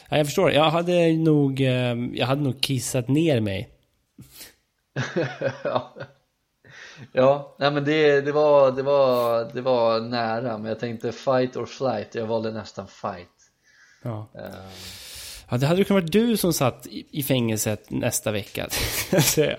Ja, 0.09 0.17
jag 0.17 0.25
förstår. 0.25 0.51
Jag 0.51 0.69
hade 0.69 1.13
nog, 1.13 1.61
eh, 1.61 1.95
jag 2.13 2.27
hade 2.27 2.41
nog 2.41 2.61
kissat 2.61 3.07
ner 3.07 3.39
mig. 3.39 3.69
ja, 5.63 5.95
ja 7.11 7.55
nej, 7.59 7.71
men 7.71 7.85
det, 7.85 8.21
det, 8.21 8.31
var, 8.31 8.71
det, 8.71 8.83
var, 8.83 9.49
det 9.53 9.61
var 9.61 9.99
nära. 9.99 10.57
Men 10.57 10.69
jag 10.69 10.79
tänkte 10.79 11.11
fight 11.11 11.55
or 11.55 11.65
flight. 11.65 12.15
Jag 12.15 12.25
valde 12.25 12.51
nästan 12.51 12.87
fight. 12.87 13.29
Ja. 14.03 14.27
Ehm, 14.35 15.08
ja, 15.49 15.57
det 15.57 15.65
hade 15.65 15.83
kunnat 15.83 16.03
vara 16.03 16.23
du 16.25 16.37
som 16.37 16.53
satt 16.53 16.87
i, 17.11 17.23
fängelset 17.23 17.89
nästa 17.89 18.31
vecka. 18.31 18.67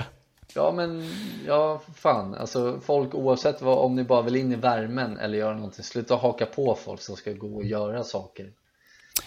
Ja, 0.55 0.73
men 0.73 1.05
ja, 1.47 1.83
fan. 1.95 2.35
Alltså 2.35 2.81
folk 2.83 3.15
oavsett 3.15 3.63
vad, 3.63 3.79
om 3.79 3.97
ni 3.97 4.05
bara 4.05 4.23
vill 4.23 4.37
in 4.37 4.53
i 4.53 4.57
värmen 4.57 5.19
eller 5.19 5.39
göra 5.39 5.55
någonting. 5.55 5.85
Sluta 5.85 6.17
haka 6.17 6.47
på 6.47 6.75
folk 6.75 7.01
som 7.01 7.17
ska 7.17 7.33
gå 7.33 7.57
och 7.57 7.65
göra 7.65 8.05
saker. 8.05 8.53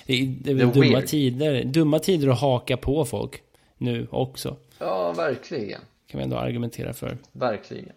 Det 0.05 0.13
är, 0.13 0.25
det 0.25 0.51
är 0.51 0.55
dumma 0.55 0.71
weird. 0.73 1.07
tider, 1.07 1.63
dumma 1.63 1.99
tider 1.99 2.27
att 2.27 2.39
haka 2.39 2.77
på 2.77 3.05
folk 3.05 3.41
nu 3.77 4.07
också. 4.11 4.57
Ja, 4.79 5.11
verkligen. 5.11 5.81
Kan 6.07 6.17
vi 6.17 6.23
ändå 6.23 6.37
argumentera 6.37 6.93
för. 6.93 7.17
Verkligen. 7.31 7.95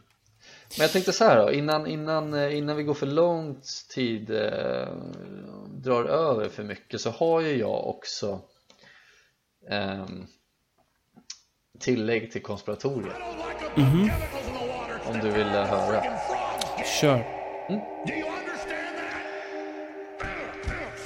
Men 0.76 0.84
jag 0.84 0.92
tänkte 0.92 1.12
så 1.12 1.24
här 1.24 1.42
då, 1.42 1.52
innan, 1.52 1.86
innan, 1.86 2.34
eh, 2.34 2.58
innan 2.58 2.76
vi 2.76 2.82
går 2.82 2.94
för 2.94 3.06
långt 3.06 3.66
tid 3.94 4.30
eh, 4.30 4.88
drar 5.74 6.04
över 6.04 6.48
för 6.48 6.62
mycket 6.62 7.00
så 7.00 7.10
har 7.10 7.40
ju 7.40 7.58
jag 7.58 7.86
också 7.86 8.40
ehm, 9.70 10.26
tillägg 11.78 12.32
till 12.32 12.42
konspiratoriet 12.42 13.16
om 15.06 15.18
du 15.22 15.30
vill 15.30 15.46
eh, 15.46 15.64
höra 15.64 16.02
Kör. 17.00 17.24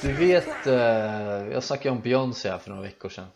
Du 0.02 0.12
vet, 0.12 0.66
eh, 0.66 0.74
jag 1.52 1.62
snackade 1.62 1.90
om 1.96 2.00
Beyoncé 2.00 2.50
här 2.50 2.58
för 2.58 2.70
några 2.70 2.82
veckor 2.82 3.08
sedan 3.08 3.26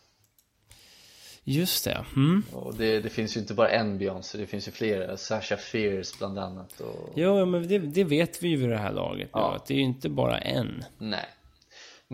Just 1.47 1.85
det. 1.85 2.05
Mm. 2.16 2.43
och 2.53 2.75
det, 2.75 3.01
det 3.01 3.09
finns 3.11 3.37
ju 3.37 3.41
inte 3.41 3.55
bara 3.55 3.68
en 3.70 3.99
Beyoncé, 3.99 4.39
det 4.39 4.47
finns 4.47 4.68
ju 4.68 4.72
flera, 4.72 5.16
Sasha 5.16 5.57
Fierce 5.57 6.14
bland 6.18 6.39
annat 6.39 6.81
och 6.81 7.12
Jo, 7.16 7.47
men 7.47 7.68
det, 7.68 7.79
det 7.79 8.05
vet 8.05 8.43
vi 8.43 8.49
ju 8.49 8.57
vid 8.57 8.68
det 8.68 8.77
här 8.77 8.93
laget 8.93 9.27
nu, 9.35 9.41
Ja. 9.41 9.55
att 9.57 9.66
det 9.66 9.75
är 9.75 9.79
ju 9.79 9.83
inte 9.85 10.09
bara 10.09 10.39
en. 10.39 10.85
Nej 10.99 11.27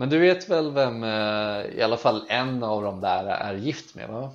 Men 0.01 0.09
du 0.09 0.17
vet 0.19 0.49
väl 0.49 0.71
vem, 0.71 1.03
eh, 1.03 1.77
i 1.77 1.81
alla 1.81 1.97
fall 1.97 2.25
en 2.29 2.63
av 2.63 2.83
dem 2.83 3.01
där 3.01 3.25
är 3.25 3.55
gift 3.55 3.95
med 3.95 4.09
va? 4.09 4.33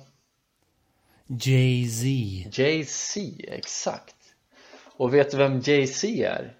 Jay-Z. 1.27 2.05
Jay-Z, 2.61 3.19
exakt 3.47 4.15
Och 4.97 5.13
vet 5.13 5.31
du 5.31 5.37
vem 5.37 5.59
Jay-Z 5.59 6.07
är? 6.07 6.53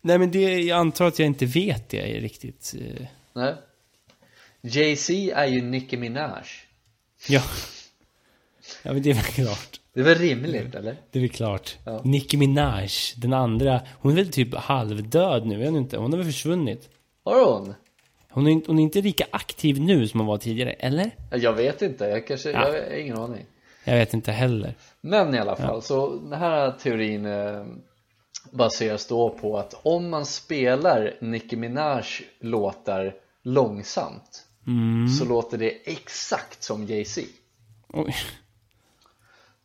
Nej, 0.00 0.18
men 0.18 0.30
det, 0.30 0.58
jag 0.60 0.78
antar 0.78 1.04
att 1.04 1.18
jag 1.18 1.26
inte 1.26 1.46
vet 1.46 1.88
det 1.88 2.20
riktigt. 2.20 2.74
eh. 2.80 3.06
Nej 3.32 3.54
Jay-Z 4.62 5.32
är 5.34 5.46
ju 5.46 5.62
Nicki 5.62 5.96
Minaj 5.96 6.44
Ja. 7.28 7.42
Ja, 8.82 8.92
men 8.92 9.02
det 9.02 9.10
är 9.10 9.14
väl 9.14 9.24
klart. 9.24 9.80
Det 9.92 10.00
är 10.00 10.04
väl 10.04 10.18
rimligt 10.18 10.74
eller? 10.74 10.96
Det 11.10 11.18
är 11.18 11.20
väl 11.20 11.30
klart. 11.30 11.78
Ja. 11.84 12.00
Nicki 12.04 12.36
Minaj, 12.36 12.88
den 13.16 13.32
andra, 13.32 13.80
hon 14.00 14.12
är 14.12 14.16
väl 14.16 14.32
typ 14.32 14.54
halvdöd 14.54 15.46
nu, 15.46 15.58
vet 15.58 15.72
du 15.72 15.78
inte? 15.78 15.96
Hon 15.96 16.12
har 16.12 16.18
väl 16.18 16.26
försvunnit? 16.26 16.90
Har 17.24 17.44
hon? 17.54 17.74
Hon 18.30 18.46
är, 18.46 18.50
inte- 18.50 18.70
hon 18.70 18.78
är 18.78 18.82
inte 18.82 19.02
lika 19.02 19.26
aktiv 19.30 19.80
nu 19.80 20.08
som 20.08 20.20
hon 20.20 20.26
var 20.26 20.38
tidigare, 20.38 20.72
eller? 20.72 21.10
Jag 21.30 21.52
vet 21.52 21.82
inte, 21.82 22.04
jag 22.04 22.26
kanske, 22.26 22.50
Ja. 22.50 22.68
jag 22.68 22.72
har 22.90 22.94
ingen 22.96 23.16
aning 23.18 23.46
Jag 23.84 23.94
vet 23.94 24.14
inte 24.14 24.32
heller. 24.32 24.74
Men 25.00 25.34
i 25.34 25.38
alla 25.38 25.56
fall, 25.56 25.82
så 25.82 26.16
den 26.16 26.38
här 26.38 26.70
teorin 26.70 27.26
eh, 27.26 27.64
baseras 28.52 29.06
då 29.06 29.30
på 29.30 29.58
att 29.58 29.74
om 29.82 30.10
man 30.10 30.26
spelar 30.26 31.14
Nicki 31.20 31.56
Minaj 31.56 32.04
låtar 32.40 33.14
långsamt 33.42 34.44
så 35.18 35.24
låter 35.24 35.58
det 35.58 35.68
exakt 35.84 36.62
som 36.62 36.86
Jay-Z 36.86 37.22
Oj. 37.88 38.14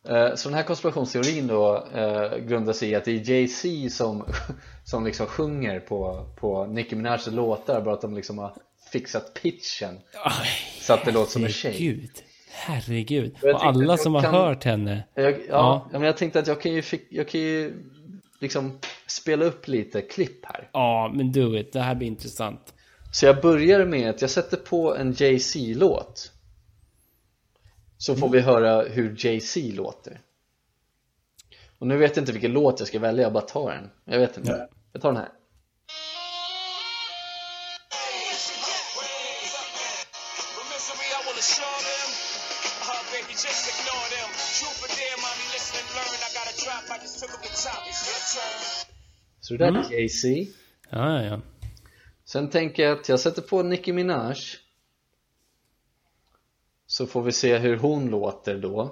Eh, 0.08 0.34
Så 0.34 0.48
den 0.48 0.56
här 0.56 0.62
konspirationsteorin 0.64 1.46
då 1.46 1.86
eh, 1.94 2.38
grundar 2.38 2.72
sig 2.72 2.90
i 2.90 2.94
att 2.94 3.04
det 3.04 3.10
är 3.10 3.30
Jay-Z 3.30 3.90
som, 3.90 4.24
som 4.84 5.04
liksom 5.06 5.26
sjunger 5.26 5.80
på, 5.80 6.26
på 6.40 6.66
Nicki 6.66 6.96
Minajs 6.96 7.26
låtar 7.26 7.80
bara 7.80 7.94
att 7.94 8.00
de 8.00 8.14
liksom 8.14 8.38
har 8.38 8.54
fixat 8.92 9.34
pitchen 9.42 9.98
Aj, 10.24 10.46
så 10.80 10.92
att 10.92 11.04
det 11.04 11.12
låter 11.12 11.30
som 11.32 11.44
en 11.44 11.50
tjej 11.50 11.72
Herregud. 11.72 12.10
Herregud. 12.52 13.36
Och 13.42 13.64
alla 13.64 13.96
som 13.96 14.14
har 14.14 14.22
kan- 14.22 14.34
hört 14.34 14.64
henne. 14.64 15.04
jag, 15.14 15.30
ja, 15.32 15.36
Ja. 15.48 15.88
men 15.92 16.02
jag 16.02 16.16
tänkte 16.16 16.38
att 16.38 16.46
jag 16.46 16.60
kan 16.60 16.72
ju, 16.72 16.82
jag 17.10 17.28
kan 17.28 17.40
ju 17.40 17.74
liksom 18.40 18.78
spela 19.06 19.44
upp 19.44 19.68
lite 19.68 20.02
klipp 20.02 20.44
här 20.46 20.68
Ja, 20.72 21.12
men 21.14 21.32
do 21.32 21.56
it. 21.58 21.72
Det 21.72 21.80
här 21.80 21.94
blir 21.94 22.08
intressant. 22.08 22.74
Så 23.12 23.26
jag 23.26 23.40
börjar 23.40 23.84
med 23.84 24.10
att 24.10 24.20
jag 24.20 24.30
sätter 24.30 24.56
på 24.56 24.96
en 24.96 25.12
Jay-Z-låt 25.12 26.32
Så 28.00 28.16
får 28.16 28.28
vi 28.28 28.40
höra 28.40 28.82
hur 28.82 29.16
Jay-Z 29.18 29.60
låter. 29.74 30.20
Och 31.78 31.86
nu 31.86 31.96
vet 31.96 32.16
jag 32.16 32.22
inte 32.22 32.32
vilken 32.32 32.52
låt 32.52 32.78
jag 32.78 32.88
ska 32.88 32.98
välja, 32.98 33.22
jag 33.22 33.32
bara 33.32 33.44
tar 33.44 33.70
den. 33.70 33.90
Jag 34.04 34.18
vet 34.18 34.36
inte, 34.36 34.68
jag 34.92 35.02
tar 35.02 35.12
den 35.12 35.16
här. 35.16 35.26
Uh, 35.26 35.32
turn. 48.32 48.60
Så 49.40 49.54
det 49.54 49.64
där 49.64 49.78
är 49.78 49.92
Jay-Z. 49.92 50.28
Ja, 50.90 51.22
ja, 51.22 51.22
ja. 51.22 51.40
Sen 52.24 52.50
tänker 52.50 52.82
jag 52.82 52.98
att 52.98 53.08
jag 53.08 53.20
sätter 53.20 53.42
på 53.42 53.62
Nicki 53.62 53.92
Minaj 53.92 54.36
Så 57.00 57.06
får 57.06 57.22
vi 57.22 57.32
se 57.32 57.58
hur 57.58 57.76
hon 57.76 58.10
låter 58.10 58.58
då 58.58 58.90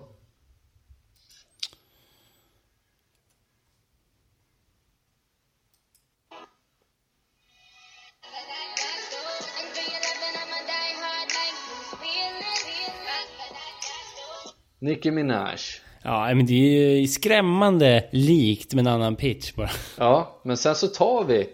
Nicki 14.78 15.10
Minaj 15.10 15.58
Ja, 16.02 16.34
men 16.34 16.46
det 16.46 16.52
är 16.54 16.96
ju 16.96 17.08
skrämmande 17.08 18.08
likt 18.12 18.74
med 18.74 18.86
en 18.86 18.92
annan 18.92 19.16
pitch 19.16 19.54
bara. 19.54 19.70
Ja, 19.98 20.40
men 20.44 20.56
sen 20.56 20.74
så 20.74 20.86
tar 20.86 21.24
vi 21.24 21.48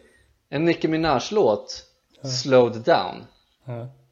en 0.49 0.65
Nicki 0.65 0.89
Minaj-låt 0.89 1.85
Slowed 2.43 2.83
down 2.83 3.25
Ja. 3.65 4.04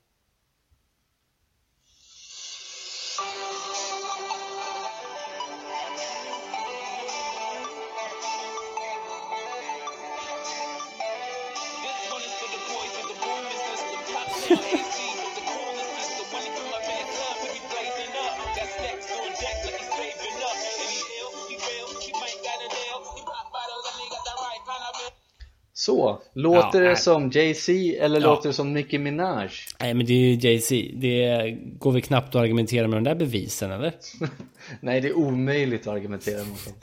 Låter 26.42 26.78
Ja, 26.78 26.84
det 26.84 26.86
nej. 26.88 26.96
som 26.96 27.30
Jay-Z 27.30 27.72
eller 28.00 28.20
Ja. 28.20 28.26
låter 28.26 28.48
det 28.48 28.52
som 28.52 28.72
Nicki 28.72 28.98
Minaj? 28.98 29.50
Nej, 29.80 29.94
men 29.94 30.06
det 30.06 30.12
är 30.12 30.16
ju 30.18 30.34
Jay-Z. 30.48 30.90
Det 30.94 31.50
går 31.78 31.92
väl 31.92 32.02
knappt 32.02 32.28
att 32.34 32.42
argumentera 32.42 32.88
med 32.88 32.96
de 32.96 33.04
där 33.04 33.14
bevisen, 33.14 33.72
eller? 33.72 33.92
Nej, 34.80 35.00
det 35.00 35.08
är 35.08 35.16
omöjligt 35.16 35.80
att 35.86 35.94
argumentera 35.94 36.38
mot 36.44 36.64
dem 36.64 36.74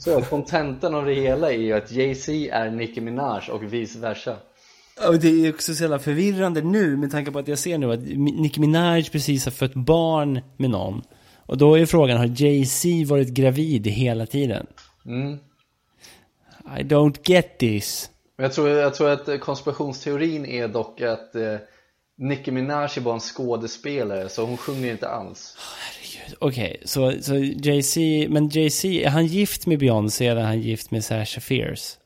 Så 0.00 0.20
kontentan 0.22 0.94
av 0.94 1.04
det 1.06 1.14
hela 1.14 1.52
är 1.52 1.58
ju 1.58 1.72
att 1.72 1.92
Jay-Z 1.92 2.32
är 2.52 2.70
Nicki 2.70 3.00
Minaj 3.00 3.42
och 3.50 3.72
vice 3.72 3.98
versa 3.98 4.36
Och 5.08 5.18
det 5.20 5.28
är 5.46 5.50
också 5.54 5.74
så 5.74 5.82
jävla 5.82 5.98
förvirrande 5.98 6.62
nu 6.62 6.96
med 6.96 7.10
tanke 7.10 7.30
på 7.30 7.38
att 7.38 7.48
jag 7.48 7.58
ser 7.58 7.78
nu 7.78 7.92
att 7.92 8.00
Nicki 8.16 8.60
Minaj 8.60 9.10
precis 9.10 9.44
har 9.44 9.52
fött 9.52 9.74
barn 9.74 10.40
med 10.56 10.70
någon. 10.70 11.02
Och 11.46 11.58
då 11.58 11.78
är 11.78 11.86
frågan, 11.86 12.16
har 12.16 12.26
Jay-Z 12.42 12.88
varit 13.06 13.28
gravid 13.28 13.86
hela 13.86 14.26
tiden? 14.26 14.66
mm. 15.06 15.38
I 16.78 16.82
don't 16.82 17.16
get 17.24 17.58
this. 17.58 18.10
Men 18.40 18.44
jag 18.44 18.52
tror, 18.52 18.68
jag 18.68 18.94
tror 18.94 19.10
att 19.10 19.28
eh, 19.28 19.36
konspirationsteorin 19.36 20.46
är 20.46 20.68
dock 20.68 21.00
att 21.00 21.34
eh, 21.34 21.56
Nicki 22.18 22.50
Minaj 22.50 22.88
är 22.96 23.00
bara 23.00 23.14
en 23.14 23.20
skådespelare 23.20 24.28
så 24.28 24.44
hon 24.44 24.56
sjunger 24.56 24.90
inte 24.90 25.08
alls 25.08 25.56
Herregud. 25.58 26.36
Okej, 26.40 26.82
så, 26.84 27.12
så 27.22 27.34
Jay-Z, 27.36 28.00
men 28.28 28.48
Jay-Z, 28.48 28.88
är 28.88 29.08
han 29.08 29.26
gift 29.26 29.66
med 29.66 29.78
Beyoncé 29.78 30.26
eller 30.26 30.40
är 30.40 30.46
han 30.46 30.60
gift 30.60 30.90
med 30.90 31.04
Sasha 31.04 31.40
Fierce? 31.40 31.98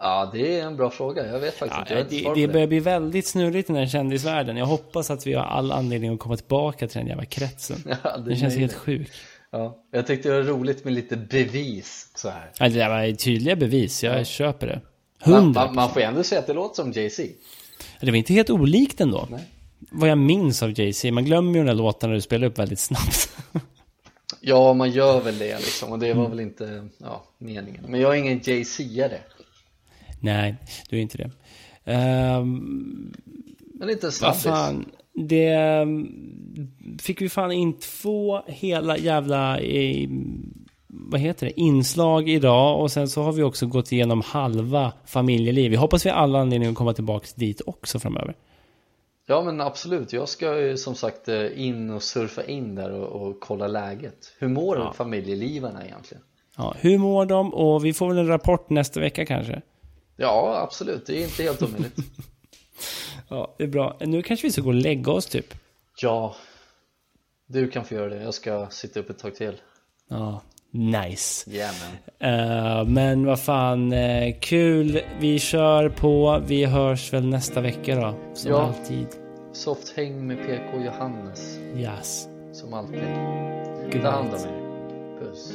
Ja, 0.00 0.30
det 0.32 0.58
är 0.60 0.66
en 0.66 0.76
bra 0.76 0.90
fråga, 0.90 1.26
jag 1.26 1.40
vet 1.40 1.54
faktiskt 1.54 1.90
Ja, 1.90 1.98
inte, 1.98 2.14
det, 2.16 2.34
det 2.34 2.46
det 2.46 2.52
börjar 2.52 2.66
bli 2.66 2.80
väldigt 2.80 3.26
snurrigt 3.26 3.70
i 3.70 3.72
den 3.72 3.82
här 3.82 3.88
kändisvärlden. 3.88 4.56
Jag 4.56 4.66
hoppas 4.66 5.10
att 5.10 5.26
vi 5.26 5.34
har 5.34 5.44
all 5.44 5.72
anledning 5.72 6.14
att 6.14 6.20
komma 6.20 6.36
tillbaka 6.36 6.88
till 6.88 6.98
den 6.98 7.06
jävla 7.06 7.24
kretsen. 7.24 7.76
Ja, 8.04 8.16
det 8.16 8.24
Den 8.24 8.36
känns 8.36 8.56
helt 8.56 8.74
sjuk. 8.74 9.10
Ja, 9.50 9.84
jag 9.90 10.06
tyckte 10.06 10.28
det 10.28 10.34
var 10.34 10.42
roligt 10.42 10.84
med 10.84 10.92
lite 10.92 11.16
bevis 11.16 12.10
så 12.14 12.28
här. 12.28 12.50
Ja, 12.58 12.68
det 12.68 12.74
där 12.74 12.88
var 12.88 13.14
tydliga 13.14 13.56
bevis, 13.56 14.04
jag 14.04 14.26
köper 14.26 14.66
det. 14.66 14.80
Man, 15.26 15.52
man, 15.52 15.74
man 15.74 15.90
får 15.90 16.00
ändå 16.00 16.22
säga 16.22 16.38
att 16.38 16.46
det 16.46 16.52
låter 16.52 16.82
som 16.82 16.92
Jay-Z 16.92 17.28
Det 18.00 18.10
var 18.10 18.16
inte 18.16 18.32
helt 18.32 18.50
olikt 18.50 19.00
ändå. 19.00 19.26
Nej. 19.30 19.44
Vad 19.90 20.08
jag 20.08 20.18
minns 20.18 20.62
av 20.62 20.80
Jay-Z. 20.80 21.12
Man 21.12 21.24
glömmer 21.24 21.52
ju 21.52 21.58
den 21.58 21.66
där 21.66 21.74
låten 21.74 22.10
när 22.10 22.14
du 22.14 22.22
spelar 22.22 22.46
upp 22.46 22.58
väldigt 22.58 22.80
snabbt. 22.80 23.36
Ja, 24.40 24.74
man 24.74 24.90
gör 24.90 25.20
väl 25.20 25.38
det 25.38 25.58
liksom 25.58 25.92
och 25.92 25.98
det 25.98 26.14
var 26.14 26.28
väl 26.28 26.40
inte 26.40 26.88
ja, 26.98 27.24
meningen 27.38 27.84
Men 27.88 28.00
jag 28.00 28.14
är 28.14 28.18
ingen 28.18 28.40
Jay-Z-are 28.44 29.18
Nej, 30.20 30.56
du 30.88 30.96
är 30.96 31.00
inte 31.00 31.18
det. 31.18 31.30
Ehm, 31.84 33.14
Men 33.74 33.90
inte 33.90 34.06
en 34.06 34.12
snabbis. 34.12 34.46
Det 35.14 35.48
ehm, 35.48 36.08
fick 36.98 37.20
vi 37.20 37.28
fan 37.28 37.52
in 37.52 37.78
två 37.78 38.42
hela 38.46 38.98
jävla... 38.98 39.60
Vad 40.90 41.20
heter 41.20 41.46
det? 41.46 41.60
Inslag 41.60 42.28
idag. 42.28 42.80
Och 42.80 42.90
sen 42.90 43.08
så 43.08 43.22
har 43.22 43.32
vi 43.32 43.42
också 43.42 43.66
gått 43.66 43.92
igenom 43.92 44.20
halva 44.20 44.92
familjeliv. 45.06 45.70
Vi 45.70 45.76
hoppas 45.76 46.06
vi 46.06 46.10
har 46.10 46.16
alla 46.16 46.38
anledning 46.38 46.68
att 46.70 46.74
komma 46.76 46.92
tillbaka 46.94 47.26
dit 47.34 47.60
också 47.66 47.98
framöver. 47.98 48.36
Ja 49.26 49.42
men 49.42 49.60
absolut, 49.60 50.12
jag 50.12 50.28
ska 50.28 50.60
ju 50.60 50.76
som 50.76 50.94
sagt 50.94 51.28
eh, 51.28 51.60
in 51.66 51.90
och 51.90 52.02
surfa 52.02 52.44
in 52.44 52.74
där 52.74 52.90
och, 52.92 53.22
och 53.28 53.40
kolla 53.40 53.66
läget 53.66 54.34
Hur 54.38 54.48
mår 54.48 54.76
Ja. 54.76 54.92
familjelivarna 54.92 55.84
egentligen? 55.86 56.22
Ja, 56.56 56.74
hur 56.78 56.98
mår 56.98 57.26
de? 57.26 57.54
Och 57.54 57.84
vi 57.84 57.92
får 57.94 58.08
väl 58.08 58.18
en 58.18 58.26
rapport 58.28 58.70
nästa 58.70 59.00
vecka 59.00 59.26
kanske. 59.26 59.62
Ja 60.16 60.60
absolut, 60.62 61.06
det 61.06 61.18
är 61.20 61.24
inte 61.24 61.42
helt 61.42 61.62
omöjligt 61.62 61.96
Ja, 63.28 63.54
det 63.58 63.64
är 63.64 63.68
bra. 63.68 63.96
Nu 64.00 64.22
kanske 64.22 64.46
vi 64.46 64.52
ska 64.52 64.60
gå 64.62 64.68
och 64.68 64.74
lägga 64.74 65.12
oss 65.12 65.26
typ. 65.26 65.54
Ja, 66.02 66.36
du 67.46 67.70
kan 67.70 67.84
få 67.84 67.94
göra 67.94 68.08
det, 68.08 68.22
jag 68.22 68.34
ska 68.34 68.66
sitta 68.70 69.00
upp 69.00 69.10
ett 69.10 69.18
tag 69.18 69.34
till 69.34 69.54
Ja, 70.08 70.42
nice. 70.70 71.50
Yeah 71.50 71.74
Eh, 72.20 72.84
men 72.84 73.26
vad 73.26 73.40
fan, 73.40 73.92
eh, 73.92 74.34
kul. 74.40 75.00
Vi 75.20 75.38
kör 75.38 75.88
på. 75.88 76.42
Vi 76.46 76.64
hörs 76.64 77.12
väl 77.12 77.26
nästa 77.26 77.60
vecka 77.60 77.94
då. 77.94 78.14
Som 78.34 78.50
Ja. 78.50 78.60
alltid. 78.62 79.06
Soft 79.52 79.96
häng 79.96 80.26
med 80.26 80.36
PK 80.36 80.84
Johannes, 80.84 81.58
Yes. 81.76 82.28
som 82.52 82.74
alltid 82.74 83.00
Good 83.92 84.02
Ta 84.02 84.10
hand 84.10 84.28
om 84.28 84.34
er, 84.34 85.20
puss 85.20 85.52